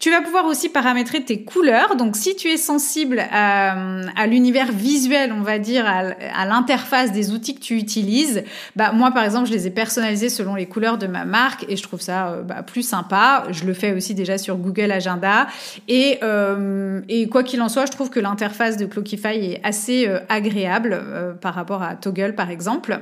Tu 0.00 0.10
vas 0.10 0.22
pouvoir 0.22 0.46
aussi 0.46 0.70
paramétrer 0.70 1.22
tes 1.22 1.44
couleurs. 1.44 1.94
Donc, 1.94 2.16
si 2.16 2.34
tu 2.34 2.48
es 2.48 2.56
sensible 2.56 3.22
à, 3.30 4.26
l'univers 4.26 4.72
visuel, 4.72 5.30
on 5.30 5.42
va 5.42 5.58
dire, 5.58 5.84
à, 5.86 6.46
l'interface 6.46 7.12
des 7.12 7.32
outils 7.32 7.54
que 7.54 7.60
tu 7.60 7.76
utilises, 7.76 8.42
bah, 8.76 8.92
moi, 8.92 9.10
par 9.10 9.24
exemple, 9.24 9.46
je 9.46 9.52
les 9.52 9.66
ai 9.66 9.70
personnalisés 9.70 10.30
selon 10.30 10.54
les 10.54 10.64
couleurs 10.64 10.96
de 10.96 11.06
ma 11.06 11.26
marque 11.26 11.66
et 11.68 11.76
je 11.76 11.82
trouve 11.82 12.00
ça 12.00 12.28
euh, 12.28 12.42
bah, 12.42 12.62
plus 12.62 12.82
sympa. 12.82 13.44
Je 13.50 13.66
le 13.66 13.74
fais 13.74 13.92
aussi 13.92 14.14
déjà 14.14 14.38
sur 14.38 14.56
Google 14.56 14.90
Agenda. 14.90 15.48
Et, 15.86 16.18
euh, 16.22 17.02
et 17.10 17.28
quoi 17.28 17.42
qu'il 17.42 17.60
en 17.60 17.68
soit, 17.68 17.84
je 17.84 17.92
trouve 17.92 18.08
que 18.08 18.20
l'interface 18.20 18.78
de 18.78 18.86
Clockify 18.86 19.52
est 19.52 19.60
assez 19.64 20.08
euh, 20.08 20.20
agréable 20.30 21.36
par 21.42 21.52
rapport 21.52 21.82
à 21.82 21.94
Toggle, 21.94 22.34
par 22.34 22.50
exemple. 22.50 23.00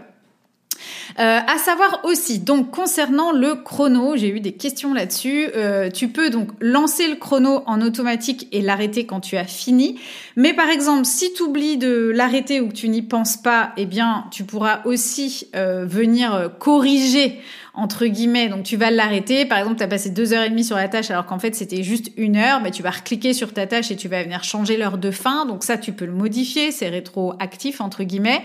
Euh, 1.19 1.41
à 1.47 1.59
savoir 1.59 2.01
aussi, 2.05 2.39
donc 2.39 2.71
concernant 2.71 3.33
le 3.33 3.55
chrono, 3.57 4.17
j'ai 4.17 4.29
eu 4.29 4.41
des 4.41 4.53
questions 4.53 4.95
là-dessus. 4.95 5.49
Euh, 5.57 5.91
tu 5.91 6.09
peux 6.09 6.31
donc 6.31 6.49
lancer 6.61 7.09
le 7.09 7.17
chrono 7.17 7.63
en 7.67 7.81
automatique 7.81 8.49
et 8.53 8.61
l'arrêter 8.61 9.07
quand 9.07 9.21
tu 9.21 9.37
as 9.37 9.45
fini. 9.45 10.01
Mais 10.37 10.53
par 10.55 10.69
exemple, 10.69 11.05
si 11.05 11.33
tu 11.33 11.43
oublies 11.43 11.77
de 11.77 12.13
l'arrêter 12.15 12.61
ou 12.61 12.69
que 12.69 12.75
tu 12.75 12.89
n'y 12.89 13.03
penses 13.03 13.37
pas, 13.37 13.73
eh 13.77 13.87
bien, 13.87 14.27
tu 14.31 14.45
pourras 14.45 14.83
aussi 14.85 15.49
euh, 15.55 15.85
venir 15.87 16.53
corriger 16.59 17.41
entre 17.79 18.07
guillemets. 18.07 18.49
Donc 18.49 18.65
tu 18.65 18.77
vas 18.77 18.91
l'arrêter. 18.91 19.45
Par 19.45 19.59
exemple, 19.59 19.77
tu 19.77 19.83
as 19.85 19.89
passé 19.89 20.11
deux 20.11 20.33
heures 20.33 20.43
et 20.43 20.51
demie 20.51 20.65
sur 20.65 20.77
la 20.77 20.89
tâche 20.89 21.11
alors 21.11 21.27
qu'en 21.27 21.39
fait 21.39 21.55
c'était 21.55 21.83
juste 21.83 22.11
une 22.17 22.37
heure. 22.37 22.61
Mais 22.61 22.71
tu 22.71 22.83
vas 22.83 22.91
recliquer 22.91 23.33
sur 23.33 23.53
ta 23.53 23.67
tâche 23.67 23.91
et 23.91 23.97
tu 23.97 24.09
vas 24.09 24.23
venir 24.23 24.45
changer 24.45 24.77
l'heure 24.77 24.99
de 24.99 25.11
fin. 25.11 25.47
Donc 25.47 25.65
ça, 25.65 25.79
tu 25.79 25.93
peux 25.93 26.05
le 26.05 26.13
modifier. 26.13 26.73
C'est 26.73 26.89
rétroactif 26.89 27.81
entre 27.81 28.03
guillemets. 28.03 28.43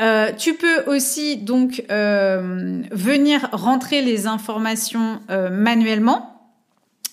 Euh, 0.00 0.32
tu 0.36 0.54
peux 0.54 0.84
aussi 0.86 1.36
donc 1.36 1.84
euh, 1.90 2.82
venir 2.90 3.48
rentrer 3.52 4.02
les 4.02 4.26
informations 4.26 5.20
euh, 5.30 5.50
manuellement. 5.50 6.33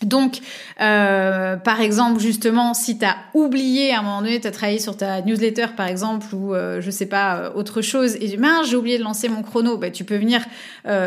Donc, 0.03 0.39
euh, 0.79 1.57
par 1.57 1.81
exemple, 1.81 2.19
justement, 2.19 2.73
si 2.73 2.97
tu 2.97 3.05
as 3.05 3.17
oublié 3.33 3.93
à 3.93 3.99
un 3.99 4.01
moment 4.01 4.21
donné, 4.21 4.39
tu 4.39 4.47
as 4.47 4.51
travaillé 4.51 4.79
sur 4.79 4.97
ta 4.97 5.21
newsletter, 5.21 5.67
par 5.77 5.87
exemple, 5.87 6.27
ou 6.33 6.53
euh, 6.53 6.81
je 6.81 6.91
sais 6.91 7.05
pas, 7.05 7.51
autre 7.55 7.81
chose, 7.81 8.15
et 8.15 8.37
mince, 8.37 8.69
j'ai 8.69 8.75
oublié 8.75 8.97
de 8.97 9.03
lancer 9.03 9.29
mon 9.29 9.43
chrono, 9.43 9.77
bah, 9.77 9.91
tu 9.91 10.03
peux 10.03 10.17
venir 10.17 10.41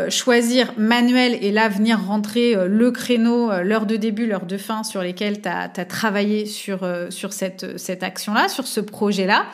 choisir 0.09 0.73
manuel 0.77 1.37
et 1.41 1.51
là, 1.51 1.67
venir 1.67 1.99
rentrer 1.99 2.55
le 2.67 2.91
créneau, 2.91 3.51
l'heure 3.63 3.85
de 3.85 3.97
début, 3.97 4.25
l'heure 4.25 4.45
de 4.45 4.57
fin 4.57 4.83
sur 4.83 5.01
lesquels 5.01 5.41
tu 5.41 5.49
as, 5.49 5.67
travaillé 5.85 6.45
sur, 6.45 6.87
sur 7.09 7.33
cette, 7.33 7.77
cette 7.77 8.03
action-là, 8.03 8.47
sur 8.47 8.67
ce 8.67 8.79
projet-là. 8.79 9.45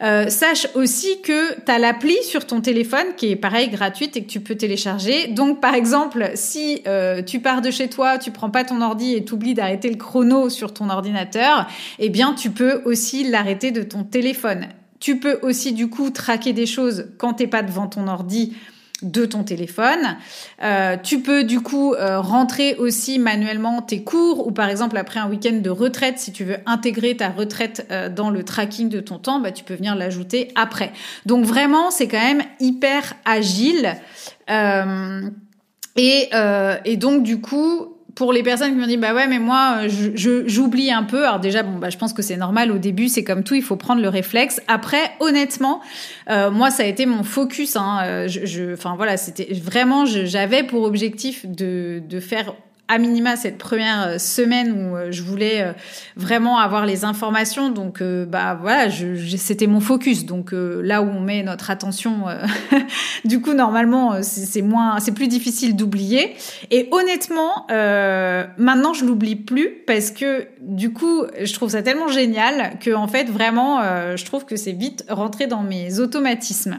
Euh, 0.00 0.28
sache 0.28 0.68
aussi 0.74 1.20
que 1.22 1.54
tu 1.54 1.72
as 1.72 1.78
l'appli 1.78 2.14
sur 2.22 2.46
ton 2.46 2.60
téléphone 2.60 3.06
qui 3.16 3.30
est 3.30 3.36
pareil 3.36 3.68
gratuite 3.68 4.16
et 4.16 4.22
que 4.22 4.28
tu 4.28 4.40
peux 4.40 4.54
télécharger. 4.54 5.26
Donc 5.28 5.60
par 5.60 5.74
exemple, 5.74 6.30
si 6.34 6.82
euh, 6.86 7.22
tu 7.22 7.40
pars 7.40 7.62
de 7.62 7.70
chez 7.70 7.88
toi, 7.88 8.18
tu 8.18 8.30
prends 8.30 8.50
pas 8.50 8.64
ton 8.64 8.80
ordi 8.80 9.14
et 9.14 9.24
t'oublies 9.24 9.54
d'arrêter 9.54 9.90
le 9.90 9.96
chrono 9.96 10.50
sur 10.50 10.72
ton 10.72 10.88
ordinateur, 10.88 11.66
eh 11.98 12.10
bien 12.10 12.34
tu 12.34 12.50
peux 12.50 12.82
aussi 12.84 13.28
l'arrêter 13.28 13.72
de 13.72 13.82
ton 13.82 14.04
téléphone. 14.04 14.68
Tu 15.00 15.18
peux 15.18 15.38
aussi 15.42 15.72
du 15.72 15.88
coup 15.88 16.10
traquer 16.10 16.52
des 16.52 16.66
choses 16.66 17.08
quand 17.18 17.34
t'es 17.34 17.46
pas 17.46 17.62
devant 17.62 17.88
ton 17.88 18.06
ordi 18.06 18.56
de 19.02 19.26
ton 19.26 19.44
téléphone. 19.44 20.16
Euh, 20.62 20.96
tu 21.00 21.20
peux 21.20 21.44
du 21.44 21.60
coup 21.60 21.94
euh, 21.94 22.20
rentrer 22.20 22.74
aussi 22.74 23.18
manuellement 23.18 23.80
tes 23.80 24.02
cours 24.02 24.46
ou 24.46 24.50
par 24.50 24.68
exemple 24.68 24.96
après 24.96 25.20
un 25.20 25.28
week-end 25.28 25.60
de 25.62 25.70
retraite, 25.70 26.18
si 26.18 26.32
tu 26.32 26.44
veux 26.44 26.56
intégrer 26.66 27.16
ta 27.16 27.28
retraite 27.28 27.86
euh, 27.90 28.08
dans 28.08 28.30
le 28.30 28.42
tracking 28.44 28.88
de 28.88 29.00
ton 29.00 29.18
temps, 29.18 29.38
bah, 29.38 29.52
tu 29.52 29.62
peux 29.62 29.74
venir 29.74 29.94
l'ajouter 29.94 30.48
après. 30.56 30.92
Donc 31.26 31.44
vraiment, 31.44 31.90
c'est 31.90 32.08
quand 32.08 32.22
même 32.22 32.42
hyper 32.60 33.14
agile. 33.24 33.94
Et, 35.96 36.30
et, 36.84 36.96
donc 36.96 37.24
du 37.24 37.40
coup, 37.40 37.97
pour 38.18 38.32
les 38.32 38.42
personnes 38.42 38.72
qui 38.72 38.80
m'ont 38.80 38.88
dit 38.88 38.96
bah 38.96 39.14
ouais 39.14 39.28
mais 39.28 39.38
moi 39.38 39.86
j'oublie 39.86 40.90
un 40.90 41.04
peu. 41.04 41.24
Alors 41.24 41.38
déjà 41.38 41.62
bon 41.62 41.78
bah 41.78 41.88
je 41.88 41.96
pense 41.96 42.12
que 42.12 42.20
c'est 42.20 42.36
normal. 42.36 42.72
Au 42.72 42.78
début 42.78 43.08
c'est 43.08 43.22
comme 43.22 43.44
tout 43.44 43.54
il 43.54 43.62
faut 43.62 43.76
prendre 43.76 44.02
le 44.02 44.08
réflexe. 44.08 44.60
Après 44.66 45.12
honnêtement 45.20 45.80
euh, 46.28 46.50
moi 46.50 46.72
ça 46.72 46.82
a 46.82 46.86
été 46.86 47.06
mon 47.06 47.22
focus 47.22 47.76
hein, 47.76 48.00
euh, 48.02 48.26
je 48.26 48.72
enfin 48.72 48.96
voilà 48.96 49.16
c'était 49.16 49.54
vraiment 49.54 50.04
j'avais 50.04 50.64
pour 50.64 50.82
objectif 50.82 51.46
de 51.46 52.02
de 52.04 52.18
faire 52.18 52.54
à 52.88 52.96
minima 52.98 53.36
cette 53.36 53.58
première 53.58 54.08
euh, 54.08 54.18
semaine 54.18 54.72
où 54.72 54.96
euh, 54.96 55.08
je 55.10 55.22
voulais 55.22 55.60
euh, 55.60 55.72
vraiment 56.16 56.58
avoir 56.58 56.86
les 56.86 57.04
informations. 57.04 57.68
Donc, 57.68 58.02
bah 58.02 58.58
voilà, 58.60 58.88
c'était 59.36 59.66
mon 59.66 59.80
focus. 59.80 60.24
Donc 60.24 60.50
là 60.52 61.02
où 61.02 61.08
on 61.08 61.20
met 61.20 61.42
notre 61.42 61.70
attention, 61.70 62.24
du 63.24 63.40
coup 63.40 63.52
normalement 63.52 64.22
c'est 64.22 64.62
moins, 64.62 64.98
c'est 65.00 65.12
plus 65.12 65.28
difficile 65.28 65.76
d'oublier. 65.76 66.34
Et 66.70 66.88
honnêtement, 66.90 67.66
maintenant 67.68 68.94
je 68.94 69.04
l'oublie 69.04 69.36
plus 69.36 69.82
parce 69.86 70.10
que 70.10 70.46
du 70.60 70.92
coup 70.92 71.24
je 71.40 71.52
trouve 71.52 71.70
ça 71.70 71.82
tellement 71.82 72.08
génial 72.08 72.78
que 72.78 72.94
en 72.94 73.08
fait 73.08 73.24
vraiment 73.24 73.80
je 74.16 74.24
trouve 74.24 74.44
que 74.44 74.56
c'est 74.56 74.72
vite 74.72 75.04
rentré 75.08 75.46
dans 75.46 75.62
mes 75.62 75.98
automatismes. 75.98 76.78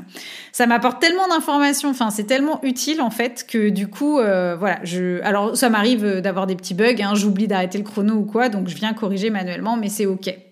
Ça 0.52 0.66
m'apporte 0.66 1.00
tellement 1.00 1.28
d'informations. 1.28 1.90
Enfin, 1.90 2.10
c'est 2.10 2.26
tellement 2.26 2.60
utile 2.64 3.02
en 3.02 3.12
fait 3.12 3.46
que 3.48 3.70
du 3.70 3.88
coup, 3.88 4.16
voilà, 4.16 4.80
je. 4.84 5.22
Alors 5.24 5.56
ça 5.56 5.70
m'arrive 5.70 5.99
d'avoir 6.00 6.48
des 6.48 6.56
petits 6.56 6.74
bugs, 6.74 7.02
hein, 7.02 7.16
j'oublie 7.16 7.48
d'arrêter 7.48 7.78
le 7.78 7.84
chrono 7.84 8.16
ou 8.16 8.26
quoi, 8.26 8.50
donc 8.50 8.68
je 8.68 8.76
viens 8.76 8.94
corriger 8.94 9.30
manuellement, 9.30 9.78
mais 9.78 9.90
c'est 9.90 10.06
ok. 10.06 10.49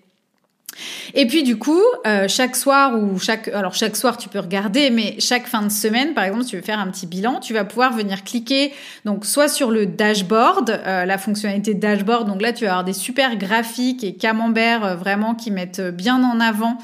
Et 1.14 1.26
puis 1.26 1.42
du 1.42 1.56
coup, 1.56 1.82
euh, 2.06 2.26
chaque 2.28 2.56
soir 2.56 2.98
ou 2.98 3.18
chaque 3.18 3.48
alors 3.48 3.74
chaque 3.74 3.96
soir 3.96 4.16
tu 4.16 4.28
peux 4.28 4.38
regarder, 4.38 4.90
mais 4.90 5.16
chaque 5.18 5.46
fin 5.46 5.62
de 5.62 5.70
semaine, 5.70 6.14
par 6.14 6.24
exemple, 6.24 6.44
si 6.44 6.50
tu 6.50 6.56
veux 6.56 6.62
faire 6.62 6.78
un 6.78 6.88
petit 6.88 7.06
bilan, 7.06 7.40
tu 7.40 7.54
vas 7.54 7.64
pouvoir 7.64 7.92
venir 7.92 8.24
cliquer 8.24 8.72
donc 9.04 9.24
soit 9.24 9.48
sur 9.48 9.70
le 9.70 9.86
dashboard, 9.86 10.70
euh, 10.70 11.04
la 11.04 11.18
fonctionnalité 11.18 11.74
dashboard. 11.74 12.28
Donc 12.28 12.42
là, 12.42 12.52
tu 12.52 12.64
vas 12.64 12.70
avoir 12.70 12.84
des 12.84 12.92
super 12.92 13.36
graphiques 13.36 14.04
et 14.04 14.14
camemberts 14.14 14.84
euh, 14.84 14.94
vraiment 14.96 15.34
qui 15.34 15.50
mettent 15.50 15.80
bien 15.80 16.22
en 16.22 16.40
avant 16.40 16.78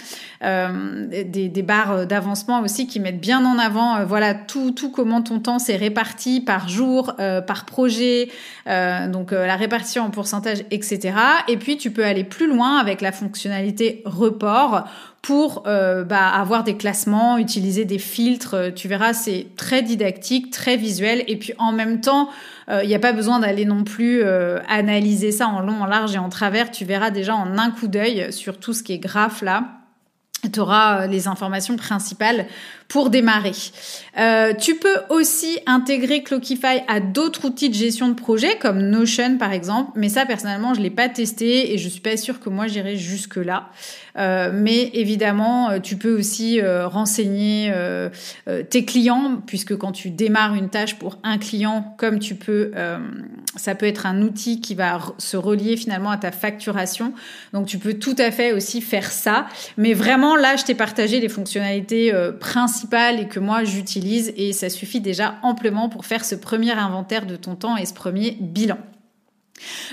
des, 0.45 1.49
des, 1.49 1.63
barres 1.63 2.07
d'avancement 2.07 2.61
aussi 2.61 2.87
qui 2.87 3.01
mettent 3.01 3.21
bien 3.21 3.43
en 3.47 3.59
avant 3.59 4.05
voilà 4.05 4.35
tout 4.35 4.73
tout 4.73 4.91
comment 4.91 5.23
ton 5.23 5.41
temps 5.41 5.59
s'est 5.59 5.77
réparti 5.77 6.43
par 6.43 6.69
jour, 6.69 7.15
par 7.17 7.65
projet, 7.65 8.29
donc 8.67 9.31
la 9.31 9.57
répartition 9.57 10.05
en 10.05 10.11
pourcentage, 10.11 10.59
etc. 10.71 11.15
Et 11.49 11.57
puis 11.57 11.79
tu 11.79 11.91
peux 11.91 12.05
aller 12.05 12.25
plus 12.25 12.47
loin 12.47 12.77
avec 12.77 13.01
la 13.01 13.11
fonctionnalité 13.11 13.84
report 14.05 14.85
pour 15.25 15.63
euh, 15.67 16.05
bah, 16.05 16.29
avoir 16.29 16.65
des 16.65 16.77
classements, 16.77 17.39
utiliser 17.39 17.85
des 17.85 17.99
filtres. 17.99 18.55
Euh, 18.55 18.71
tu 18.71 18.89
verras, 18.89 19.15
c'est 19.15 19.47
très 19.57 19.83
didactique, 19.83 20.51
très 20.51 20.77
visuel. 20.77 21.25
Et 21.29 21.37
puis 21.37 21.55
en 21.59 21.73
même 21.73 22.01
temps, 22.01 22.29
euh, 22.69 22.83
il 22.83 22.89
n'y 22.89 22.95
a 22.95 22.99
pas 22.99 23.13
besoin 23.13 23.41
d'aller 23.41 23.65
non 23.65 23.85
plus 23.85 24.23
analyser 24.69 25.33
ça 25.33 25.49
en 25.49 25.61
long, 25.61 25.83
en 25.83 25.87
large 25.87 26.15
et 26.15 26.19
en 26.19 26.29
travers. 26.29 26.71
Tu 26.71 26.85
verras 26.85 27.11
déjà 27.11 27.35
en 27.35 27.59
un 27.59 27.71
coup 27.71 27.89
d'œil 27.89 28.33
sur 28.33 28.59
tout 28.59 28.75
ce 28.75 28.83
qui 28.83 28.93
est 28.93 28.99
graphe 28.99 29.43
là 29.43 29.84
tu 30.49 30.61
auras 30.61 31.07
les 31.07 31.29
informations 31.29 31.77
principales 31.77 32.47
pour 32.89 33.11
démarrer. 33.11 33.53
Euh, 34.19 34.53
tu 34.55 34.77
peux 34.77 34.97
aussi 35.09 35.59
intégrer 35.67 36.23
Clockify 36.23 36.83
à 36.87 37.01
d'autres 37.01 37.47
outils 37.47 37.71
de 37.71 37.75
gestion 37.75 38.09
de 38.09 38.15
projet 38.15 38.59
comme 38.59 38.79
Notion 38.79 39.39
par 39.39 39.53
exemple, 39.53 39.93
mais 39.97 40.09
ça 40.09 40.27
personnellement 40.27 40.75
je 40.75 40.81
l'ai 40.81 40.91
pas 40.91 41.09
testé 41.09 41.73
et 41.73 41.79
je 41.79 41.89
suis 41.89 42.01
pas 42.01 42.17
sûre 42.17 42.41
que 42.41 42.51
moi 42.51 42.67
j'irai 42.67 42.97
jusque 42.97 43.37
là. 43.37 43.71
Euh, 44.17 44.51
mais 44.55 44.91
évidemment, 44.95 45.71
euh, 45.71 45.79
tu 45.81 45.97
peux 45.97 46.17
aussi 46.17 46.61
renseigner 46.63 47.73
tes 48.71 48.85
clients 48.85 49.43
puisque 49.47 49.77
quand 49.77 49.93
tu 49.93 50.11
démarres 50.11 50.55
une 50.55 50.69
tâche 50.69 50.97
pour 50.97 51.19
un 51.23 51.39
client, 51.39 51.95
comme 51.99 52.19
tu 52.19 52.35
peux, 52.35 52.73
ça 53.57 53.75
peut 53.75 53.87
être 53.87 54.07
un 54.07 54.23
outil 54.23 54.61
qui 54.61 54.75
va 54.75 55.01
se 55.19 55.37
relier 55.37 55.77
finalement 55.77 56.11
à 56.11 56.17
ta 56.17 56.31
facturation. 56.31 57.13
Donc 57.53 57.67
tu 57.67 57.79
peux 57.79 57.95
tout 57.95 58.15
à 58.19 58.31
fait 58.31 58.53
aussi 58.53 58.81
faire 58.81 59.11
ça. 59.11 59.47
Mais 59.77 59.95
vraiment 59.95 60.37
là, 60.37 60.57
je 60.57 60.65
t'ai 60.65 60.75
partagé 60.75 61.21
les 61.21 61.29
fonctionnalités 61.29 62.13
principales 62.41 63.21
et 63.21 63.29
que 63.29 63.41
moi 63.41 63.65
j'utilise 63.65 64.33
et 64.37 64.53
ça 64.53 64.69
suffit 64.69 65.01
déjà 65.01 65.37
amplement 65.43 65.89
pour 65.89 66.07
faire 66.07 66.25
ce 66.25 66.35
premier 66.35 66.73
inventaire 66.73 67.27
de 67.27 67.37
ton 67.37 67.55
temps 67.57 67.77
et 67.77 67.87
ce 67.87 67.95
premier 67.95 68.37
bilan. 68.41 68.79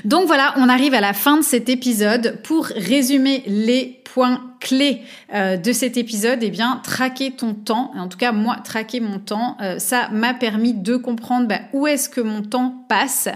Donc 0.05 0.27
voilà, 0.27 0.53
on 0.57 0.69
arrive 0.69 0.93
à 0.93 1.01
la 1.01 1.13
fin 1.13 1.37
de 1.37 1.43
cet 1.43 1.69
épisode. 1.69 2.39
Pour 2.43 2.65
résumer 2.65 3.43
les 3.47 4.00
points 4.13 4.51
clé 4.61 5.01
euh, 5.33 5.57
de 5.57 5.73
cet 5.73 5.97
épisode, 5.97 6.39
eh 6.41 6.49
bien, 6.49 6.79
traquer 6.83 7.31
ton 7.31 7.53
temps. 7.53 7.91
En 7.97 8.07
tout 8.07 8.17
cas, 8.17 8.31
moi, 8.31 8.57
traquer 8.63 8.99
mon 8.99 9.19
temps, 9.19 9.57
euh, 9.61 9.79
ça 9.79 10.07
m'a 10.09 10.33
permis 10.33 10.73
de 10.73 10.95
comprendre 10.95 11.47
bah, 11.47 11.59
où 11.73 11.87
est-ce 11.87 12.07
que 12.07 12.21
mon 12.21 12.41
temps 12.41 12.85
passe 12.87 13.27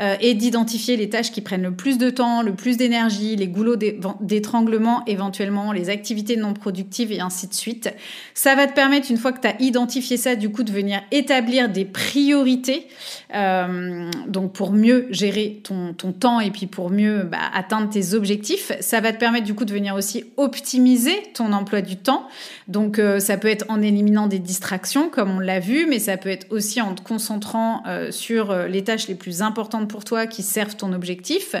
euh, 0.00 0.14
et 0.20 0.34
d'identifier 0.34 0.96
les 0.96 1.10
tâches 1.10 1.32
qui 1.32 1.40
prennent 1.40 1.62
le 1.62 1.74
plus 1.74 1.98
de 1.98 2.10
temps, 2.10 2.42
le 2.42 2.54
plus 2.54 2.76
d'énergie, 2.76 3.36
les 3.36 3.48
goulots 3.48 3.76
d'étranglement 4.20 5.02
éventuellement, 5.06 5.72
les 5.72 5.90
activités 5.90 6.36
non 6.36 6.54
productives 6.54 7.10
et 7.12 7.20
ainsi 7.20 7.48
de 7.48 7.54
suite. 7.54 7.90
Ça 8.34 8.54
va 8.54 8.66
te 8.66 8.72
permettre, 8.72 9.10
une 9.10 9.18
fois 9.18 9.32
que 9.32 9.40
tu 9.40 9.48
as 9.48 9.60
identifié 9.60 10.16
ça, 10.16 10.36
du 10.36 10.50
coup, 10.50 10.62
de 10.62 10.72
venir 10.72 11.00
établir 11.10 11.68
des 11.68 11.84
priorités. 11.84 12.86
donc, 13.32 14.52
pour 14.52 14.72
mieux 14.72 15.08
gérer 15.10 15.60
ton, 15.64 15.92
ton, 15.94 16.12
temps 16.12 16.40
et 16.40 16.50
puis 16.50 16.66
pour 16.66 16.90
mieux 16.90 17.24
bah, 17.24 17.38
atteindre 17.52 17.90
tes 17.90 18.14
objectifs. 18.14 18.72
Ça 18.80 19.00
va 19.00 19.12
te 19.12 19.18
permettre, 19.18 19.44
du 19.44 19.54
coup, 19.54 19.64
de 19.64 19.72
venir 19.72 19.94
aussi 19.94 20.17
optimiser 20.36 21.14
ton 21.34 21.52
emploi 21.52 21.80
du 21.80 21.96
temps. 21.96 22.28
Donc 22.68 22.98
euh, 22.98 23.18
ça 23.18 23.36
peut 23.36 23.48
être 23.48 23.64
en 23.68 23.80
éliminant 23.80 24.26
des 24.26 24.38
distractions, 24.38 25.08
comme 25.08 25.30
on 25.30 25.38
l'a 25.40 25.60
vu, 25.60 25.86
mais 25.86 25.98
ça 25.98 26.16
peut 26.16 26.28
être 26.28 26.46
aussi 26.50 26.80
en 26.80 26.94
te 26.94 27.02
concentrant 27.02 27.82
euh, 27.86 28.10
sur 28.10 28.50
euh, 28.50 28.68
les 28.68 28.84
tâches 28.84 29.08
les 29.08 29.14
plus 29.14 29.42
importantes 29.42 29.88
pour 29.88 30.04
toi 30.04 30.26
qui 30.26 30.42
servent 30.42 30.76
ton 30.76 30.92
objectif. 30.92 31.54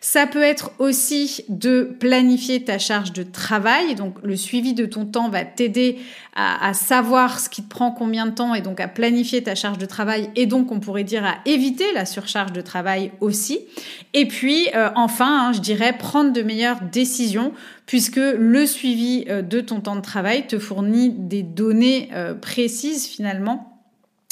Ça 0.00 0.26
peut 0.26 0.42
être 0.42 0.72
aussi 0.78 1.44
de 1.48 1.94
planifier 1.98 2.64
ta 2.64 2.78
charge 2.78 3.12
de 3.12 3.22
travail. 3.22 3.94
Donc 3.94 4.16
le 4.22 4.36
suivi 4.36 4.74
de 4.74 4.86
ton 4.86 5.04
temps 5.04 5.28
va 5.28 5.44
t'aider 5.44 5.98
à, 6.34 6.68
à, 6.68 6.74
savoir 6.74 7.38
ce 7.38 7.48
qui 7.48 7.62
te 7.62 7.68
prend 7.68 7.90
combien 7.92 8.26
de 8.26 8.32
temps 8.32 8.54
et 8.54 8.60
donc 8.60 8.80
à 8.80 8.88
planifier 8.88 9.42
ta 9.42 9.54
charge 9.54 9.78
de 9.78 9.86
travail 9.86 10.30
et 10.34 10.46
donc 10.46 10.72
on 10.72 10.80
pourrait 10.80 11.04
dire 11.04 11.24
à 11.24 11.36
éviter 11.46 11.84
la 11.94 12.06
surcharge 12.06 12.52
de 12.52 12.60
travail 12.60 13.12
aussi. 13.20 13.60
Et 14.14 14.26
puis 14.26 14.68
enfin, 14.96 15.48
hein, 15.48 15.52
je 15.52 15.60
dirais 15.60 15.96
prendre 15.96 16.32
de 16.32 16.42
meilleures 16.42 16.80
décisions 16.80 17.52
puisque 17.86 18.16
le 18.16 18.66
suivi 18.66 19.24
euh, 19.28 19.42
de 19.42 19.60
ton 19.60 19.80
temps 19.80 19.96
de 19.96 20.00
travail 20.00 20.46
te 20.46 20.58
fournit 20.58 21.10
des 21.10 21.42
données 21.42 22.10
euh, 22.12 22.34
précises 22.34 23.06
finalement. 23.06 23.70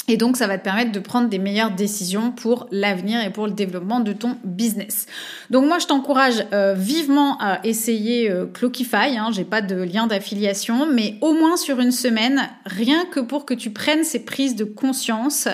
Et 0.09 0.17
donc, 0.17 0.35
ça 0.35 0.47
va 0.47 0.57
te 0.57 0.65
permettre 0.65 0.91
de 0.91 0.99
prendre 0.99 1.29
des 1.29 1.39
meilleures 1.39 1.71
décisions 1.71 2.31
pour 2.31 2.67
l'avenir 2.71 3.23
et 3.23 3.29
pour 3.29 3.47
le 3.47 3.53
développement 3.53 4.01
de 4.01 4.11
ton 4.11 4.37
business. 4.43 5.05
Donc, 5.49 5.65
moi, 5.65 5.79
je 5.79 5.87
t'encourage 5.87 6.45
euh, 6.51 6.73
vivement 6.73 7.37
à 7.39 7.65
essayer 7.65 8.29
Clockify. 8.53 9.17
Hein, 9.17 9.29
J'ai 9.31 9.45
pas 9.45 9.61
de 9.61 9.81
lien 9.81 10.05
d'affiliation, 10.05 10.87
mais 10.91 11.15
au 11.21 11.31
moins 11.31 11.55
sur 11.55 11.79
une 11.79 11.93
semaine, 11.93 12.49
rien 12.65 13.05
que 13.05 13.21
pour 13.21 13.45
que 13.45 13.53
tu 13.53 13.69
prennes 13.69 14.03
ces 14.03 14.25
prises 14.25 14.57
de 14.57 14.65
conscience 14.65 15.47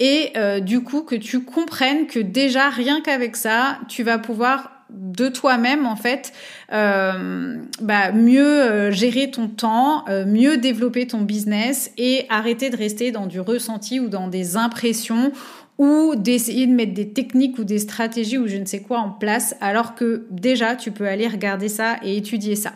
et 0.00 0.32
du 0.60 0.82
coup 0.82 1.02
que 1.02 1.14
tu 1.14 1.44
comprennes 1.44 2.08
que 2.08 2.18
déjà, 2.18 2.70
rien 2.70 3.00
qu'avec 3.00 3.36
ça, 3.36 3.78
tu 3.86 4.02
vas 4.02 4.18
pouvoir 4.18 4.73
de 4.96 5.28
toi-même 5.28 5.86
en 5.86 5.96
fait 5.96 6.32
euh, 6.72 7.56
bah, 7.80 8.12
mieux 8.12 8.62
euh, 8.62 8.90
gérer 8.90 9.30
ton 9.30 9.48
temps, 9.48 10.04
euh, 10.08 10.24
mieux 10.24 10.56
développer 10.56 11.06
ton 11.06 11.20
business 11.20 11.92
et 11.98 12.26
arrêter 12.28 12.70
de 12.70 12.76
rester 12.76 13.10
dans 13.10 13.26
du 13.26 13.40
ressenti 13.40 14.00
ou 14.00 14.08
dans 14.08 14.28
des 14.28 14.56
impressions 14.56 15.32
ou 15.78 16.14
d'essayer 16.16 16.66
de 16.66 16.72
mettre 16.72 16.94
des 16.94 17.10
techniques 17.10 17.58
ou 17.58 17.64
des 17.64 17.80
stratégies 17.80 18.38
ou 18.38 18.46
je 18.46 18.56
ne 18.56 18.64
sais 18.64 18.80
quoi 18.80 18.98
en 18.98 19.10
place 19.10 19.56
alors 19.60 19.94
que 19.94 20.26
déjà 20.30 20.76
tu 20.76 20.92
peux 20.92 21.06
aller 21.06 21.26
regarder 21.26 21.68
ça 21.68 21.96
et 22.02 22.16
étudier 22.16 22.54
ça. 22.54 22.72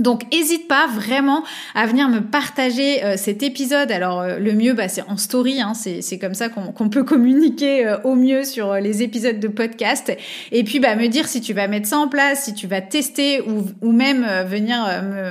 Donc, 0.00 0.24
n'hésite 0.32 0.66
pas 0.66 0.86
vraiment 0.86 1.44
à 1.74 1.86
venir 1.86 2.08
me 2.08 2.20
partager 2.20 3.04
euh, 3.04 3.16
cet 3.16 3.42
épisode. 3.42 3.92
Alors, 3.92 4.20
euh, 4.20 4.38
le 4.38 4.54
mieux, 4.54 4.72
bah, 4.72 4.88
c'est 4.88 5.02
en 5.02 5.16
story. 5.16 5.60
Hein, 5.60 5.74
c'est 5.74 6.18
comme 6.18 6.34
ça 6.34 6.48
qu'on 6.48 6.88
peut 6.88 7.04
communiquer 7.04 7.86
euh, 7.86 7.98
au 8.04 8.14
mieux 8.14 8.44
sur 8.44 8.74
les 8.74 9.02
épisodes 9.02 9.38
de 9.38 9.48
podcast. 9.48 10.12
Et 10.52 10.64
puis, 10.64 10.80
bah, 10.80 10.96
me 10.96 11.06
dire 11.06 11.28
si 11.28 11.42
tu 11.42 11.52
vas 11.52 11.68
mettre 11.68 11.86
ça 11.86 11.98
en 11.98 12.08
place, 12.08 12.44
si 12.44 12.54
tu 12.54 12.66
vas 12.66 12.80
tester 12.80 13.42
ou, 13.42 13.92
même 13.92 14.26
venir 14.46 14.78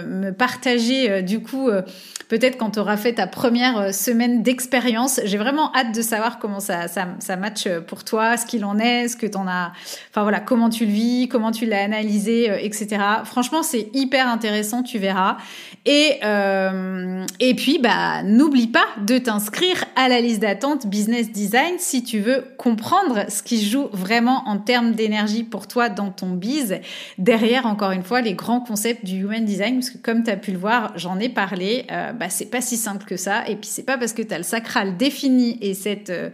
me, 0.07 0.31
partager 0.31 1.23
du 1.23 1.39
coup 1.39 1.69
peut-être 2.29 2.57
quand 2.57 2.71
tu 2.71 2.79
auras 2.79 2.95
fait 2.95 3.13
ta 3.13 3.27
première 3.27 3.77
euh, 3.77 3.91
semaine 3.91 4.43
d'expérience. 4.43 5.19
J'ai 5.25 5.37
vraiment 5.37 5.75
hâte 5.75 5.93
de 5.93 6.01
savoir 6.01 6.39
comment 6.39 6.59
ça, 6.59 6.87
ça, 6.87 7.07
ça 7.17 7.35
match 7.35 7.65
euh, 7.65 7.81
pour 7.81 8.05
toi, 8.05 8.37
ce 8.37 8.45
qu'il 8.45 8.63
en 8.63 8.77
est, 8.77 9.09
ce 9.09 9.17
que 9.17 9.25
tu 9.25 9.35
en 9.35 9.47
as, 9.47 9.73
enfin 10.11 10.21
voilà, 10.21 10.39
comment 10.39 10.69
tu 10.69 10.85
le 10.85 10.91
vis, 10.91 11.27
comment 11.27 11.51
tu 11.51 11.65
l'as 11.65 11.83
analysé, 11.83 12.49
euh, 12.49 12.57
etc. 12.61 13.01
Franchement, 13.25 13.63
c'est 13.63 13.89
hyper 13.93 14.27
intéressant, 14.27 14.83
tu 14.83 14.99
verras. 14.99 15.37
Et, 15.85 16.19
et 17.39 17.55
puis, 17.55 17.79
bah, 17.79 18.21
n'oublie 18.21 18.67
pas 18.67 18.85
de 19.01 19.17
t'inscrire 19.17 19.85
à 19.95 20.07
la 20.07 20.21
liste 20.21 20.41
d'attente 20.41 20.85
Business 20.85 21.31
Design 21.31 21.75
si 21.79 22.03
tu 22.03 22.19
veux 22.19 22.45
comprendre 22.57 23.25
ce 23.27 23.41
qui 23.41 23.65
joue 23.65 23.87
vraiment 23.91 24.43
en 24.45 24.59
termes 24.59 24.91
d'énergie 24.91 25.43
pour 25.43 25.67
toi 25.67 25.89
dans 25.89 26.11
ton 26.11 26.29
biz. 26.29 26.79
Derrière, 27.17 27.65
encore 27.65 27.91
une 27.91 28.03
fois, 28.03 28.21
les 28.21 28.35
grands 28.35 28.59
concepts 28.59 29.03
du 29.03 29.21
Human 29.21 29.43
Design, 29.43 29.75
parce 29.75 29.89
que 29.89 29.97
comme 29.97 30.23
tu 30.23 30.35
pu 30.37 30.51
le 30.51 30.59
voir, 30.59 30.93
j'en 30.95 31.17
ai 31.19 31.29
parlé. 31.29 31.87
Bah, 32.19 32.29
c'est 32.29 32.51
pas 32.51 32.59
si 32.59 32.75
simple 32.75 33.05
que 33.05 33.15
ça. 33.15 33.47
Et 33.47 33.55
puis 33.55 33.69
c'est 33.69 33.83
pas 33.83 33.97
parce 33.97 34.11
que 34.11 34.21
tu 34.21 34.33
as 34.33 34.37
le 34.37 34.43
sacral 34.43 34.97
défini 34.97 35.57
et 35.61 35.73
cette, 35.73 36.09
euh, 36.09 36.29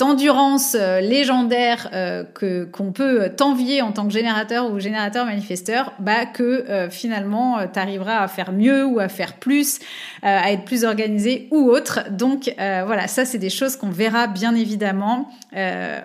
endurance 0.00 0.76
euh, 0.78 1.00
légendaire 1.00 1.88
euh, 1.92 2.24
que 2.24 2.64
qu'on 2.64 2.90
peut 2.90 3.30
t'envier 3.36 3.82
en 3.82 3.92
tant 3.92 4.04
que 4.04 4.12
générateur 4.12 4.72
ou 4.72 4.80
générateur 4.80 5.24
manifesteur, 5.24 5.92
bah 6.00 6.26
que 6.26 6.88
finalement 6.90 7.58
tu 7.72 7.78
arriveras 7.78 8.18
à 8.18 8.28
faire 8.28 8.52
mieux 8.52 8.84
ou 8.84 8.98
à 8.98 9.08
faire 9.08 9.34
plus, 9.34 9.78
à 10.22 10.50
être 10.52 10.64
plus 10.64 10.84
organisé 10.84 11.48
ou 11.50 11.70
autre. 11.70 12.00
Donc 12.10 12.52
voilà, 12.56 13.06
ça 13.06 13.24
c'est 13.24 13.38
des 13.38 13.50
choses 13.50 13.76
qu'on 13.76 13.90
verra 13.90 14.26
bien 14.26 14.54
évidemment 14.54 15.28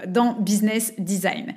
dans 0.08 0.34
business 0.40 0.94
design. 0.98 1.54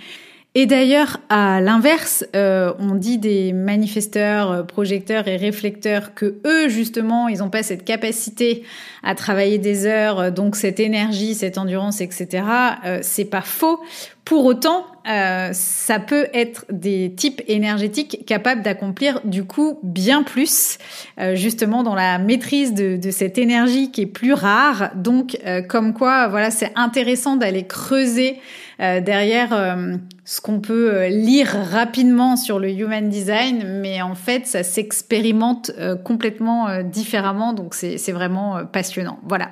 Et 0.56 0.66
d'ailleurs, 0.66 1.18
à 1.28 1.60
l'inverse, 1.60 2.24
euh, 2.34 2.72
on 2.80 2.96
dit 2.96 3.18
des 3.18 3.52
manifesteurs, 3.52 4.50
euh, 4.50 4.62
projecteurs 4.64 5.28
et 5.28 5.36
réflecteurs 5.36 6.12
que 6.12 6.40
eux, 6.44 6.68
justement, 6.68 7.28
ils 7.28 7.38
n'ont 7.38 7.50
pas 7.50 7.62
cette 7.62 7.84
capacité 7.84 8.64
à 9.04 9.14
travailler 9.14 9.58
des 9.58 9.86
heures, 9.86 10.18
euh, 10.18 10.30
donc 10.32 10.56
cette 10.56 10.80
énergie, 10.80 11.34
cette 11.34 11.56
endurance, 11.56 12.00
etc. 12.00 12.44
Euh, 12.84 12.98
c'est 13.02 13.24
pas 13.24 13.42
faux. 13.42 13.80
Pour 14.24 14.44
autant, 14.44 14.86
euh, 15.08 15.50
ça 15.52 15.98
peut 15.98 16.26
être 16.34 16.64
des 16.70 17.12
types 17.16 17.42
énergétiques 17.48 18.24
capables 18.26 18.62
d'accomplir 18.62 19.20
du 19.24 19.44
coup 19.44 19.78
bien 19.82 20.22
plus, 20.22 20.78
euh, 21.18 21.34
justement 21.34 21.82
dans 21.82 21.94
la 21.94 22.18
maîtrise 22.18 22.74
de, 22.74 22.96
de, 22.96 23.10
cette 23.10 23.38
énergie 23.38 23.90
qui 23.90 24.02
est 24.02 24.06
plus 24.06 24.34
rare. 24.34 24.90
Donc, 24.94 25.38
comme 25.68 25.94
quoi, 25.94 26.28
voilà, 26.28 26.50
c'est 26.50 26.70
intéressant 26.76 27.36
d'aller 27.36 27.66
creuser 27.66 28.36
derrière 28.80 29.76
ce 30.24 30.40
qu'on 30.40 30.60
peut 30.60 31.06
lire 31.08 31.54
rapidement 31.70 32.36
sur 32.36 32.58
le 32.58 32.70
human 32.70 33.08
design, 33.08 33.80
mais 33.80 34.00
en 34.02 34.14
fait, 34.14 34.46
ça 34.46 34.62
s'expérimente 34.62 35.70
complètement 36.04 36.82
différemment, 36.82 37.52
donc 37.52 37.74
c'est 37.74 38.12
vraiment 38.12 38.64
passionnant. 38.72 39.18
Voilà. 39.26 39.50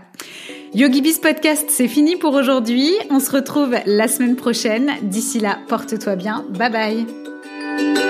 YogiBiz 0.74 1.18
Podcast, 1.20 1.66
c'est 1.68 1.88
fini 1.88 2.16
pour 2.16 2.34
aujourd'hui. 2.34 2.92
On 3.10 3.20
se 3.20 3.30
retrouve 3.30 3.76
la 3.86 4.08
semaine 4.08 4.36
prochaine. 4.36 4.90
D'ici 5.02 5.40
là, 5.40 5.58
porte-toi 5.68 6.16
bien. 6.16 6.44
Bye 6.50 6.72
bye. 6.72 8.07